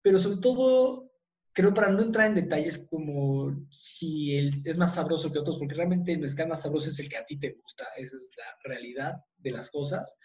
pero 0.08 0.18
sobre 0.18 0.40
todo, 0.40 1.12
creo 1.52 1.74
para 1.74 1.90
no 1.90 2.02
entrar 2.02 2.28
en 2.28 2.34
detalles 2.34 2.78
como 2.78 3.66
si 3.70 4.36
es 4.36 4.78
más 4.78 4.94
sabroso 4.94 5.30
que 5.30 5.38
otros, 5.38 5.58
porque 5.58 5.74
realmente 5.74 6.12
el 6.12 6.20
mezcal 6.20 6.48
más 6.48 6.62
sabroso 6.62 6.88
es 6.88 6.98
el 7.00 7.08
que 7.08 7.18
a 7.18 7.26
ti 7.26 7.38
te 7.38 7.52
gusta, 7.52 7.84
esa 7.96 8.16
es 8.16 8.30
la 8.36 8.70
realidad 8.70 9.14
de 9.36 9.50
las 9.50 9.70
cosas 9.70 10.18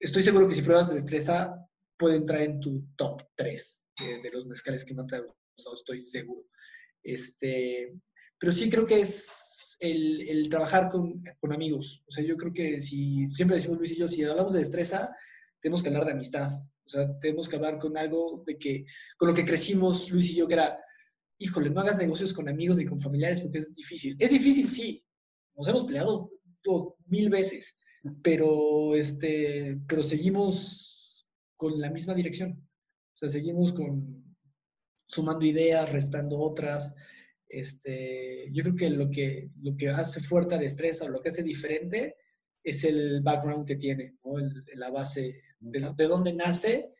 estoy 0.00 0.22
seguro 0.22 0.48
que 0.48 0.54
si 0.54 0.62
pruebas 0.62 0.88
de 0.88 0.94
destreza, 0.94 1.54
puede 1.96 2.16
entrar 2.16 2.40
en 2.40 2.58
tu 2.58 2.82
top 2.96 3.22
3 3.36 3.86
de, 4.22 4.30
los 4.32 4.46
mezcales 4.46 4.84
que 4.84 4.94
más 4.94 5.06
te 5.06 5.16
ha 5.16 5.20
gustado, 5.20 5.76
estoy 5.76 6.00
seguro. 6.00 6.48
Este, 7.02 7.94
pero 8.38 8.50
sí 8.50 8.70
creo 8.70 8.86
que 8.86 9.00
es 9.00 9.76
el, 9.78 10.26
el 10.28 10.48
trabajar 10.48 10.90
con, 10.90 11.22
con, 11.38 11.52
amigos. 11.52 12.02
O 12.08 12.10
sea, 12.10 12.24
yo 12.24 12.36
creo 12.36 12.52
que 12.52 12.80
si, 12.80 13.28
siempre 13.30 13.56
decimos 13.56 13.78
Luis 13.78 13.92
y 13.92 13.98
yo, 13.98 14.08
si 14.08 14.24
hablamos 14.24 14.54
de 14.54 14.60
destreza, 14.60 15.14
tenemos 15.60 15.82
que 15.82 15.88
hablar 15.90 16.06
de 16.06 16.12
amistad. 16.12 16.50
Sea, 16.90 17.18
tenemos 17.18 17.48
que 17.48 17.56
hablar 17.56 17.78
con 17.78 17.96
algo 17.96 18.42
de 18.46 18.58
que, 18.58 18.84
con 19.16 19.28
lo 19.28 19.34
que 19.34 19.44
crecimos 19.44 20.10
Luis 20.10 20.30
y 20.30 20.36
yo, 20.36 20.48
que 20.48 20.54
era, 20.54 20.78
híjole, 21.38 21.70
no 21.70 21.80
hagas 21.80 21.98
negocios 21.98 22.32
con 22.32 22.48
amigos 22.48 22.78
ni 22.78 22.86
con 22.86 23.00
familiares 23.00 23.40
porque 23.40 23.58
es 23.58 23.74
difícil. 23.74 24.16
Es 24.18 24.30
difícil, 24.30 24.68
sí. 24.68 25.04
Nos 25.56 25.68
hemos 25.68 25.84
peleado 25.84 26.30
dos 26.62 26.94
mil 27.06 27.30
veces 27.30 27.80
pero, 28.22 28.94
este, 28.94 29.78
pero 29.86 30.02
seguimos 30.02 31.26
con 31.56 31.78
la 31.80 31.90
misma 31.90 32.14
dirección. 32.14 32.52
O 32.52 33.16
sea, 33.16 33.28
seguimos 33.28 33.72
con, 33.72 34.36
sumando 35.06 35.44
ideas, 35.44 35.92
restando 35.92 36.38
otras. 36.38 36.94
Este, 37.48 38.48
yo 38.52 38.62
creo 38.62 38.76
que 38.76 38.90
lo, 38.90 39.10
que 39.10 39.50
lo 39.60 39.76
que 39.76 39.88
hace 39.88 40.20
fuerte 40.20 40.54
a 40.54 40.58
Destreza 40.58 41.04
o 41.04 41.08
lo 41.08 41.20
que 41.20 41.30
hace 41.30 41.42
diferente 41.42 42.16
es 42.62 42.84
el 42.84 43.22
background 43.22 43.66
que 43.66 43.76
tiene, 43.76 44.16
¿no? 44.24 44.34
la 44.74 44.90
base 44.90 45.42
de, 45.60 45.92
de, 45.96 46.06
dónde 46.06 46.32
nace 46.32 46.92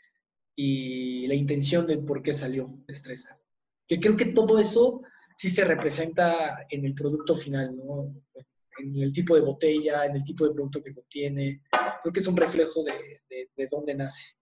y 0.55 1.27
la 1.27 1.35
intención 1.35 1.87
de 1.87 1.99
por 1.99 2.23
qué 2.23 2.35
salió 2.35 2.79
Destreza. 2.87 3.39
Que 3.87 3.99
creo 3.99 4.17
que 4.17 4.27
todo 4.27 4.59
eso 4.59 5.03
sí 5.35 5.49
se 5.49 5.65
representa 5.65 6.67
en 6.69 6.85
el 6.85 6.95
producto 6.95 7.35
final, 7.35 7.77
¿no? 7.77 8.15
en 8.81 9.03
el 9.03 9.13
tipo 9.13 9.35
de 9.35 9.43
botella, 9.43 10.05
en 10.05 10.17
el 10.17 10.25
tipo 10.25 10.47
de 10.47 10.55
producto 10.55 10.83
que 10.83 10.95
contiene. 10.95 11.63
Creo 12.03 12.13
que 12.13 12.21
es 12.21 12.27
un 12.27 12.37
reflejo 12.37 12.83
de, 12.83 13.49
de, 13.57 13.69
dónde 13.69 13.95
nace. 13.95 14.37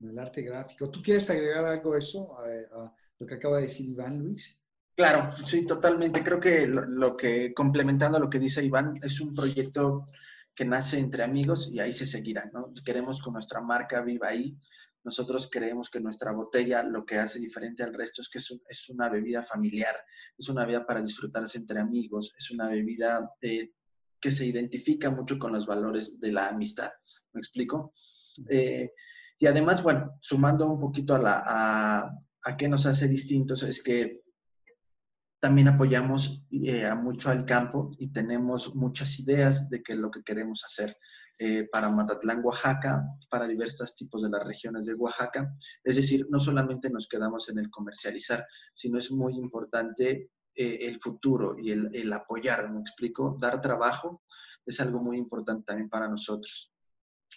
El 0.00 0.18
arte 0.18 0.42
gráfico. 0.42 0.90
¿Tú 0.90 1.02
quieres 1.02 1.28
agregar 1.30 1.64
algo 1.64 1.94
a 1.94 1.98
eso, 1.98 2.36
a, 2.38 2.94
lo 3.18 3.26
que 3.26 3.34
acaba 3.34 3.56
de 3.56 3.64
decir 3.64 3.86
Iván 3.86 4.18
Luis? 4.18 4.58
Claro, 4.94 5.30
sí, 5.46 5.66
totalmente. 5.66 6.22
Creo 6.22 6.40
que 6.40 6.66
lo, 6.66 7.16
que, 7.16 7.52
complementando 7.54 8.18
lo 8.18 8.30
que 8.30 8.38
dice 8.38 8.64
Iván, 8.64 8.98
es 9.02 9.20
un 9.20 9.34
proyecto 9.34 10.06
que 10.58 10.64
nace 10.64 10.98
entre 10.98 11.22
amigos 11.22 11.70
y 11.72 11.78
ahí 11.78 11.92
se 11.92 12.04
seguirá, 12.04 12.50
¿no? 12.52 12.74
Queremos 12.84 13.22
que 13.22 13.30
nuestra 13.30 13.60
marca 13.60 14.02
viva 14.02 14.26
ahí, 14.26 14.58
nosotros 15.04 15.48
creemos 15.52 15.88
que 15.88 16.00
nuestra 16.00 16.32
botella 16.32 16.82
lo 16.82 17.06
que 17.06 17.16
hace 17.16 17.38
diferente 17.38 17.84
al 17.84 17.94
resto 17.94 18.22
es 18.22 18.28
que 18.28 18.38
es, 18.38 18.88
una 18.88 19.08
bebida 19.08 19.44
familiar, 19.44 19.94
es 20.36 20.48
una 20.48 20.62
bebida 20.62 20.84
para 20.84 21.00
disfrutarse 21.00 21.58
entre 21.58 21.78
amigos, 21.78 22.34
es 22.36 22.50
una 22.50 22.68
bebida 22.68 23.30
que 23.40 24.30
se 24.32 24.46
identifica 24.46 25.10
mucho 25.10 25.38
con 25.38 25.52
los 25.52 25.64
valores 25.64 26.18
de 26.18 26.32
la 26.32 26.48
amistad. 26.48 26.90
¿Me 27.32 27.38
explico? 27.38 27.92
Eh, 28.50 28.90
Y 29.38 29.46
además, 29.46 29.80
bueno, 29.84 30.18
sumando 30.20 30.66
un 30.66 30.80
poquito 30.80 31.14
a, 31.14 31.20
la, 31.20 31.42
a, 31.46 32.10
a 32.42 32.56
qué 32.56 32.68
nos 32.68 32.84
hace 32.84 33.06
distintos, 33.06 33.62
es 33.62 33.80
que 33.80 34.22
también 35.40 35.68
apoyamos 35.68 36.44
eh, 36.50 36.92
mucho 36.94 37.30
al 37.30 37.44
campo 37.44 37.90
y 37.98 38.12
tenemos 38.12 38.74
muchas 38.74 39.18
ideas 39.20 39.70
de 39.70 39.82
qué 39.82 39.92
es 39.92 39.98
lo 39.98 40.10
que 40.10 40.22
queremos 40.22 40.64
hacer 40.64 40.96
eh, 41.38 41.68
para 41.70 41.88
Matatlán, 41.88 42.44
Oaxaca, 42.44 43.04
para 43.30 43.46
diversos 43.46 43.94
tipos 43.94 44.22
de 44.22 44.30
las 44.30 44.44
regiones 44.44 44.86
de 44.86 44.94
Oaxaca. 44.94 45.54
Es 45.84 45.94
decir, 45.94 46.26
no 46.30 46.40
solamente 46.40 46.90
nos 46.90 47.06
quedamos 47.06 47.48
en 47.48 47.58
el 47.58 47.70
comercializar, 47.70 48.44
sino 48.74 48.98
es 48.98 49.12
muy 49.12 49.34
importante 49.36 50.30
eh, 50.54 50.78
el 50.80 51.00
futuro 51.00 51.56
y 51.56 51.70
el, 51.70 51.94
el, 51.94 52.12
apoyar, 52.12 52.72
¿me 52.72 52.80
explico? 52.80 53.36
Dar 53.40 53.60
trabajo 53.60 54.24
es 54.66 54.80
algo 54.80 55.00
muy 55.00 55.16
importante 55.16 55.66
también 55.66 55.88
para 55.88 56.08
nosotros. 56.08 56.72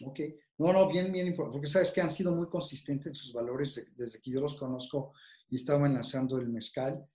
Ok, 0.04 0.20
no, 0.58 0.74
no, 0.74 0.90
bien, 0.90 1.12
bien 1.12 1.28
importante, 1.28 1.58
porque 1.58 1.68
sabes 1.68 1.92
que 1.92 2.02
han 2.02 2.12
sido 2.12 2.34
muy 2.36 2.50
consistentes 2.50 3.08
en 3.08 3.16
sus 3.16 3.34
valores 3.34 3.88
desde 3.96 4.20
que 4.20 4.32
yo 4.32 4.40
los 4.40 4.56
conozco 4.56 5.14
y 5.48 5.58
estaban 5.58 5.94
lanzando 5.94 6.40
el 6.40 6.50
mezcal. 6.50 7.08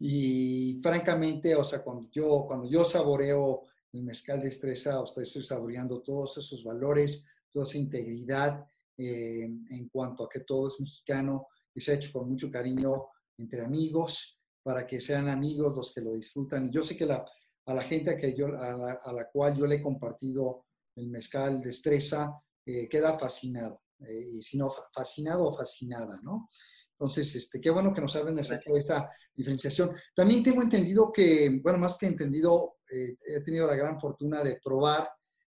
Y 0.00 0.80
francamente, 0.82 1.54
o 1.54 1.64
sea, 1.64 1.82
cuando 1.82 2.08
yo, 2.10 2.44
cuando 2.46 2.68
yo 2.68 2.84
saboreo 2.84 3.64
el 3.92 4.02
mezcal 4.02 4.40
de 4.40 4.48
estresa, 4.48 5.02
estoy 5.02 5.42
saboreando 5.42 6.02
todos 6.02 6.38
esos 6.38 6.62
valores, 6.62 7.24
toda 7.50 7.64
esa 7.64 7.78
integridad 7.78 8.64
eh, 8.96 9.44
en 9.44 9.88
cuanto 9.88 10.24
a 10.24 10.28
que 10.28 10.40
todo 10.40 10.68
es 10.68 10.80
mexicano 10.80 11.48
y 11.74 11.80
se 11.80 11.92
ha 11.92 11.94
hecho 11.94 12.12
con 12.12 12.28
mucho 12.28 12.50
cariño 12.50 13.06
entre 13.38 13.64
amigos, 13.64 14.38
para 14.62 14.86
que 14.86 15.00
sean 15.00 15.28
amigos 15.28 15.74
los 15.74 15.94
que 15.94 16.00
lo 16.00 16.12
disfrutan. 16.12 16.66
Y 16.66 16.70
yo 16.70 16.82
sé 16.82 16.96
que 16.96 17.06
la, 17.06 17.24
a 17.66 17.74
la 17.74 17.82
gente 17.82 18.18
que 18.18 18.34
yo, 18.34 18.48
a, 18.48 18.72
la, 18.72 18.92
a 19.02 19.12
la 19.12 19.28
cual 19.30 19.56
yo 19.56 19.66
le 19.66 19.76
he 19.76 19.82
compartido 19.82 20.66
el 20.96 21.08
mezcal 21.08 21.60
de 21.62 21.70
estresa, 21.70 22.38
eh, 22.66 22.88
queda 22.88 23.18
fascinado. 23.18 23.82
Eh, 24.00 24.28
y 24.34 24.42
si 24.42 24.58
no, 24.58 24.70
fascinado 24.92 25.46
o 25.46 25.56
fascinada, 25.56 26.20
¿no? 26.22 26.50
Entonces, 26.98 27.32
este, 27.36 27.60
qué 27.60 27.70
bueno 27.70 27.94
que 27.94 28.00
nos 28.00 28.16
hablen 28.16 28.34
de 28.34 28.42
esta 28.42 29.08
diferenciación. 29.32 29.94
También 30.16 30.42
tengo 30.42 30.62
entendido 30.62 31.12
que, 31.12 31.60
bueno, 31.62 31.78
más 31.78 31.96
que 31.96 32.06
entendido, 32.06 32.78
eh, 32.90 33.16
he 33.24 33.40
tenido 33.42 33.68
la 33.68 33.76
gran 33.76 34.00
fortuna 34.00 34.42
de 34.42 34.58
probar 34.60 35.08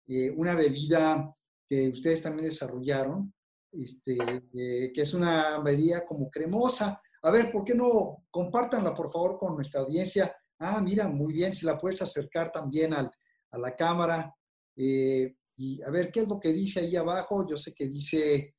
eh, 0.08 0.32
una 0.32 0.56
bebida 0.56 1.32
que 1.68 1.90
ustedes 1.90 2.24
también 2.24 2.50
desarrollaron, 2.50 3.32
este, 3.72 4.18
eh, 4.56 4.92
que 4.92 5.02
es 5.04 5.14
una 5.14 5.60
bebida 5.60 6.04
como 6.04 6.32
cremosa. 6.32 7.00
A 7.22 7.30
ver, 7.30 7.52
¿por 7.52 7.64
qué 7.64 7.76
no 7.76 8.26
compártanla, 8.32 8.96
por 8.96 9.12
favor, 9.12 9.38
con 9.38 9.56
nuestra 9.56 9.82
audiencia? 9.82 10.36
Ah, 10.58 10.82
mira, 10.82 11.08
muy 11.08 11.32
bien, 11.32 11.54
si 11.54 11.64
la 11.64 11.78
puedes 11.78 12.02
acercar 12.02 12.52
también 12.52 12.92
al, 12.92 13.12
a 13.52 13.60
la 13.60 13.76
cámara. 13.76 14.34
y 14.76 15.82
a 15.84 15.92
ver, 15.92 16.12
¿qué 16.12 16.22
es 16.22 16.28
lo 16.28 16.40
que 16.40 16.52
dice 16.52 16.80
ahí 16.80 16.96
abajo? 16.96 17.46
Yo 17.48 17.56
sé 17.56 17.72
que 17.72 17.88
dice 17.88 18.56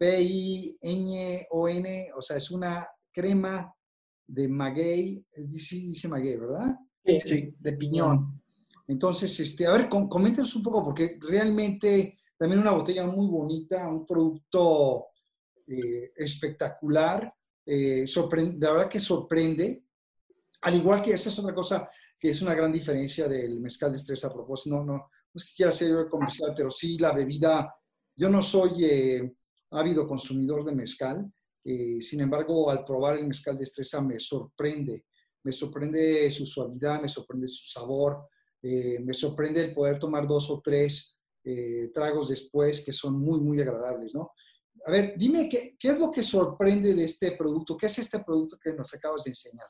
P-I-N-O-N, 0.00 1.86
o 2.16 2.22
sea, 2.22 2.38
es 2.38 2.50
una 2.50 2.88
crema 3.12 3.70
de 4.26 4.48
maguey, 4.48 5.22
dice, 5.36 5.76
dice 5.76 6.08
maguey, 6.08 6.38
¿verdad? 6.38 6.74
Sí, 7.04 7.54
de 7.58 7.72
piñón. 7.74 8.42
Entonces, 8.88 9.38
este, 9.40 9.66
a 9.66 9.72
ver, 9.72 9.90
coméntenos 9.90 10.56
un 10.56 10.62
poco, 10.62 10.82
porque 10.82 11.18
realmente 11.20 12.18
también 12.38 12.62
una 12.62 12.70
botella 12.70 13.06
muy 13.06 13.26
bonita, 13.26 13.90
un 13.90 14.06
producto 14.06 15.08
eh, 15.66 16.12
espectacular, 16.16 17.30
eh, 17.66 18.06
de 18.06 18.54
verdad 18.58 18.88
que 18.88 19.00
sorprende, 19.00 19.84
al 20.62 20.76
igual 20.76 21.02
que 21.02 21.12
esa 21.12 21.28
es 21.28 21.38
otra 21.38 21.54
cosa 21.54 21.86
que 22.18 22.30
es 22.30 22.40
una 22.40 22.54
gran 22.54 22.72
diferencia 22.72 23.28
del 23.28 23.60
mezcal 23.60 23.90
de 23.90 23.98
estrés 23.98 24.24
a 24.24 24.32
propósito, 24.32 24.76
no, 24.76 24.82
no, 24.82 24.92
no 24.94 25.10
es 25.34 25.44
que 25.44 25.54
quiera 25.56 25.72
ser 25.72 26.08
comercial, 26.08 26.54
pero 26.56 26.70
sí 26.70 26.96
la 26.96 27.12
bebida, 27.12 27.74
yo 28.16 28.30
no 28.30 28.40
soy... 28.40 28.82
Eh, 28.86 29.34
ávido 29.70 30.06
consumidor 30.06 30.64
de 30.64 30.74
mezcal. 30.74 31.32
Eh, 31.64 32.00
sin 32.00 32.20
embargo, 32.20 32.70
al 32.70 32.84
probar 32.84 33.18
el 33.18 33.26
mezcal 33.26 33.56
de 33.56 33.64
estresa 33.64 34.00
me 34.00 34.18
sorprende. 34.18 35.04
Me 35.42 35.52
sorprende 35.52 36.30
su 36.30 36.44
suavidad, 36.46 37.00
me 37.00 37.08
sorprende 37.08 37.48
su 37.48 37.68
sabor, 37.68 38.28
eh, 38.62 38.98
me 39.00 39.14
sorprende 39.14 39.64
el 39.64 39.74
poder 39.74 39.98
tomar 39.98 40.26
dos 40.26 40.50
o 40.50 40.60
tres 40.62 41.16
eh, 41.44 41.90
tragos 41.94 42.28
después 42.28 42.82
que 42.82 42.92
son 42.92 43.18
muy, 43.18 43.40
muy 43.40 43.60
agradables, 43.60 44.14
¿no? 44.14 44.32
A 44.84 44.90
ver, 44.90 45.14
dime 45.16 45.48
qué, 45.48 45.76
qué 45.78 45.88
es 45.88 45.98
lo 45.98 46.10
que 46.10 46.22
sorprende 46.22 46.94
de 46.94 47.04
este 47.04 47.32
producto, 47.32 47.76
qué 47.76 47.86
es 47.86 47.98
este 47.98 48.20
producto 48.20 48.58
que 48.62 48.72
nos 48.72 48.92
acabas 48.94 49.24
de 49.24 49.30
enseñar. 49.30 49.66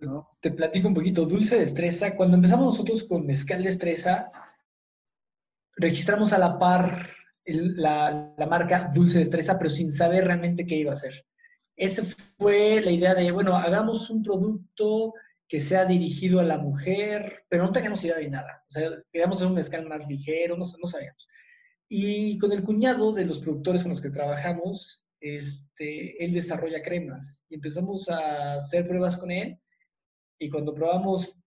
¿no? 0.00 0.30
Te 0.40 0.50
platico 0.50 0.88
un 0.88 0.94
poquito. 0.94 1.24
Dulce 1.24 1.56
de 1.56 1.62
estresa, 1.64 2.16
cuando 2.16 2.36
empezamos 2.36 2.66
nosotros 2.66 3.04
con 3.04 3.26
mezcal 3.26 3.62
de 3.62 3.70
estresa, 3.70 4.30
registramos 5.76 6.32
a 6.32 6.38
la 6.38 6.58
par 6.58 7.17
la, 7.48 8.34
marca 8.48 8.90
Dulce 8.94 9.18
Destreza, 9.18 9.58
pero 9.58 9.70
sin 9.70 9.92
saber 9.92 10.24
realmente 10.24 10.66
qué 10.66 10.76
iba 10.76 10.90
a 10.90 10.94
hacer. 10.94 11.24
Esa 11.76 12.02
fue 12.38 12.80
la 12.80 12.90
idea 12.90 13.14
de, 13.14 13.30
bueno, 13.30 13.56
hagamos 13.56 14.10
un 14.10 14.22
producto 14.22 15.14
que 15.48 15.60
sea 15.60 15.86
dirigido 15.86 16.40
a 16.40 16.44
la 16.44 16.58
mujer, 16.58 17.44
pero 17.48 17.64
no 17.64 17.72
teníamos 17.72 18.04
idea 18.04 18.16
de 18.16 18.28
nada. 18.28 18.64
O 18.68 18.70
sea, 18.70 18.90
queríamos 19.12 19.38
hacer 19.38 19.48
un 19.48 19.54
mezcal 19.54 19.88
más 19.88 20.08
ligero, 20.08 20.56
no, 20.56 20.66
sabíamos. 20.66 21.28
Y 21.88 22.36
con 22.38 22.52
el 22.52 22.62
cuñado 22.62 23.12
de 23.12 23.24
los 23.24 23.40
productores 23.40 23.82
con 23.82 23.90
los 23.90 24.00
que 24.00 24.10
trabajamos, 24.10 25.06
este, 25.20 26.22
él 26.22 26.34
desarrolla 26.34 26.82
cremas. 26.82 27.42
Y 27.48 27.54
empezamos 27.54 28.10
a 28.10 28.54
hacer 28.54 28.86
pruebas 28.86 29.16
con 29.16 29.30
él. 29.30 29.58
Y 30.38 30.50
cuando 30.50 30.74
probamos 30.74 31.38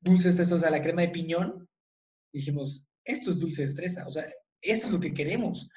dulce 0.00 0.28
destreza, 0.28 0.54
o 0.54 0.58
sea, 0.58 0.70
la 0.70 0.80
crema 0.80 1.02
de 1.02 1.08
piñón, 1.08 1.68
dijimos, 2.32 2.88
esto 3.04 3.30
es 3.30 3.38
dulce 3.38 3.62
destreza. 3.62 4.06
O 4.06 4.10
sea, 4.10 4.26
eso 4.64 4.86
es 4.86 4.92
lo 4.92 5.00
que 5.00 5.14
queremos. 5.14 5.70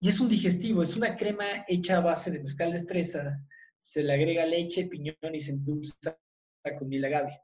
Y 0.00 0.08
es 0.08 0.20
un 0.20 0.28
digestivo, 0.28 0.82
es 0.82 0.96
una 0.96 1.16
crema 1.16 1.44
hecha 1.66 1.98
a 1.98 2.00
base 2.00 2.30
de 2.30 2.40
mezcal 2.40 2.70
de 2.70 2.78
estresa, 2.78 3.44
se 3.78 4.02
le 4.02 4.12
agrega 4.12 4.46
leche, 4.46 4.86
piñón 4.86 5.16
y 5.34 5.40
se 5.40 5.52
endulza 5.52 6.18
con 6.78 6.88
miel 6.88 7.04
agave. 7.04 7.40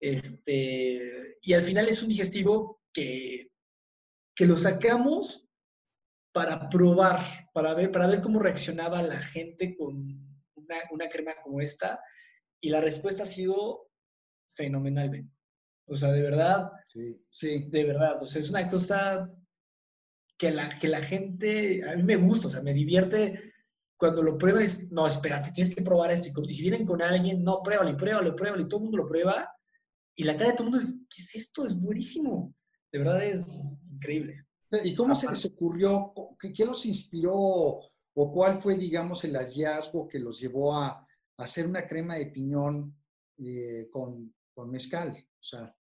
Este, 0.00 1.38
y 1.42 1.52
al 1.52 1.62
final 1.62 1.88
es 1.88 2.02
un 2.02 2.08
digestivo 2.08 2.80
que, 2.92 3.50
que 4.34 4.46
lo 4.46 4.58
sacamos 4.58 5.48
para 6.32 6.68
probar, 6.68 7.20
para 7.52 7.74
ver, 7.74 7.92
para 7.92 8.06
ver 8.06 8.20
cómo 8.20 8.40
reaccionaba 8.40 9.02
la 9.02 9.20
gente 9.20 9.76
con 9.76 10.38
una, 10.54 10.76
una 10.90 11.08
crema 11.08 11.34
como 11.42 11.60
esta. 11.60 12.00
Y 12.60 12.70
la 12.70 12.80
respuesta 12.80 13.24
ha 13.24 13.26
sido 13.26 13.90
fenomenal, 14.54 15.28
O 15.86 15.96
sea, 15.96 16.12
de 16.12 16.22
verdad. 16.22 16.70
Sí, 16.86 17.24
sí. 17.28 17.68
De 17.68 17.84
verdad. 17.84 18.22
O 18.22 18.26
sea, 18.26 18.40
es 18.40 18.50
una 18.50 18.68
cosa 18.68 19.30
que 20.42 20.50
la, 20.50 20.76
que 20.76 20.88
la 20.88 21.00
gente, 21.00 21.88
a 21.88 21.94
mí 21.94 22.02
me 22.02 22.16
gusta, 22.16 22.48
o 22.48 22.50
sea, 22.50 22.62
me 22.62 22.74
divierte 22.74 23.52
cuando 23.96 24.24
lo 24.24 24.36
prueban, 24.36 24.62
es, 24.62 24.90
no, 24.90 25.06
espérate, 25.06 25.52
tienes 25.52 25.72
que 25.72 25.82
probar 25.82 26.10
esto. 26.10 26.30
Y, 26.42 26.52
si 26.52 26.62
vienen 26.62 26.84
con 26.84 27.00
alguien, 27.00 27.44
no, 27.44 27.62
pruébalo, 27.62 27.96
pruébalo, 27.96 28.34
pruébalo, 28.34 28.62
y 28.64 28.68
todo 28.68 28.78
el 28.78 28.82
mundo 28.82 28.98
lo 28.98 29.06
prueba. 29.06 29.48
Y 30.16 30.24
la 30.24 30.36
cara 30.36 30.50
de 30.50 30.56
todo 30.56 30.66
el 30.66 30.72
mundo 30.72 30.84
es, 30.84 30.96
¿qué 31.08 31.22
es 31.22 31.36
esto? 31.36 31.64
Es 31.64 31.80
buenísimo. 31.80 32.56
De 32.90 32.98
verdad 32.98 33.24
es 33.24 33.62
increíble. 33.92 34.44
¿Y 34.82 34.96
cómo 34.96 35.14
se 35.14 35.28
les 35.28 35.44
ocurrió? 35.44 36.12
¿Qué, 36.40 36.52
¿Qué, 36.52 36.64
los 36.64 36.84
inspiró? 36.86 37.36
¿O 37.36 38.32
cuál 38.32 38.58
fue, 38.58 38.76
digamos, 38.76 39.22
el 39.22 39.36
hallazgo 39.36 40.08
que 40.08 40.18
los 40.18 40.40
llevó 40.40 40.74
a, 40.74 41.06
hacer 41.36 41.68
una 41.68 41.86
crema 41.86 42.16
de 42.16 42.26
piñón 42.26 42.96
eh, 43.38 43.88
con, 43.92 44.34
con 44.52 44.72
mezcal? 44.72 45.16
O 45.16 45.44
sea, 45.44 45.72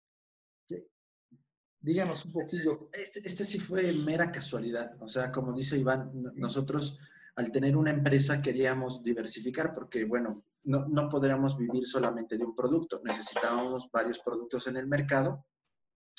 Díganos 1.81 2.25
un 2.25 2.31
poquillo. 2.31 2.89
Este, 2.93 3.21
este, 3.25 3.43
sí 3.43 3.59
fue 3.59 3.91
mera 3.93 4.31
casualidad. 4.31 4.95
O 5.01 5.07
sea, 5.07 5.31
como 5.31 5.53
dice 5.53 5.77
Iván, 5.77 6.11
nosotros 6.35 6.99
al 7.35 7.51
tener 7.51 7.75
una 7.75 7.89
empresa 7.89 8.41
queríamos 8.41 9.01
diversificar 9.01 9.73
porque, 9.73 10.05
bueno, 10.05 10.43
no, 10.63 10.87
no 10.87 11.09
podríamos 11.09 11.57
vivir 11.57 11.87
solamente 11.87 12.37
de 12.37 12.45
un 12.45 12.55
producto. 12.55 13.01
Necesitábamos 13.03 13.89
varios 13.91 14.19
productos 14.19 14.67
en 14.67 14.77
el 14.77 14.87
mercado 14.87 15.45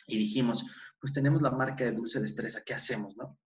y 0.08 0.18
dijimos, 0.18 0.64
pues 1.00 1.12
tenemos 1.12 1.42
la 1.42 1.50
marca 1.50 1.84
de 1.84 1.92
Dulce 1.92 2.20
Destreza, 2.20 2.62
¿qué 2.64 2.74
hacemos, 2.74 3.16
no? 3.16 3.38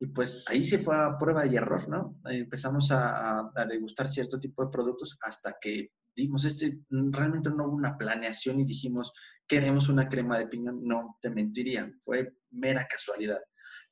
Y 0.00 0.06
pues 0.06 0.44
ahí 0.46 0.62
se 0.62 0.78
fue 0.78 0.96
a 0.96 1.18
prueba 1.18 1.44
y 1.44 1.56
error, 1.56 1.88
¿no? 1.88 2.20
empezamos 2.26 2.92
a, 2.92 3.50
a, 3.52 3.66
degustar 3.66 4.08
cierto 4.08 4.38
tipo 4.38 4.64
de 4.64 4.70
productos 4.70 5.18
hasta 5.22 5.56
que 5.60 5.90
dimos 6.18 6.44
este, 6.44 6.80
realmente 6.90 7.48
no 7.50 7.66
hubo 7.66 7.76
una 7.76 7.96
planeación 7.96 8.58
y 8.60 8.64
dijimos, 8.64 9.12
queremos 9.46 9.88
una 9.88 10.08
crema 10.08 10.36
de 10.36 10.48
piñón, 10.48 10.82
no 10.82 11.16
te 11.22 11.30
mentiría, 11.30 11.90
fue 12.02 12.34
mera 12.50 12.86
casualidad. 12.86 13.40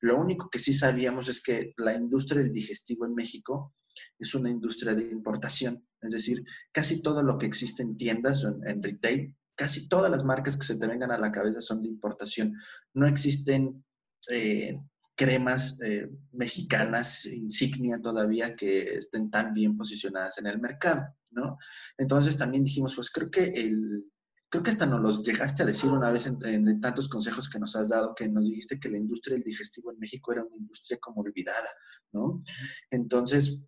Lo 0.01 0.18
único 0.18 0.51
que 0.51 0.59
sí 0.59 0.74
sabíamos 0.74 1.29
es 1.29 1.41
que 1.41 1.72
la 1.77 1.95
industria 1.95 2.43
del 2.43 2.53
digestivo 2.53 3.07
en 3.07 3.14
México 3.14 3.74
es 4.18 4.35
una 4.35 4.51
industria 4.51 4.95
de 4.95 5.05
importación, 5.05 5.87
es 6.03 6.12
decir, 6.12 6.45
casi 6.72 7.01
todo 7.01 7.22
lo 7.22 7.39
que 7.39 7.47
existe 7.47 7.83
en 7.83 7.97
tiendas 7.97 8.45
o 8.45 8.59
en, 8.66 8.83
retail, 8.83 9.35
casi 9.55 9.89
todas 9.89 10.11
las 10.11 10.24
marcas 10.24 10.57
que 10.57 10.66
se 10.66 10.79
te 10.79 10.87
vengan 10.87 11.12
a 11.12 11.18
la 11.18 11.33
cabeza 11.33 11.61
son 11.61 11.81
de 11.83 11.89
importación. 11.89 12.55
No 12.93 13.07
existen 13.07 13.85
eh, 14.31 14.79
cremas 15.16 15.80
eh, 15.82 16.08
mexicanas, 16.32 17.24
insignia 17.24 18.00
todavía, 18.00 18.54
que 18.54 18.96
estén 18.96 19.30
tan 19.30 19.54
bien 19.54 19.76
posicionadas 19.76 20.38
en 20.38 20.46
el 20.46 20.60
mercado, 20.60 21.06
¿no? 21.30 21.58
Entonces 21.96 22.36
también 22.36 22.64
dijimos, 22.64 22.94
pues 22.94 23.10
creo 23.10 23.30
que 23.30 23.44
el, 23.44 24.04
creo 24.50 24.62
que 24.62 24.70
hasta 24.70 24.84
nos 24.84 25.00
los 25.00 25.22
llegaste 25.22 25.62
a 25.62 25.66
decir 25.66 25.90
una 25.90 26.10
vez 26.10 26.26
en, 26.26 26.80
tantos 26.80 27.08
consejos 27.08 27.48
que 27.48 27.58
nos 27.58 27.74
has 27.76 27.88
dado, 27.88 28.14
que 28.14 28.28
nos 28.28 28.46
dijiste 28.46 28.78
que 28.78 28.90
la 28.90 28.98
industria 28.98 29.36
del 29.36 29.44
digestivo 29.44 29.90
en 29.90 29.98
México 29.98 30.32
era 30.32 30.44
una 30.44 30.56
industria 30.56 30.98
como 31.00 31.22
olvidada, 31.22 31.68
¿no? 32.12 32.42
Entonces, 32.90 33.62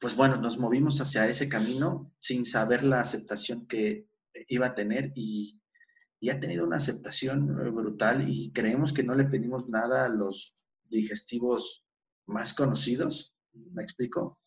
pues 0.00 0.14
bueno, 0.14 0.36
nos 0.36 0.56
movimos 0.56 1.00
hacia 1.00 1.26
ese 1.26 1.48
camino 1.48 2.12
sin 2.20 2.46
saber 2.46 2.84
la 2.84 3.00
aceptación 3.00 3.66
que 3.66 4.06
iba 4.46 4.68
a 4.68 4.74
tener 4.76 5.10
y, 5.16 5.60
y 6.20 6.30
ha 6.30 6.38
tenido 6.38 6.64
una 6.64 6.76
aceptación 6.76 7.46
brutal 7.74 8.28
y 8.28 8.52
creemos 8.52 8.92
que 8.92 9.02
no 9.02 9.16
le 9.16 9.24
pedimos 9.24 9.68
nada 9.68 10.04
a 10.04 10.08
los 10.08 10.56
digestivos 10.88 11.84
más 12.26 12.54
conocidos, 12.54 13.34
¿me 13.52 13.82
explico? 13.82 14.38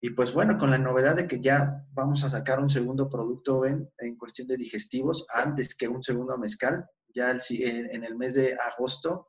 Y 0.00 0.10
pues 0.10 0.32
bueno, 0.32 0.58
con 0.58 0.70
la 0.70 0.78
novedad 0.78 1.16
de 1.16 1.26
que 1.26 1.40
ya 1.40 1.84
vamos 1.92 2.22
a 2.22 2.30
sacar 2.30 2.60
un 2.60 2.70
segundo 2.70 3.08
producto 3.08 3.64
en, 3.64 3.90
en 3.98 4.16
cuestión 4.16 4.46
de 4.46 4.56
digestivos 4.56 5.26
antes 5.32 5.74
que 5.74 5.88
un 5.88 6.02
segundo 6.02 6.38
mezcal, 6.38 6.86
ya 7.08 7.32
en 7.32 8.04
el 8.04 8.16
mes 8.16 8.34
de 8.34 8.54
agosto 8.54 9.26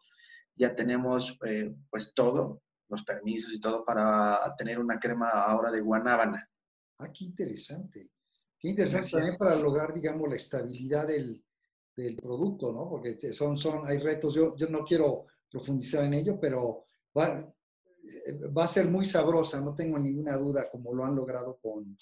ya 0.55 0.75
tenemos 0.75 1.37
eh, 1.45 1.73
pues 1.89 2.13
todo, 2.13 2.61
los 2.89 3.03
permisos 3.03 3.53
y 3.53 3.59
todo 3.59 3.85
para 3.85 4.53
tener 4.57 4.77
una 4.77 4.99
crema 4.99 5.29
ahora 5.29 5.71
de 5.71 5.79
guanábana. 5.79 6.47
Ah, 6.97 7.11
qué 7.11 7.23
interesante. 7.23 8.11
Qué 8.59 8.67
interesante 8.67 9.11
también 9.11 9.37
para 9.37 9.55
lograr, 9.55 9.93
digamos, 9.93 10.27
la 10.27 10.35
estabilidad 10.35 11.07
del, 11.07 11.41
del 11.95 12.17
producto, 12.17 12.73
¿no? 12.73 12.89
Porque 12.89 13.31
son, 13.31 13.57
son, 13.57 13.87
hay 13.87 13.99
retos, 13.99 14.35
yo, 14.35 14.55
yo 14.57 14.67
no 14.67 14.83
quiero 14.83 15.27
profundizar 15.49 16.03
en 16.03 16.13
ello, 16.13 16.39
pero 16.39 16.83
va, 17.17 17.39
eh, 17.39 18.47
va 18.55 18.65
a 18.65 18.67
ser 18.67 18.87
muy 18.87 19.05
sabrosa, 19.05 19.61
no 19.61 19.75
tengo 19.75 19.97
ninguna 19.97 20.37
duda, 20.37 20.69
como 20.69 20.93
lo 20.93 21.03
han 21.03 21.15
logrado 21.15 21.57
con, 21.61 21.97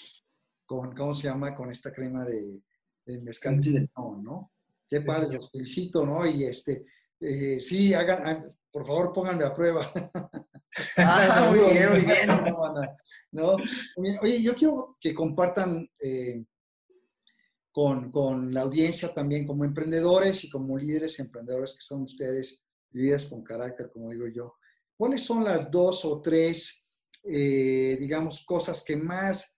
con 0.66 0.95
¿cómo 0.95 1.14
se 1.14 1.28
llama? 1.28 1.54
Con 1.54 1.72
esta 1.72 1.91
crema 1.91 2.26
de, 2.26 2.62
de 3.06 3.22
mezcal. 3.22 3.60
No, 3.95 4.22
¿no? 4.22 4.52
Qué 4.89 5.02
padre, 5.02 5.36
los 5.36 5.52
felicito, 5.52 6.06
¿no? 6.06 6.26
Y 6.26 6.43
este, 6.43 6.86
eh, 7.20 7.60
sí, 7.62 7.93
hagan, 7.93 8.56
por 8.72 8.86
favor, 8.86 9.12
pónganme 9.14 9.43
a 9.43 9.54
prueba. 9.54 9.91
Ah, 10.98 11.50
muy 11.50 11.74
bien, 11.74 11.91
muy 11.91 12.02
bien. 12.02 12.28
¿no? 13.32 13.56
Oye, 14.22 14.41
yo 14.41 14.56
quiero 14.56 14.98
que 15.00 15.14
compartan 15.14 15.89
eh, 16.02 16.43
con, 17.72 18.12
con, 18.12 18.54
la 18.54 18.62
audiencia 18.62 19.14
también 19.14 19.45
como 19.45 19.66
emprendedores 19.66 20.43
y 20.43 20.50
como 20.50 20.78
líderes 20.78 21.20
emprendedores 21.20 21.74
que 21.74 21.82
son 21.82 22.04
ustedes, 22.04 22.64
líderes 22.91 23.25
con 23.25 23.43
carácter, 23.43 23.89
como 23.91 24.11
digo 24.11 24.27
yo, 24.27 24.57
¿Cuáles 24.97 25.23
son 25.23 25.43
las 25.43 25.69
dos 25.69 26.03
o 26.05 26.19
tres, 26.19 26.83
eh, 27.23 27.97
digamos, 27.99 28.43
cosas 28.45 28.83
que 28.83 28.95
más 28.95 29.55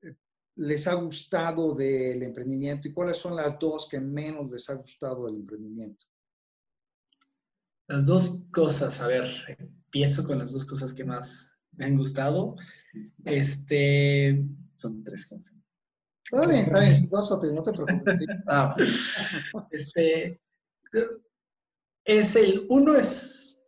eh, 0.00 0.14
les 0.54 0.86
ha 0.86 0.94
gustado 0.94 1.74
del 1.74 2.22
emprendimiento 2.22 2.86
y 2.86 2.92
cuáles 2.92 3.18
son 3.18 3.34
las 3.34 3.58
dos 3.58 3.88
que 3.90 3.98
menos 3.98 4.52
les 4.52 4.70
ha 4.70 4.74
gustado 4.74 5.26
del 5.26 5.34
emprendimiento? 5.34 6.06
Las 7.88 8.06
dos 8.06 8.44
cosas, 8.52 9.00
a 9.00 9.08
ver, 9.08 9.26
empiezo 9.58 10.24
con 10.24 10.38
las 10.38 10.52
dos 10.52 10.64
cosas 10.64 10.94
que 10.94 11.04
más 11.04 11.52
me 11.72 11.86
han 11.86 11.96
gustado. 11.96 12.54
Este, 13.24 14.44
son 14.76 15.02
tres 15.02 15.26
cosas. 15.26 15.54
Está 16.24 16.46
bien, 16.46 16.66
está 16.66 16.80
bien, 16.80 17.08
dos 17.08 17.32
o 17.32 17.40
tres, 17.40 17.52
no 17.52 17.62
te 17.64 17.72
preocupes. 17.72 18.16
ah, 18.46 18.76
este, 19.70 20.40
es 22.08 22.36
el, 22.36 22.64
uno 22.70 22.96
es 22.96 23.60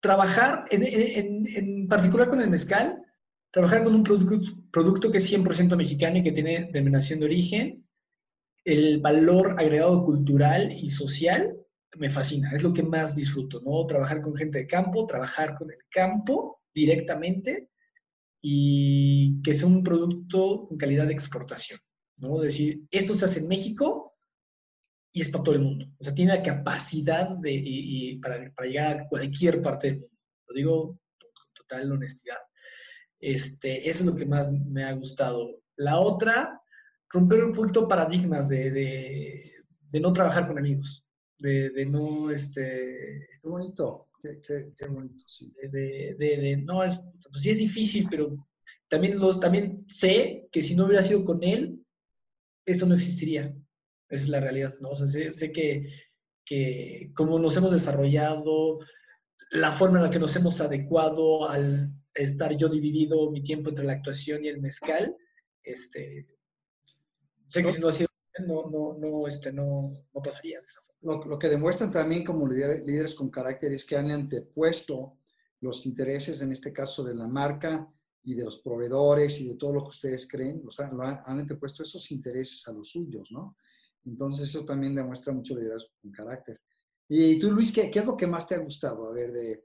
trabajar, 0.00 0.64
en, 0.70 1.86
particular 1.88 2.26
con 2.26 2.40
el 2.40 2.48
mezcal, 2.48 3.04
trabajar 3.50 3.84
con 3.84 3.94
un 3.94 4.02
producto, 4.02 4.56
producto 4.72 5.10
que 5.10 5.18
es 5.18 5.30
100% 5.30 5.76
mexicano 5.76 6.18
y 6.18 6.22
que 6.22 6.32
tiene 6.32 6.70
denominación 6.72 7.20
de 7.20 7.26
origen, 7.26 7.86
el 8.64 8.98
valor 9.00 9.56
agregado 9.58 10.04
cultural 10.06 10.72
y 10.72 10.88
social 10.88 11.54
me 11.98 12.10
fascina, 12.10 12.50
es 12.52 12.62
lo 12.62 12.72
que 12.72 12.82
más 12.82 13.14
disfruto, 13.14 13.60
¿no? 13.60 13.86
Trabajar 13.86 14.22
con 14.22 14.34
gente 14.34 14.58
de 14.58 14.66
campo, 14.66 15.06
trabajar 15.06 15.56
con 15.56 15.70
el 15.70 15.78
campo 15.90 16.62
directamente 16.74 17.68
y 18.42 19.40
que 19.42 19.54
sea 19.54 19.68
un 19.68 19.84
producto 19.84 20.66
con 20.66 20.78
calidad 20.78 21.06
de 21.06 21.12
exportación, 21.12 21.78
¿no? 22.20 22.40
Decir, 22.40 22.84
esto 22.90 23.14
se 23.14 23.26
hace 23.26 23.40
en 23.40 23.48
México, 23.48 24.13
y 25.16 25.20
es 25.20 25.30
para 25.30 25.44
todo 25.44 25.54
el 25.54 25.60
mundo. 25.62 25.86
O 25.96 26.02
sea, 26.02 26.12
tiene 26.12 26.34
la 26.34 26.42
capacidad 26.42 27.28
de, 27.28 27.52
y, 27.52 28.18
para, 28.18 28.52
para, 28.52 28.68
llegar 28.68 28.98
a 28.98 29.08
cualquier 29.08 29.62
parte 29.62 29.86
del 29.86 30.00
mundo. 30.00 30.16
Lo 30.48 30.54
digo 30.54 30.86
con 31.18 31.54
total 31.54 31.92
honestidad. 31.92 32.38
Este, 33.20 33.88
eso 33.88 34.00
es 34.00 34.06
lo 34.06 34.16
que 34.16 34.26
más 34.26 34.52
me 34.52 34.82
ha 34.82 34.92
gustado. 34.92 35.62
La 35.76 36.00
otra, 36.00 36.60
romper 37.08 37.44
un 37.44 37.52
poquito 37.52 37.86
paradigmas 37.86 38.48
de, 38.48 38.72
de, 38.72 39.52
de 39.88 40.00
no 40.00 40.12
trabajar 40.12 40.48
con 40.48 40.58
amigos, 40.58 41.06
de, 41.38 41.70
de, 41.70 41.86
no, 41.86 42.32
este... 42.32 43.28
Qué 43.40 43.48
bonito, 43.48 44.08
qué, 44.20 44.40
qué, 44.44 44.72
qué 44.76 44.86
bonito, 44.88 45.22
sí. 45.28 45.54
De, 45.70 46.60
no, 46.64 46.82
es, 46.82 47.00
pues 47.30 47.40
sí 47.40 47.50
es 47.50 47.58
difícil, 47.58 48.08
pero 48.10 48.36
también, 48.88 49.16
los, 49.20 49.38
también 49.38 49.84
sé 49.86 50.48
que 50.50 50.60
si 50.60 50.74
no 50.74 50.86
hubiera 50.86 51.04
sido 51.04 51.24
con 51.24 51.44
él, 51.44 51.80
esto 52.66 52.84
no 52.84 52.94
existiría. 52.94 53.54
Esa 54.14 54.24
es 54.24 54.30
la 54.30 54.40
realidad, 54.40 54.74
¿no? 54.80 54.90
O 54.90 54.96
sea, 54.96 55.06
sé, 55.06 55.52
que, 55.52 55.88
que 56.44 57.10
como 57.14 57.38
nos 57.38 57.56
hemos 57.56 57.72
desarrollado, 57.72 58.78
la 59.50 59.72
forma 59.72 59.98
en 59.98 60.04
la 60.04 60.10
que 60.10 60.18
nos 60.18 60.34
hemos 60.36 60.60
adecuado 60.60 61.48
al 61.48 61.92
estar 62.14 62.56
yo 62.56 62.68
dividido 62.68 63.30
mi 63.30 63.42
tiempo 63.42 63.70
entre 63.70 63.84
la 63.84 63.94
actuación 63.94 64.44
y 64.44 64.48
el 64.48 64.60
mezcal, 64.60 65.16
este, 65.62 66.26
sé 67.46 67.62
que 67.62 67.70
si 67.70 67.80
no 67.80 67.88
ha 67.88 67.92
sido 67.92 68.08
no, 68.46 68.68
no, 68.68 68.96
no, 68.98 69.28
este, 69.28 69.52
no, 69.52 69.92
no 70.12 70.22
pasaría 70.22 70.58
de 70.58 70.64
esa 70.64 70.80
forma. 70.80 71.24
Lo, 71.24 71.30
lo, 71.30 71.38
que 71.38 71.48
demuestran 71.48 71.90
también 71.90 72.24
como 72.24 72.48
líderes, 72.48 72.84
líderes 72.84 73.14
con 73.14 73.30
carácter 73.30 73.72
es 73.72 73.84
que 73.84 73.96
han 73.96 74.10
antepuesto 74.10 75.18
los 75.60 75.86
intereses, 75.86 76.40
en 76.42 76.52
este 76.52 76.72
caso 76.72 77.04
de 77.04 77.14
la 77.14 77.28
marca 77.28 77.88
y 78.24 78.34
de 78.34 78.44
los 78.44 78.58
proveedores 78.58 79.40
y 79.40 79.48
de 79.48 79.54
todo 79.54 79.72
lo 79.74 79.82
que 79.82 79.90
ustedes 79.90 80.26
creen, 80.26 80.62
o 80.66 80.72
sea, 80.72 80.90
lo 80.90 81.02
han, 81.02 81.20
han 81.24 81.38
antepuesto 81.38 81.82
esos 81.82 82.10
intereses 82.10 82.66
a 82.66 82.72
los 82.72 82.90
suyos, 82.90 83.30
¿no? 83.30 83.56
Entonces 84.04 84.50
eso 84.50 84.64
también 84.64 84.94
demuestra 84.94 85.32
mucho 85.32 85.54
liderazgo 85.54 85.90
con 86.00 86.12
carácter. 86.12 86.60
Y 87.08 87.38
tú, 87.38 87.52
Luis, 87.52 87.72
¿qué, 87.72 87.90
¿qué, 87.90 88.00
es 88.00 88.06
lo 88.06 88.16
que 88.16 88.26
más 88.26 88.46
te 88.46 88.54
ha 88.54 88.58
gustado? 88.58 89.08
A 89.08 89.12
ver, 89.12 89.32
de, 89.32 89.64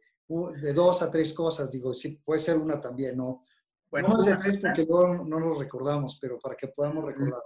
de 0.61 0.73
dos 0.73 1.01
a 1.01 1.11
tres 1.11 1.33
cosas, 1.33 1.71
digo, 1.71 1.93
sí, 1.93 2.21
puede 2.23 2.39
ser 2.39 2.57
una 2.57 2.79
también, 2.79 3.17
¿no? 3.17 3.43
Bueno, 3.89 4.09
no 4.09 4.23
de 4.23 4.37
tres 4.37 4.57
porque 4.57 4.85
luego 4.85 5.25
no 5.25 5.39
nos 5.39 5.57
recordamos, 5.57 6.17
pero 6.21 6.37
para 6.39 6.55
que 6.55 6.67
podamos 6.67 7.05
recordar. 7.05 7.41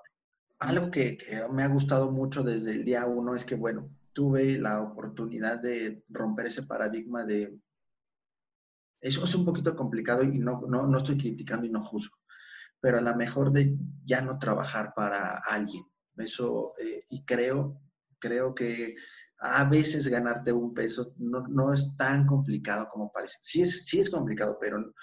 Algo 0.59 0.91
que, 0.91 1.17
que 1.17 1.47
me 1.51 1.63
ha 1.63 1.67
gustado 1.67 2.11
mucho 2.11 2.43
desde 2.43 2.71
el 2.71 2.83
día 2.83 3.05
uno 3.05 3.35
es 3.35 3.45
que, 3.45 3.55
bueno, 3.55 3.89
tuve 4.13 4.57
la 4.57 4.81
oportunidad 4.81 5.59
de 5.59 6.03
romper 6.09 6.47
ese 6.47 6.63
paradigma 6.63 7.25
de... 7.25 7.57
Eso 9.01 9.23
es 9.25 9.35
un 9.35 9.45
poquito 9.45 9.75
complicado 9.75 10.23
y 10.23 10.39
no, 10.39 10.61
no, 10.67 10.87
no 10.87 10.97
estoy 10.97 11.17
criticando 11.17 11.65
y 11.65 11.69
no 11.69 11.83
juzgo, 11.83 12.17
pero 12.79 12.97
a 12.97 13.01
lo 13.01 13.15
mejor 13.15 13.51
de 13.51 13.77
ya 14.05 14.21
no 14.21 14.39
trabajar 14.39 14.93
para 14.95 15.37
alguien 15.39 15.83
eso, 16.17 16.73
eh, 16.79 17.03
y 17.09 17.23
creo, 17.25 17.81
creo 18.19 18.53
que 18.53 18.95
a 19.39 19.65
veces 19.65 20.07
ganarte 20.07 20.51
un 20.51 20.73
peso 20.73 21.13
no, 21.17 21.45
no, 21.47 21.73
es 21.73 21.95
tan 21.97 22.25
complicado 22.25 22.87
como 22.87 23.11
parece. 23.11 23.37
Sí 23.41 23.61
es, 23.61 23.85
sí 23.85 23.99
es 23.99 24.09
complicado, 24.09 24.57
pero, 24.59 24.93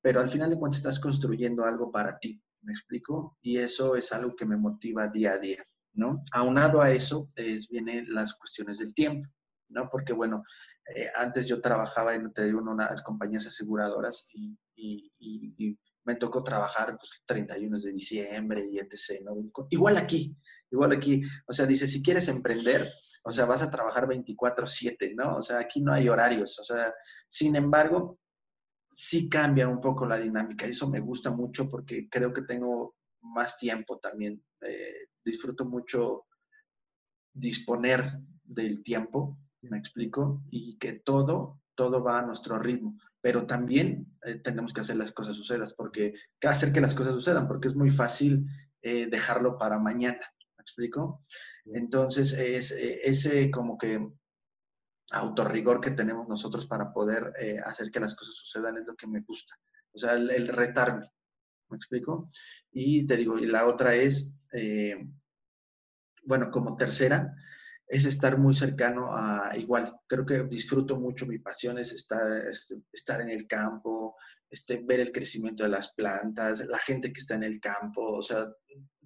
pero 0.00 0.20
al 0.20 0.30
final 0.30 0.50
de 0.50 0.58
cuentas 0.58 0.78
estás 0.78 1.00
construyendo 1.00 1.64
algo 1.64 1.90
para 1.90 2.18
ti, 2.18 2.42
¿me 2.62 2.72
explico? 2.72 3.36
Y 3.42 3.58
eso 3.58 3.96
es 3.96 4.12
algo 4.12 4.34
que 4.34 4.46
me 4.46 4.56
motiva 4.56 5.08
día 5.08 5.32
a 5.32 5.38
día, 5.38 5.64
¿no? 5.94 6.20
Aunado 6.32 6.80
a 6.80 6.90
eso, 6.90 7.30
es, 7.34 7.68
vienen 7.68 8.06
las 8.12 8.34
cuestiones 8.34 8.78
del 8.78 8.94
tiempo, 8.94 9.28
¿no? 9.68 9.88
Porque, 9.90 10.14
bueno, 10.14 10.42
eh, 10.94 11.10
antes 11.16 11.46
yo 11.46 11.60
trabajaba 11.60 12.14
en, 12.14 12.32
en 12.34 12.56
unas 12.56 13.02
compañías 13.02 13.46
aseguradoras 13.46 14.26
y 14.32 14.58
me 16.04 16.16
tocó 16.16 16.42
trabajar 16.42 16.96
pues, 16.98 17.22
31 17.26 17.78
de 17.78 17.92
diciembre 17.92 18.68
y 18.70 18.78
etc. 18.78 19.22
Igual 19.70 19.96
aquí, 19.96 20.36
igual 20.70 20.92
aquí, 20.92 21.22
o 21.46 21.52
sea, 21.52 21.66
dice, 21.66 21.86
si 21.86 22.02
quieres 22.02 22.28
emprender, 22.28 22.90
o 23.24 23.30
sea, 23.30 23.44
vas 23.44 23.62
a 23.62 23.70
trabajar 23.70 24.06
24/7, 24.06 25.14
¿no? 25.14 25.36
O 25.36 25.42
sea, 25.42 25.58
aquí 25.58 25.82
no 25.82 25.92
hay 25.92 26.08
horarios, 26.08 26.58
o 26.58 26.64
sea, 26.64 26.94
sin 27.28 27.56
embargo, 27.56 28.18
sí 28.90 29.28
cambia 29.28 29.68
un 29.68 29.80
poco 29.80 30.06
la 30.06 30.18
dinámica 30.18 30.66
y 30.66 30.70
eso 30.70 30.88
me 30.88 31.00
gusta 31.00 31.30
mucho 31.30 31.68
porque 31.68 32.08
creo 32.08 32.32
que 32.32 32.42
tengo 32.42 32.96
más 33.20 33.58
tiempo 33.58 33.98
también. 33.98 34.42
Eh, 34.62 35.08
disfruto 35.24 35.64
mucho 35.64 36.26
disponer 37.32 38.04
del 38.42 38.82
tiempo, 38.82 39.38
me 39.62 39.78
explico, 39.78 40.38
y 40.50 40.76
que 40.78 40.94
todo, 40.94 41.60
todo 41.76 42.02
va 42.02 42.18
a 42.18 42.22
nuestro 42.22 42.58
ritmo 42.58 42.96
pero 43.20 43.46
también 43.46 44.09
eh, 44.22 44.36
tenemos 44.36 44.72
que 44.72 44.80
hacer 44.80 44.96
las 44.96 45.12
cosas 45.12 45.36
sucedan, 45.36 45.66
porque 45.76 46.14
hacer 46.42 46.72
que 46.72 46.80
las 46.80 46.94
cosas 46.94 47.14
sucedan, 47.14 47.48
porque 47.48 47.68
es 47.68 47.76
muy 47.76 47.90
fácil 47.90 48.46
eh, 48.82 49.06
dejarlo 49.06 49.56
para 49.56 49.78
mañana, 49.78 50.20
¿me 50.56 50.62
explico? 50.62 51.24
Entonces, 51.64 52.32
es 52.32 52.72
eh, 52.72 53.00
ese 53.04 53.50
como 53.50 53.78
que 53.78 54.06
autorrigor 55.12 55.80
que 55.80 55.90
tenemos 55.90 56.28
nosotros 56.28 56.66
para 56.66 56.92
poder 56.92 57.32
hacer 57.64 57.90
que 57.90 57.98
las 57.98 58.14
cosas 58.14 58.36
sucedan 58.36 58.76
es 58.78 58.86
lo 58.86 58.94
que 58.94 59.08
me 59.08 59.22
gusta, 59.22 59.56
o 59.92 59.98
sea, 59.98 60.12
el, 60.12 60.46
retarme, 60.46 61.10
¿me 61.68 61.76
explico? 61.76 62.28
Y 62.70 63.06
te 63.06 63.16
digo, 63.16 63.36
y 63.36 63.46
la 63.46 63.66
otra 63.66 63.96
es 63.96 64.36
bueno, 66.24 66.50
como 66.50 66.76
tercera, 66.76 67.34
es 67.90 68.04
estar 68.04 68.38
muy 68.38 68.54
cercano 68.54 69.10
a 69.16 69.52
igual. 69.56 69.92
Creo 70.06 70.24
que 70.24 70.44
disfruto 70.44 70.96
mucho, 70.96 71.26
mi 71.26 71.40
pasión 71.40 71.76
es 71.76 71.92
estar, 71.92 72.46
este, 72.48 72.76
estar 72.92 73.20
en 73.20 73.30
el 73.30 73.48
campo, 73.48 74.14
este, 74.48 74.80
ver 74.84 75.00
el 75.00 75.10
crecimiento 75.10 75.64
de 75.64 75.70
las 75.70 75.92
plantas, 75.94 76.64
la 76.68 76.78
gente 76.78 77.12
que 77.12 77.18
está 77.18 77.34
en 77.34 77.42
el 77.42 77.58
campo, 77.58 78.12
o 78.12 78.22
sea, 78.22 78.46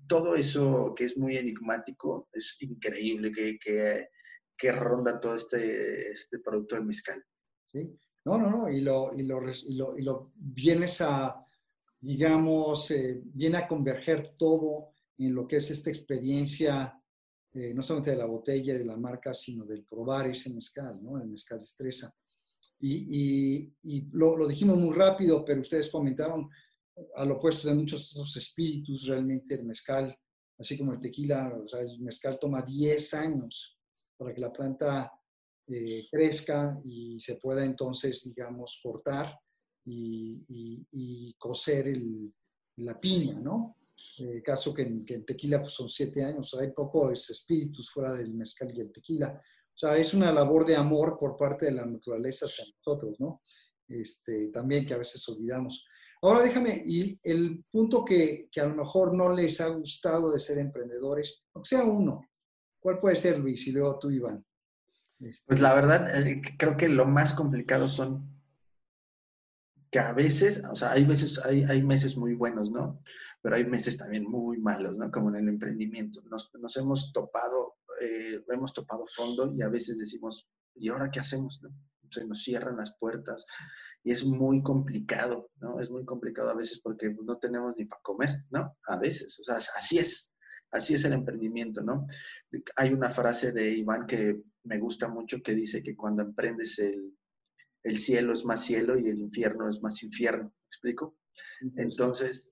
todo 0.07 0.35
eso 0.35 0.95
que 0.95 1.05
es 1.05 1.16
muy 1.16 1.39
enigmático 1.39 2.28
es 2.30 2.59
increíble 2.61 3.32
que, 3.32 3.59
que, 3.59 4.09
que 4.55 4.70
ronda 4.70 5.18
todo 5.18 5.37
este, 5.37 6.11
este 6.11 6.41
producto 6.41 6.74
del 6.74 6.85
mezcal. 6.85 7.24
Sí, 7.64 7.99
no, 8.26 8.37
no, 8.37 8.51
no, 8.51 8.68
y 8.68 8.82
lo, 8.82 9.14
y 9.14 9.22
lo, 9.22 9.41
y 9.97 10.03
lo, 10.03 10.32
vienes 10.35 11.01
a, 11.01 11.43
digamos, 11.99 12.91
eh, 12.91 13.18
viene 13.24 13.57
a 13.57 13.66
converger 13.66 14.37
todo 14.37 14.91
en 15.16 15.35
lo 15.35 15.49
que 15.49 15.57
es 15.57 15.70
esta 15.70 15.89
experiencia 15.89 17.01
eh, 17.55 17.72
no 17.72 17.82
solamente 17.82 18.11
de 18.11 18.16
la 18.16 18.26
botella, 18.26 18.74
de 18.74 18.84
la 18.84 18.96
marca, 18.96 19.32
sino 19.32 19.64
del 19.64 19.84
probar 19.84 20.28
ese 20.28 20.50
mezcal, 20.50 21.02
¿no? 21.02 21.20
El 21.20 21.28
mezcal 21.28 21.61
estresa. 21.61 22.12
Y, 22.80 23.70
y, 23.82 24.09
lo, 24.11 24.36
lo, 24.36 24.46
dijimos 24.46 24.76
muy 24.76 24.94
rápido, 24.94 25.44
pero 25.44 25.61
ustedes 25.61 25.88
comentaron 25.90 26.50
al 27.14 27.30
opuesto 27.30 27.68
de 27.68 27.74
muchos 27.74 28.11
otros 28.11 28.36
espíritus, 28.36 29.07
realmente 29.07 29.55
el 29.55 29.64
mezcal, 29.64 30.14
así 30.59 30.76
como 30.76 30.92
el 30.92 31.00
tequila, 31.00 31.57
o 31.64 31.68
sea, 31.68 31.80
el 31.80 32.00
mezcal 32.00 32.38
toma 32.38 32.62
10 32.62 33.14
años 33.14 33.78
para 34.16 34.34
que 34.34 34.40
la 34.40 34.52
planta 34.52 35.12
eh, 35.68 36.07
crezca 36.11 36.78
y 36.84 37.18
se 37.20 37.36
pueda 37.36 37.64
entonces, 37.64 38.22
digamos, 38.24 38.80
cortar 38.82 39.38
y, 39.86 40.44
y 40.90 41.34
cocer 41.38 41.88
el, 41.88 42.32
la 42.76 42.98
piña, 42.98 43.38
¿no? 43.40 43.76
Eh, 44.18 44.42
caso 44.42 44.74
que 44.74 44.82
en, 44.82 45.24
tequila 45.24 45.61
pues, 45.61 45.72
son 45.72 45.88
siete 45.88 46.24
años, 46.24 46.55
hay 46.55 46.72
pocos 46.72 47.30
espíritus 47.30 47.90
fuera 47.90 48.12
del 48.12 48.32
mezcal 48.34 48.72
y 48.74 48.80
el 48.80 48.92
tequila. 48.92 49.40
O 49.40 49.76
sea, 49.76 49.97
es 49.97 50.14
una 50.14 50.32
labor 50.32 50.66
de 50.66 50.76
amor 50.76 51.16
por 51.18 51.36
parte 51.36 51.66
de 51.66 51.72
la 51.72 51.84
naturaleza 51.84 52.47
hacia 52.47 52.64
nosotros, 52.76 53.18
¿no? 53.18 53.42
Este, 53.88 54.49
también 54.49 54.86
que 54.86 54.95
a 54.95 54.99
veces 54.99 55.28
olvidamos. 55.28 55.84
Ahora 56.22 56.42
déjame, 56.42 56.82
y 56.86 57.18
el 57.22 57.64
punto 57.70 58.05
que, 58.05 58.49
que, 58.51 58.61
a 58.61 58.66
lo 58.66 58.76
mejor 58.76 59.14
no 59.14 59.32
les 59.32 59.61
ha 59.61 59.68
gustado 59.68 60.32
de 60.32 60.40
ser 60.40 60.59
emprendedores, 60.59 61.45
aunque 61.53 61.68
sea 61.68 61.84
uno, 61.84 62.22
¿cuál 62.80 62.99
puede 62.99 63.16
ser, 63.16 63.38
Luis? 63.38 63.66
Y 63.66 63.72
luego 63.72 63.99
tú, 63.99 64.11
Iván. 64.11 64.45
Pues 65.18 65.61
la 65.61 65.74
verdad, 65.74 66.26
eh, 66.26 66.40
creo 66.59 66.76
que 66.76 66.88
lo 66.88 67.07
más 67.07 67.34
complicado 67.34 67.88
son 67.88 68.34
que 69.95 70.01
a 70.01 70.12
veces, 70.12 70.61
o 70.68 70.74
sea, 70.74 70.90
hay 70.90 71.05
veces, 71.05 71.38
hay, 71.47 71.62
hay 71.68 71.80
meses 71.80 72.16
muy 72.16 72.34
buenos, 72.34 72.68
¿no? 72.68 73.01
Pero 73.40 73.55
hay 73.55 73.64
meses 73.64 73.97
también 73.97 74.24
muy 74.24 74.59
malos, 74.59 74.97
¿no? 74.97 75.09
Como 75.09 75.28
en 75.28 75.36
el 75.36 75.49
emprendimiento. 75.49 76.20
Nos, 76.28 76.53
nos 76.57 76.76
hemos 76.76 77.12
topado, 77.12 77.76
eh, 78.01 78.42
hemos 78.49 78.74
topado 78.74 79.05
fondo 79.07 79.55
y 79.55 79.62
a 79.62 79.68
veces 79.68 79.97
decimos, 79.97 80.49
¿y 80.74 80.88
ahora 80.88 81.12
qué 81.12 81.20
hacemos? 81.20 81.62
Se 82.11 82.26
nos 82.26 82.42
cierran 82.42 82.76
las 82.76 82.99
puertas 82.99 83.47
y 84.03 84.11
es 84.11 84.24
muy 84.26 84.64
complicado, 84.64 85.53
¿no? 85.61 85.78
Es 85.78 85.92
muy 85.92 86.05
complicado 86.05 86.51
a 86.51 86.57
veces 86.57 86.80
porque 86.80 87.14
no 87.22 87.38
tenemos 87.38 87.76
ni 87.76 87.84
para 87.84 88.03
comer, 88.03 88.45
¿no? 88.51 88.76
A 88.88 88.99
veces, 88.99 89.38
o 89.38 89.45
sea, 89.45 89.59
así 89.76 89.99
es, 89.99 90.32
así 90.72 90.95
es 90.95 91.05
el 91.05 91.12
emprendimiento, 91.12 91.82
¿no? 91.82 92.05
Hay 92.74 92.92
una 92.92 93.11
frase 93.11 93.53
de 93.53 93.70
Iván 93.70 94.09
que 94.09 94.42
me 94.64 94.80
gusta 94.80 95.07
mucho 95.07 95.40
que 95.40 95.55
dice 95.55 95.84
que 95.84 95.95
cuando 95.95 96.22
emprendes 96.22 96.80
el, 96.80 97.14
el 97.85 97.99
cielo 97.99 98.32
es 98.32 98.45
más 98.45 98.64
cielo 98.64 98.99
y 98.99 99.09
el 99.09 99.18
infierno 99.18 99.68
es 99.68 99.80
más 99.82 100.03
infierno. 100.03 100.45
¿Me 100.45 100.66
explico? 100.66 101.16
Entonces, 101.76 102.51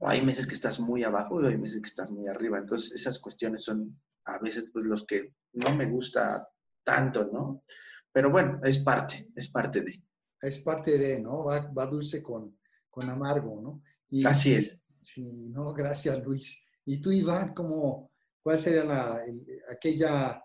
hay 0.00 0.24
meses 0.24 0.46
que 0.46 0.54
estás 0.54 0.78
muy 0.80 1.04
abajo 1.04 1.40
y 1.40 1.46
hay 1.46 1.56
meses 1.56 1.80
que 1.80 1.88
estás 1.88 2.10
muy 2.10 2.28
arriba. 2.28 2.58
Entonces, 2.58 2.92
esas 2.92 3.18
cuestiones 3.20 3.62
son 3.62 3.98
a 4.24 4.38
veces 4.38 4.70
pues, 4.72 4.84
los 4.84 5.06
que 5.06 5.34
no 5.52 5.74
me 5.74 5.88
gusta 5.88 6.48
tanto, 6.84 7.30
¿no? 7.32 7.64
Pero 8.12 8.30
bueno, 8.30 8.60
es 8.64 8.80
parte, 8.80 9.30
es 9.34 9.48
parte 9.48 9.80
de. 9.80 10.02
Es 10.40 10.58
parte 10.58 10.98
de, 10.98 11.20
¿no? 11.20 11.44
Va, 11.44 11.70
va 11.72 11.86
dulce 11.86 12.22
con, 12.22 12.58
con 12.90 13.08
amargo, 13.08 13.60
¿no? 13.60 13.82
Y, 14.10 14.24
Así 14.26 14.54
es. 14.54 14.82
Sí, 15.00 15.48
no, 15.48 15.72
gracias 15.72 16.24
Luis. 16.24 16.60
Y 16.84 17.00
tú, 17.00 17.12
Iván, 17.12 17.54
¿cómo, 17.54 18.10
¿cuál 18.42 18.58
sería 18.58 18.84
la, 18.84 19.22
aquella 19.70 20.42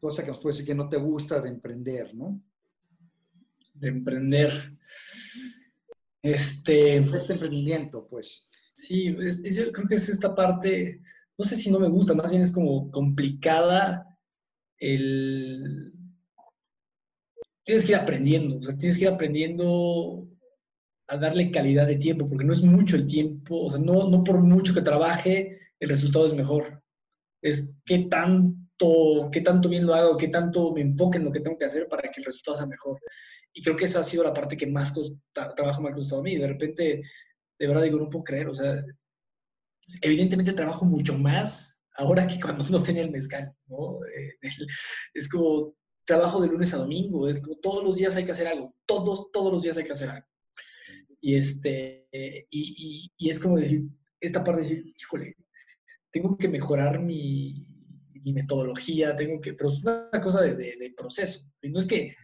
cosa 0.00 0.22
que 0.22 0.28
nos 0.28 0.40
puede 0.40 0.54
decir 0.54 0.66
que 0.66 0.74
no 0.74 0.88
te 0.88 0.96
gusta 0.96 1.40
de 1.40 1.48
emprender, 1.48 2.14
¿no? 2.14 2.40
De 3.84 3.90
emprender. 3.90 4.76
Este, 6.22 6.96
este 6.96 7.34
emprendimiento, 7.34 8.06
pues. 8.08 8.48
Sí, 8.72 9.14
yo 9.14 9.72
creo 9.72 9.86
que 9.86 9.94
es 9.94 10.08
esta 10.08 10.34
parte, 10.34 11.00
no 11.38 11.44
sé 11.44 11.54
si 11.56 11.70
no 11.70 11.78
me 11.78 11.88
gusta, 11.88 12.14
más 12.14 12.30
bien 12.30 12.42
es 12.42 12.52
como 12.52 12.90
complicada 12.90 14.18
el... 14.78 15.92
Tienes 17.64 17.84
que 17.84 17.92
ir 17.92 17.98
aprendiendo, 17.98 18.58
o 18.58 18.62
sea, 18.62 18.76
tienes 18.76 18.98
que 18.98 19.04
ir 19.04 19.10
aprendiendo 19.10 20.28
a 21.08 21.16
darle 21.16 21.50
calidad 21.50 21.86
de 21.86 21.96
tiempo, 21.96 22.28
porque 22.28 22.44
no 22.44 22.52
es 22.52 22.62
mucho 22.62 22.96
el 22.96 23.06
tiempo, 23.06 23.64
o 23.64 23.70
sea, 23.70 23.80
no, 23.80 24.08
no 24.08 24.24
por 24.24 24.40
mucho 24.40 24.74
que 24.74 24.82
trabaje, 24.82 25.58
el 25.78 25.88
resultado 25.88 26.26
es 26.26 26.34
mejor. 26.34 26.82
Es 27.42 27.76
qué 27.84 28.06
tanto, 28.10 29.28
qué 29.30 29.40
tanto 29.42 29.68
bien 29.68 29.86
lo 29.86 29.94
hago, 29.94 30.16
qué 30.16 30.28
tanto 30.28 30.72
me 30.72 30.80
enfoque 30.80 31.18
en 31.18 31.24
lo 31.24 31.32
que 31.32 31.40
tengo 31.40 31.58
que 31.58 31.66
hacer 31.66 31.88
para 31.88 32.10
que 32.10 32.20
el 32.20 32.24
resultado 32.24 32.56
sea 32.56 32.66
mejor. 32.66 32.98
Y 33.54 33.62
creo 33.62 33.76
que 33.76 33.86
esa 33.86 34.00
ha 34.00 34.04
sido 34.04 34.24
la 34.24 34.34
parte 34.34 34.56
que 34.56 34.66
más 34.66 34.92
trabajo 35.32 35.80
me 35.80 35.90
ha 35.90 35.94
costado 35.94 36.20
a 36.20 36.24
mí. 36.24 36.36
De 36.36 36.48
repente, 36.48 37.02
de 37.58 37.66
verdad 37.66 37.82
digo, 37.82 37.98
no 37.98 38.10
puedo 38.10 38.24
creer, 38.24 38.48
o 38.48 38.54
sea, 38.54 38.84
evidentemente 40.02 40.52
trabajo 40.52 40.84
mucho 40.84 41.16
más 41.16 41.80
ahora 41.96 42.26
que 42.26 42.40
cuando 42.40 42.64
no 42.70 42.82
tenía 42.82 43.02
el 43.02 43.10
mezcal, 43.10 43.54
¿no? 43.66 44.00
Eh, 44.06 44.50
es 45.14 45.28
como 45.28 45.74
trabajo 46.04 46.40
de 46.40 46.48
lunes 46.48 46.74
a 46.74 46.78
domingo, 46.78 47.28
es 47.28 47.40
como 47.40 47.56
todos 47.58 47.82
los 47.82 47.96
días 47.96 48.14
hay 48.16 48.24
que 48.24 48.32
hacer 48.32 48.46
algo, 48.46 48.74
todos, 48.84 49.30
todos 49.32 49.52
los 49.52 49.62
días 49.62 49.76
hay 49.78 49.84
que 49.84 49.92
hacer 49.92 50.10
algo. 50.10 50.26
Y, 51.20 51.36
este, 51.36 52.06
y, 52.50 53.10
y, 53.16 53.30
es 53.30 53.40
como 53.40 53.56
decir, 53.56 53.84
esta 54.20 54.44
parte 54.44 54.60
de 54.60 54.68
decir, 54.68 54.94
híjole, 54.94 55.36
tengo 56.14 56.36
que 56.36 56.48
mejorar 56.48 57.00
mi, 57.00 57.66
metodología, 58.24 59.16
tengo 59.16 59.40
que, 59.40 59.52
pero 59.52 59.70
es 59.70 59.82
una 59.82 60.08
cosa 60.22 60.42
de, 60.42 60.94
proceso. 60.96 61.44
No 61.62 61.78
es 61.78 61.86
que 61.86 62.14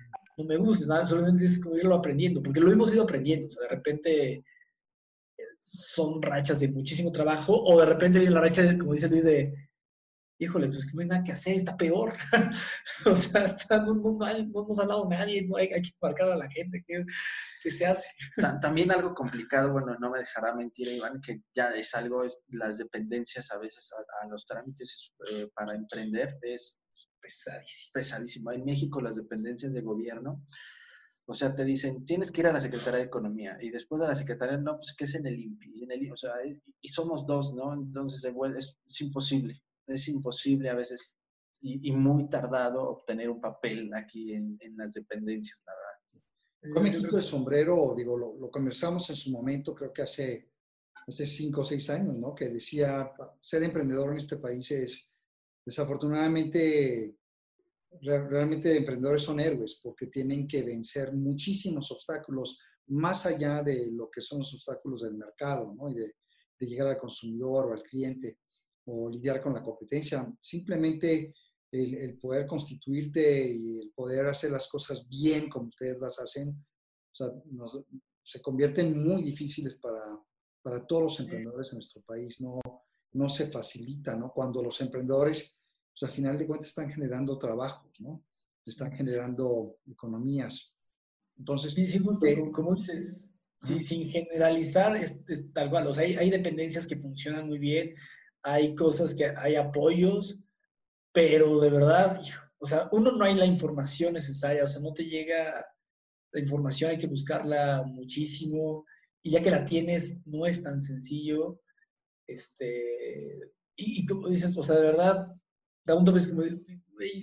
no 0.42 0.48
me 0.48 0.56
gusta, 0.56 0.86
nada, 0.86 1.06
solamente 1.06 1.44
es 1.44 1.62
como 1.62 1.76
irlo 1.76 1.94
aprendiendo, 1.94 2.42
porque 2.42 2.60
lo 2.60 2.72
hemos 2.72 2.92
ido 2.92 3.02
aprendiendo. 3.02 3.48
De 3.48 3.68
repente 3.68 4.32
eh, 4.32 4.44
son 5.60 6.22
rachas 6.22 6.60
de 6.60 6.68
muchísimo 6.68 7.12
trabajo, 7.12 7.62
o 7.62 7.78
de 7.78 7.86
repente 7.86 8.18
viene 8.18 8.34
la 8.34 8.40
racha, 8.40 8.62
de, 8.62 8.78
como 8.78 8.92
dice 8.92 9.08
Luis, 9.08 9.24
de, 9.24 9.54
híjole, 10.38 10.68
pues 10.68 10.94
no 10.94 11.02
hay 11.02 11.06
nada 11.06 11.22
que 11.22 11.32
hacer, 11.32 11.54
está 11.54 11.76
peor. 11.76 12.14
o 13.06 13.14
sea, 13.14 13.46
no, 13.70 13.94
no, 13.94 14.18
no, 14.18 14.66
nos 14.68 14.78
ha 14.78 14.82
hablado 14.82 15.08
nadie, 15.08 15.46
no 15.46 15.56
hay, 15.56 15.68
que 15.68 15.82
marcar 16.00 16.32
a 16.32 16.36
la 16.36 16.50
gente, 16.50 16.82
¿qué, 16.86 17.04
qué 17.62 17.70
se 17.70 17.86
hace? 17.86 18.08
También 18.60 18.90
algo 18.90 19.14
complicado, 19.14 19.72
bueno, 19.72 19.96
no 20.00 20.10
me 20.10 20.20
dejará 20.20 20.54
mentir, 20.54 20.88
Iván, 20.88 21.20
que 21.20 21.42
ya 21.54 21.70
es 21.70 21.94
algo, 21.94 22.24
las 22.48 22.78
dependencias 22.78 23.50
a 23.52 23.58
veces 23.58 23.90
a, 23.92 24.24
a 24.24 24.28
los 24.28 24.46
trámites 24.46 25.12
eh, 25.30 25.48
para 25.54 25.74
emprender 25.74 26.38
es 26.42 26.80
pesadísimo, 27.20 27.90
pesadísimo. 27.92 28.52
En 28.52 28.64
México 28.64 29.00
las 29.00 29.16
dependencias 29.16 29.72
de 29.72 29.82
gobierno, 29.82 30.44
o 31.26 31.34
sea, 31.34 31.54
te 31.54 31.64
dicen, 31.64 32.04
tienes 32.04 32.30
que 32.30 32.40
ir 32.40 32.48
a 32.48 32.52
la 32.52 32.60
Secretaría 32.60 32.98
de 32.98 33.06
Economía 33.06 33.56
y 33.60 33.70
después 33.70 34.00
de 34.00 34.08
la 34.08 34.16
Secretaría, 34.16 34.56
no, 34.56 34.76
pues 34.76 34.94
que 34.96 35.04
es 35.04 35.14
en 35.14 35.26
el 35.26 35.38
INPI, 35.38 35.84
en 35.84 35.92
el, 35.92 36.12
o 36.12 36.16
sea, 36.16 36.32
y 36.80 36.88
somos 36.88 37.26
dos, 37.26 37.54
¿no? 37.54 37.72
Entonces 37.72 38.24
es, 38.24 38.78
es 38.88 39.00
imposible, 39.00 39.62
es 39.86 40.08
imposible 40.08 40.70
a 40.70 40.74
veces 40.74 41.16
y, 41.62 41.92
muy 41.92 42.28
tardado 42.28 42.82
obtener 42.82 43.28
un 43.30 43.40
papel 43.40 43.92
aquí 43.94 44.32
en, 44.32 44.56
en 44.60 44.76
las 44.76 44.94
dependencias, 44.94 45.62
la 45.66 45.72
verdad. 45.72 46.74
Yo 46.74 46.82
me 46.82 46.90
quito 46.90 47.16
el 47.16 47.22
sombrero, 47.22 47.94
digo, 47.96 48.16
lo, 48.16 48.36
lo, 48.38 48.50
conversamos 48.50 49.08
en 49.10 49.16
su 49.16 49.30
momento, 49.30 49.74
creo 49.74 49.92
que 49.92 50.02
hace, 50.02 50.50
hace 51.06 51.26
cinco 51.26 51.62
o 51.62 51.64
seis 51.64 51.88
años, 51.90 52.16
¿no? 52.16 52.34
Que 52.34 52.48
decía, 52.48 53.12
ser 53.40 53.62
emprendedor 53.62 54.12
en 54.12 54.18
este 54.18 54.36
país 54.36 54.70
es 54.70 55.09
Desafortunadamente, 55.64 57.16
realmente 58.00 58.76
emprendedores 58.76 59.22
son 59.22 59.40
héroes 59.40 59.80
porque 59.82 60.06
tienen 60.06 60.46
que 60.46 60.62
vencer 60.62 61.12
muchísimos 61.12 61.90
obstáculos 61.90 62.58
más 62.88 63.26
allá 63.26 63.62
de 63.62 63.90
lo 63.90 64.10
que 64.10 64.20
son 64.20 64.40
los 64.40 64.52
obstáculos 64.54 65.02
del 65.02 65.14
mercado, 65.14 65.72
¿no? 65.74 65.90
Y 65.90 65.94
de, 65.94 66.14
llegar 66.60 66.88
al 66.88 66.98
consumidor 66.98 67.66
o 67.66 67.72
al 67.72 67.82
cliente 67.82 68.40
o 68.84 69.08
lidiar 69.08 69.40
con 69.40 69.54
la 69.54 69.62
competencia. 69.62 70.30
Simplemente 70.42 71.32
el, 71.72 72.18
poder 72.18 72.46
constituirte 72.46 73.50
y 73.50 73.80
el 73.80 73.92
poder 73.92 74.26
hacer 74.26 74.50
las 74.50 74.68
cosas 74.68 75.08
bien 75.08 75.48
como 75.48 75.68
ustedes 75.68 75.98
las 76.00 76.18
hacen, 76.18 76.50
o 76.50 77.14
sea, 77.14 77.28
se 78.22 78.42
convierten 78.42 79.02
muy 79.02 79.22
difíciles 79.22 79.76
para, 79.80 80.20
para 80.62 80.86
todos 80.86 81.02
los 81.04 81.20
emprendedores 81.20 81.70
en 81.70 81.76
nuestro 81.76 82.02
país. 82.02 82.42
No, 82.42 82.60
no 83.12 83.28
se 83.28 83.50
facilita, 83.50 84.14
¿no? 84.16 84.32
Cuando 84.32 84.62
los 84.62 84.80
emprendedores, 84.80 85.56
pues 85.92 86.10
al 86.10 86.14
final 86.14 86.38
de 86.38 86.46
cuentas 86.46 86.68
están 86.68 86.90
generando 86.90 87.38
trabajos, 87.38 88.00
¿no? 88.00 88.24
Están 88.64 88.92
generando 88.92 89.78
economías. 89.86 90.72
Entonces, 91.36 91.72
sí, 91.72 91.86
sí, 91.86 92.00
como 92.52 92.74
dices, 92.74 93.32
sí, 93.60 93.80
sin 93.80 94.08
generalizar, 94.08 94.96
es, 94.96 95.22
tal 95.52 95.70
cual, 95.70 95.86
o 95.86 95.94
sea, 95.94 96.04
hay, 96.04 96.14
hay, 96.16 96.30
dependencias 96.30 96.86
que 96.86 96.96
funcionan 96.96 97.46
muy 97.46 97.58
bien, 97.58 97.94
hay 98.42 98.74
cosas 98.74 99.14
que 99.14 99.26
hay 99.26 99.56
apoyos, 99.56 100.38
pero 101.12 101.60
de 101.60 101.70
verdad, 101.70 102.20
o 102.58 102.66
sea, 102.66 102.88
uno 102.92 103.12
no 103.12 103.24
hay 103.24 103.34
la 103.34 103.46
información 103.46 104.14
necesaria, 104.14 104.64
o 104.64 104.68
sea, 104.68 104.82
no 104.82 104.92
te 104.92 105.04
llega 105.04 105.66
la 106.32 106.40
información, 106.40 106.90
hay 106.90 106.98
que 106.98 107.06
buscarla 107.06 107.82
muchísimo, 107.86 108.84
y 109.22 109.30
ya 109.30 109.42
que 109.42 109.50
la 109.50 109.64
tienes, 109.64 110.26
no 110.26 110.46
es 110.46 110.62
tan 110.62 110.80
sencillo. 110.80 111.60
Este, 112.30 113.52
y, 113.76 114.06
como 114.06 114.28
dices, 114.28 114.56
o 114.56 114.62
sea, 114.62 114.76
de 114.76 114.82
verdad, 114.82 115.26
da 115.84 115.94
un 115.94 116.04
toque 116.04 116.20
como, 116.28 116.42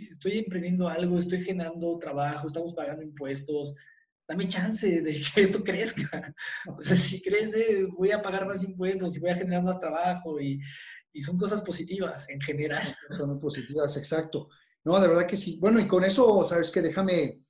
estoy 0.10 0.40
emprendiendo 0.40 0.90
algo, 0.90 1.20
estoy 1.20 1.42
generando 1.42 1.98
trabajo, 2.00 2.48
estamos 2.48 2.74
pagando 2.74 3.04
impuestos, 3.04 3.76
dame 4.28 4.48
chance 4.48 5.02
de 5.02 5.14
que 5.36 5.42
esto 5.42 5.64
crezca. 5.64 6.34
O 6.78 6.84
sea, 6.84 6.98
si 6.98 7.22
crece, 7.22 7.86
voy 7.86 8.12
a 8.12 8.22
pagar 8.22 8.46
más 8.46 8.64
impuestos 8.64 9.16
y 9.16 9.20
voy 9.20 9.30
a 9.30 9.36
generar 9.36 9.64
más 9.64 9.80
trabajo 9.80 10.40
y, 10.40 10.60
y 11.14 11.22
son 11.22 11.38
cosas 11.38 11.62
positivas 11.62 12.28
en 12.30 12.42
general. 12.42 12.84
Son 13.16 13.40
positivas, 13.40 13.96
exacto. 13.98 14.50
No, 14.84 15.00
de 15.00 15.08
verdad 15.08 15.28
que 15.28 15.38
sí. 15.38 15.58
Bueno, 15.60 15.80
y 15.80 15.88
con 15.88 16.04
eso, 16.04 16.44
sabes 16.46 16.72
que 16.72 16.82
déjame 16.82 17.44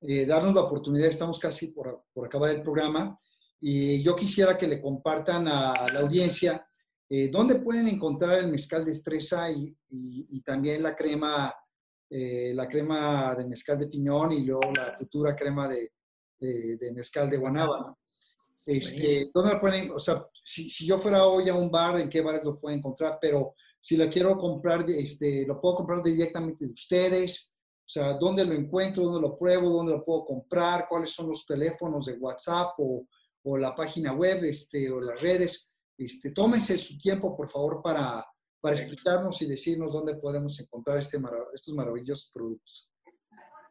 eh, 0.00 0.26
darnos 0.26 0.54
la 0.54 0.62
oportunidad, 0.62 1.08
estamos 1.08 1.38
casi 1.38 1.68
por, 1.68 2.04
por, 2.12 2.26
acabar 2.26 2.50
el 2.50 2.62
programa, 2.62 3.18
y 3.60 4.02
yo 4.02 4.14
quisiera 4.14 4.58
que 4.58 4.68
le 4.68 4.80
compartan 4.80 5.48
a 5.48 5.88
la 5.92 6.00
audiencia 6.00 6.66
eh, 7.08 7.28
dónde 7.30 7.56
pueden 7.56 7.86
encontrar 7.86 8.38
el 8.38 8.48
mezcal 8.48 8.84
de 8.84 8.92
estresa 8.92 9.50
y, 9.50 9.76
y, 9.88 10.40
también 10.42 10.82
la 10.82 10.96
crema, 10.96 11.54
eh, 12.10 12.52
la 12.52 12.68
crema 12.68 13.34
de 13.36 13.46
mezcal 13.46 13.78
de 13.78 13.86
piñón 13.86 14.32
y 14.32 14.44
luego 14.44 14.72
la 14.74 14.96
futura 14.98 15.36
crema 15.36 15.68
de, 15.68 15.92
de, 16.38 16.92
mezcal 16.92 17.30
de 17.30 17.36
guanábana. 17.36 17.94
Este, 18.66 19.30
¿Dónde 19.32 19.60
pueden, 19.60 19.92
o 19.92 20.00
sea, 20.00 20.26
si, 20.44 20.68
si, 20.68 20.84
yo 20.84 20.98
fuera 20.98 21.24
hoy 21.26 21.48
a 21.48 21.54
un 21.54 21.70
bar, 21.70 22.00
¿en 22.00 22.10
qué 22.10 22.20
bares 22.20 22.42
lo 22.42 22.58
puedo 22.58 22.74
encontrar? 22.74 23.18
Pero 23.20 23.54
si 23.80 23.96
la 23.96 24.10
quiero 24.10 24.36
comprar, 24.36 24.84
este, 24.90 25.46
lo 25.46 25.60
puedo 25.60 25.76
comprar 25.76 26.02
directamente 26.02 26.66
de 26.66 26.72
ustedes. 26.72 27.52
O 27.52 27.88
sea, 27.88 28.14
¿dónde 28.14 28.44
lo 28.44 28.52
encuentro? 28.52 29.04
¿Dónde 29.04 29.20
lo 29.20 29.38
pruebo? 29.38 29.70
¿Dónde 29.70 29.92
lo 29.92 30.04
puedo 30.04 30.24
comprar? 30.24 30.88
¿Cuáles 30.88 31.10
son 31.10 31.28
los 31.28 31.46
teléfonos 31.46 32.06
de 32.06 32.14
WhatsApp 32.14 32.72
o, 32.78 33.06
o 33.44 33.56
la 33.56 33.76
página 33.76 34.12
web 34.12 34.42
este, 34.42 34.90
o 34.90 35.00
las 35.00 35.20
redes? 35.20 35.70
Este, 35.98 36.30
tómense 36.30 36.76
su 36.76 36.98
tiempo, 36.98 37.36
por 37.36 37.50
favor, 37.50 37.80
para, 37.82 38.24
para 38.60 38.76
explicarnos 38.76 39.40
y 39.42 39.46
decirnos 39.46 39.92
dónde 39.92 40.16
podemos 40.16 40.58
encontrar 40.60 40.98
este 40.98 41.18
estos 41.54 41.74
maravillosos 41.74 42.30
productos. 42.32 42.90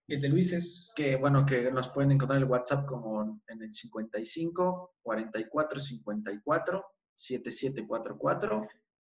el 0.09 0.20
de 0.20 0.28
Luis 0.28 0.53
es... 0.53 0.92
Que 0.94 1.16
bueno, 1.16 1.44
que 1.46 1.70
nos 1.70 1.88
pueden 1.88 2.12
encontrar 2.12 2.40
el 2.40 2.48
WhatsApp 2.48 2.86
como 2.86 3.40
en 3.48 3.62
el 3.62 3.72
55 3.72 4.96
44 5.03 5.80
54 5.80 6.84
7744. 7.14 8.68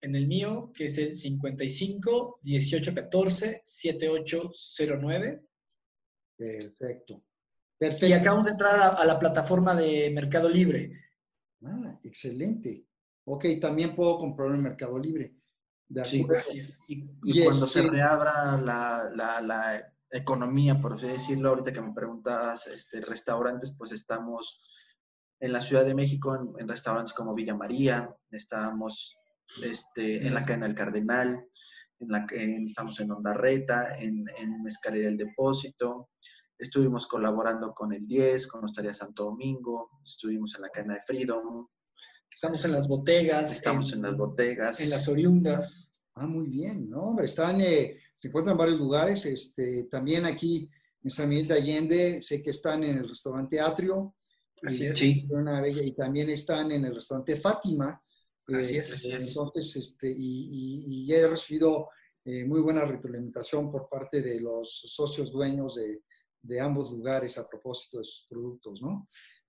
En 0.02 0.14
el 0.14 0.26
mío, 0.26 0.70
que 0.74 0.86
es 0.86 0.98
el 0.98 1.14
55 1.14 2.40
18 2.42 2.94
14 2.94 3.62
7809. 3.64 5.46
Perfecto. 6.36 7.22
Perfecto. 7.78 8.06
Y 8.06 8.12
acabamos 8.12 8.44
de 8.44 8.52
entrar 8.52 8.96
a, 8.98 9.04
la 9.04 9.18
plataforma 9.18 9.74
de 9.74 10.10
Mercado 10.14 10.48
Libre. 10.48 10.92
Ah, 11.64 11.98
excelente. 12.02 12.86
Ok, 13.24 13.46
también 13.60 13.94
puedo 13.94 14.18
comprar 14.18 14.50
en 14.52 14.62
Mercado 14.62 14.98
Libre. 14.98 15.34
sí, 16.04 16.22
gracias. 16.24 16.84
Y, 16.88 17.04
cuando 17.42 17.66
se 17.66 17.80
este 17.80 17.90
reabra 17.90 18.60
la, 18.60 19.10
la, 19.14 19.40
la, 19.40 19.94
economía, 20.18 20.80
por 20.80 20.94
así 20.94 21.06
decirlo, 21.06 21.50
ahorita 21.50 21.72
que 21.72 21.80
me 21.80 21.92
preguntas, 21.92 22.66
este, 22.68 23.00
restaurantes, 23.00 23.74
pues 23.76 23.92
estamos 23.92 24.60
en 25.40 25.52
la 25.52 25.60
Ciudad 25.60 25.84
de 25.84 25.94
México, 25.94 26.36
en, 26.58 26.68
restaurantes 26.68 27.12
como 27.12 27.34
Villa 27.34 27.54
María, 27.54 28.14
estamos 28.30 29.16
este, 29.62 30.26
en 30.26 30.34
la 30.34 30.44
cadena 30.44 30.66
del 30.66 30.76
Cardenal, 30.76 31.46
en 31.98 32.08
la, 32.08 32.26
que 32.26 32.56
estamos 32.64 32.98
en 33.00 33.10
Ondarreta, 33.10 33.98
en, 33.98 34.24
en 34.38 34.66
Escalera 34.66 35.06
del 35.06 35.18
Depósito, 35.18 36.10
estuvimos 36.58 37.06
colaborando 37.06 37.72
con 37.72 37.92
el 37.92 38.06
10, 38.06 38.46
con 38.46 38.64
Hostaría 38.64 38.94
Santo 38.94 39.24
Domingo, 39.24 39.90
estuvimos 40.04 40.54
en 40.54 40.62
la 40.62 40.70
cadena 40.70 40.94
de 40.94 41.00
Freedom. 41.00 41.66
Estamos 42.32 42.64
en 42.64 42.72
las 42.72 42.88
botegas. 42.88 43.52
Estamos 43.52 43.92
en, 43.92 44.02
las 44.02 44.16
botegas. 44.16 44.80
En 44.80 44.90
las 44.90 45.08
oriundas. 45.08 45.94
Ah, 46.14 46.26
muy 46.26 46.48
bien, 46.48 46.88
¿no? 46.88 47.02
Hombre, 47.02 47.26
están, 47.26 47.60
eh, 47.60 47.98
se 48.16 48.28
encuentran 48.28 48.54
en 48.54 48.58
varios 48.58 48.78
lugares. 48.78 49.24
Este, 49.26 49.84
también 49.84 50.26
aquí 50.26 50.68
en 51.02 51.10
San 51.10 51.28
Miguel 51.28 51.48
de 51.48 51.54
Allende, 51.54 52.22
sé 52.22 52.42
que 52.42 52.50
están 52.50 52.82
en 52.82 52.98
el 52.98 53.08
restaurante 53.08 53.60
Atrio, 53.60 54.16
Así 54.62 54.86
es. 54.86 54.98
Sí. 54.98 55.28
Una 55.30 55.60
bella, 55.60 55.82
y 55.82 55.92
también 55.92 56.30
están 56.30 56.70
en 56.72 56.84
el 56.84 56.94
restaurante 56.94 57.36
Fátima. 57.36 58.00
Así 58.48 58.78
es. 58.78 59.04
Entonces, 59.04 59.76
este, 59.76 60.08
y, 60.16 61.04
y, 61.06 61.12
he 61.12 61.26
recibido 61.26 61.88
eh, 62.24 62.44
muy 62.44 62.60
buena 62.60 62.84
retroalimentación 62.84 63.70
por 63.70 63.88
parte 63.88 64.22
de 64.22 64.40
los 64.40 64.82
socios 64.86 65.32
dueños 65.32 65.74
de, 65.74 66.02
de, 66.42 66.60
ambos 66.60 66.92
lugares 66.92 67.36
a 67.38 67.48
propósito 67.48 67.98
de 67.98 68.04
sus 68.04 68.26
productos, 68.28 68.80
¿no? 68.82 69.08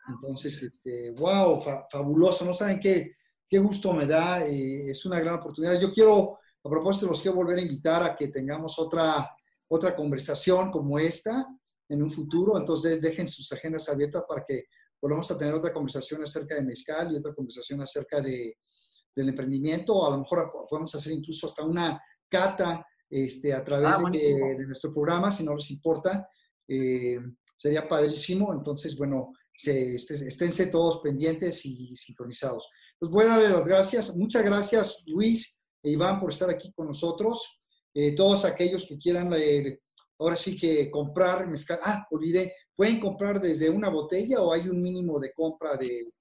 Entonces, 0.09 0.63
este, 0.63 1.11
wow, 1.11 1.61
fabuloso, 1.91 2.45
no 2.45 2.53
saben 2.53 2.79
qué, 2.79 3.15
qué 3.47 3.59
gusto 3.59 3.93
me 3.93 4.05
da, 4.05 4.45
eh, 4.47 4.89
es 4.89 5.05
una 5.05 5.19
gran 5.19 5.35
oportunidad. 5.35 5.79
Yo 5.79 5.91
quiero, 5.91 6.39
a 6.67 6.69
propósito, 6.69 7.07
los 7.07 7.21
quiero 7.21 7.37
volver 7.37 7.57
a 7.57 7.61
invitar 7.61 8.03
a 8.03 8.15
que 8.15 8.27
tengamos 8.27 8.77
otra, 8.77 9.29
otra 9.69 9.95
conversación 9.95 10.69
como 10.69 10.99
esta 10.99 11.47
en 11.89 12.03
un 12.03 12.11
futuro, 12.11 12.57
entonces 12.57 13.01
dejen 13.01 13.29
sus 13.29 13.51
agendas 13.53 13.87
abiertas 13.87 14.25
para 14.27 14.43
que 14.45 14.65
volvamos 15.01 15.31
a 15.31 15.37
tener 15.37 15.53
otra 15.53 15.73
conversación 15.73 16.21
acerca 16.21 16.55
de 16.55 16.63
mezcal 16.63 17.11
y 17.11 17.17
otra 17.17 17.33
conversación 17.33 17.81
acerca 17.81 18.19
de, 18.19 18.57
del 19.15 19.29
emprendimiento. 19.29 20.05
A 20.05 20.11
lo 20.11 20.19
mejor 20.19 20.51
podemos 20.69 20.93
hacer 20.93 21.13
incluso 21.13 21.47
hasta 21.47 21.63
una 21.63 22.01
cata 22.27 22.85
este, 23.09 23.53
a 23.53 23.63
través 23.63 23.89
ah, 23.89 24.03
de, 24.11 24.65
nuestro 24.65 24.93
programa, 24.93 25.31
si 25.31 25.43
no 25.45 25.55
les 25.55 25.71
importa. 25.71 26.27
Eh, 26.67 27.19
sería 27.57 27.87
padrísimo. 27.87 28.53
Entonces, 28.53 28.97
bueno, 28.97 29.31
se, 29.55 29.95
este, 29.95 30.15
esténse 30.15 30.67
todos 30.67 30.99
pendientes 30.99 31.65
y 31.65 31.95
sincronizados. 31.95 32.69
Pues 32.99 33.09
voy 33.09 33.23
a 33.23 33.29
darle 33.29 33.49
las 33.49 33.65
gracias. 33.65 34.13
Muchas 34.13 34.43
gracias, 34.43 35.03
Luis 35.05 35.56
e 35.83 35.91
Iván, 35.91 36.19
por 36.19 36.31
estar 36.31 36.49
aquí 36.49 36.71
con 36.73 36.87
nosotros. 36.87 37.59
Eh, 37.93 38.15
todos 38.15 38.45
aquellos 38.45 38.85
que 38.87 38.97
quieran, 38.97 39.31
eh, 39.35 39.79
ahora 40.19 40.35
sí 40.35 40.55
que 40.55 40.89
comprar 40.91 41.47
mezcal. 41.47 41.79
Ah, 41.83 42.05
olvidé, 42.11 42.53
¿Pueden 42.77 42.99
comprar 42.99 43.41
desde 43.41 43.71
una 43.71 43.89
botella 43.89 44.39
o 44.39 44.53
hay 44.53 44.69
un 44.69 44.79
mínimo 44.79 45.19
de 45.19 45.33
compra 45.33 45.75
de...? 45.75 46.13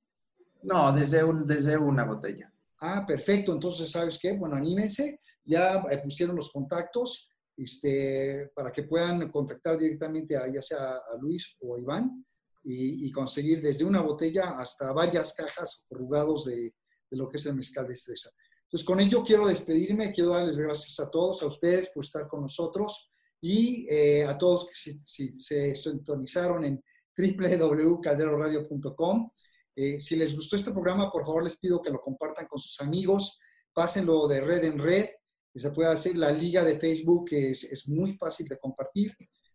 No, 0.62 0.90
desde, 0.90 1.22
un, 1.22 1.46
desde 1.46 1.76
una 1.76 2.04
botella. 2.04 2.50
Ah, 2.80 3.04
perfecto. 3.06 3.52
Entonces, 3.52 3.90
¿sabes 3.90 4.18
qué? 4.18 4.32
Bueno, 4.32 4.56
anímense. 4.56 5.20
Ya 5.44 5.84
eh, 5.90 5.98
pusieron 6.02 6.34
los 6.34 6.50
contactos 6.50 7.28
este, 7.58 8.50
para 8.54 8.72
que 8.72 8.84
puedan 8.84 9.30
contactar 9.30 9.76
directamente 9.76 10.34
a 10.34 10.50
ya 10.50 10.62
sea 10.62 10.94
a 10.96 11.16
Luis 11.20 11.56
o 11.60 11.76
a 11.76 11.80
Iván 11.80 12.24
y, 12.64 13.12
conseguir 13.12 13.60
desde 13.62 13.84
una 13.84 14.00
botella 14.00 14.56
hasta 14.58 14.92
varias 14.92 15.34
cajas 15.34 15.84
rugados 15.88 16.46
de, 16.46 16.74
de 17.10 17.16
lo 17.16 17.28
que 17.28 17.36
es 17.36 17.46
el 17.46 17.54
mezcal 17.54 17.86
de 17.86 17.92
estresa. 17.92 18.30
Entonces, 18.66 18.84
con 18.84 18.98
ello 18.98 19.22
quiero 19.22 19.46
despedirme, 19.46 20.10
quiero 20.12 20.30
darles 20.30 20.56
gracias 20.56 20.98
a 20.98 21.08
todos, 21.08 21.40
a 21.42 21.46
ustedes 21.46 21.88
por 21.94 22.04
estar 22.04 22.26
con 22.26 22.40
nosotros 22.42 23.08
y 23.40 23.86
eh, 23.88 24.24
a 24.24 24.36
todos 24.36 24.66
que 24.66 24.74
si, 24.74 24.98
se 25.38 25.76
sintonizaron 25.76 26.64
en 26.64 26.82
www.calderoradio.com. 27.16 29.30
Eh, 29.76 30.00
si 30.00 30.16
les 30.16 30.34
gustó 30.34 30.56
este 30.56 30.72
programa, 30.72 31.12
por 31.12 31.24
favor 31.24 31.44
les 31.44 31.56
pido 31.56 31.80
que 31.80 31.92
lo 31.92 32.00
compartan 32.00 32.48
con 32.48 32.58
sus 32.58 32.80
amigos, 32.80 33.38
pásenlo 33.72 34.26
de 34.26 34.40
red 34.40 34.64
en 34.64 34.80
red, 34.80 35.10
y 35.54 35.60
se 35.60 35.70
puede 35.70 35.90
hacer 35.90 36.16
la 36.16 36.32
liga 36.32 36.64
de 36.64 36.80
Facebook, 36.80 37.28
que 37.28 37.50
es, 37.50 37.62
es 37.64 37.88
muy 37.88 38.16
fácil 38.16 38.48
de 38.48 38.58
compartir. 38.58 39.14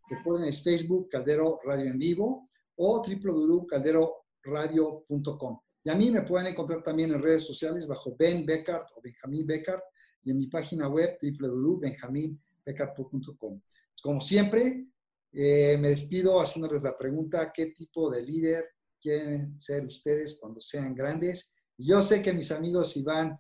Recuerden, 0.09 0.47
es 0.47 0.64
Facebook 0.64 1.09
Caldero 1.09 1.59
Radio 1.66 1.91
en 1.91 1.99
Vivo 1.99 2.47
o 2.76 3.03
www.calderoradio.com. 3.03 5.59
Y 5.84 5.90
a 5.90 5.96
mí 5.96 6.12
me 6.12 6.22
pueden 6.22 6.48
encontrar 6.48 6.82
también 6.84 7.14
en 7.14 7.22
redes 7.22 7.44
sociales 7.44 7.86
bajo 7.88 8.16
Ben 8.18 8.46
Beckart 8.46 8.88
o 8.96 9.02
Benjamín 9.02 9.46
Beckart 9.48 9.84
y 10.24 10.32
en 10.32 10.38
mi 10.38 10.48
página 10.48 10.88
web 10.88 11.18
www.benjaminbeckart.com. 11.22 13.62
Como 14.02 14.22
siempre, 14.22 14.88
eh, 15.34 15.78
me 15.80 15.90
despido 15.90 16.40
haciéndoles 16.40 16.84
la 16.84 16.96
pregunta, 16.96 17.52
¿qué 17.54 17.66
tipo 17.68 18.10
de 18.10 18.22
líder 18.22 18.66
quieren 19.00 19.60
ser 19.60 19.86
ustedes 19.86 20.38
cuando 20.40 20.62
sean 20.62 20.94
grandes? 20.94 21.54
yo 21.84 22.02
sé 22.02 22.22
que 22.22 22.34
mis 22.34 22.52
amigos 22.52 22.96
Iván 22.96 23.40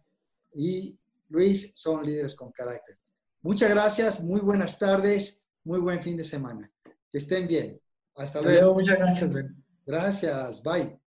y 0.55 0.97
Luis 1.29 1.73
son 1.75 2.03
líderes 2.03 2.35
con 2.35 2.51
carácter. 2.51 2.97
Muchas 3.41 3.69
gracias, 3.69 4.19
muy 4.19 4.41
buenas 4.41 4.77
tardes, 4.77 5.43
muy 5.63 5.79
buen 5.79 6.01
fin 6.01 6.17
de 6.17 6.23
semana. 6.23 6.69
Que 7.11 7.19
estén 7.19 7.47
bien. 7.47 7.79
Hasta 8.15 8.41
luego, 8.41 8.73
muchas 8.73 8.97
gracias, 8.97 9.33
Ben. 9.33 9.55
Gracias. 9.85 10.61
Bye. 10.63 11.00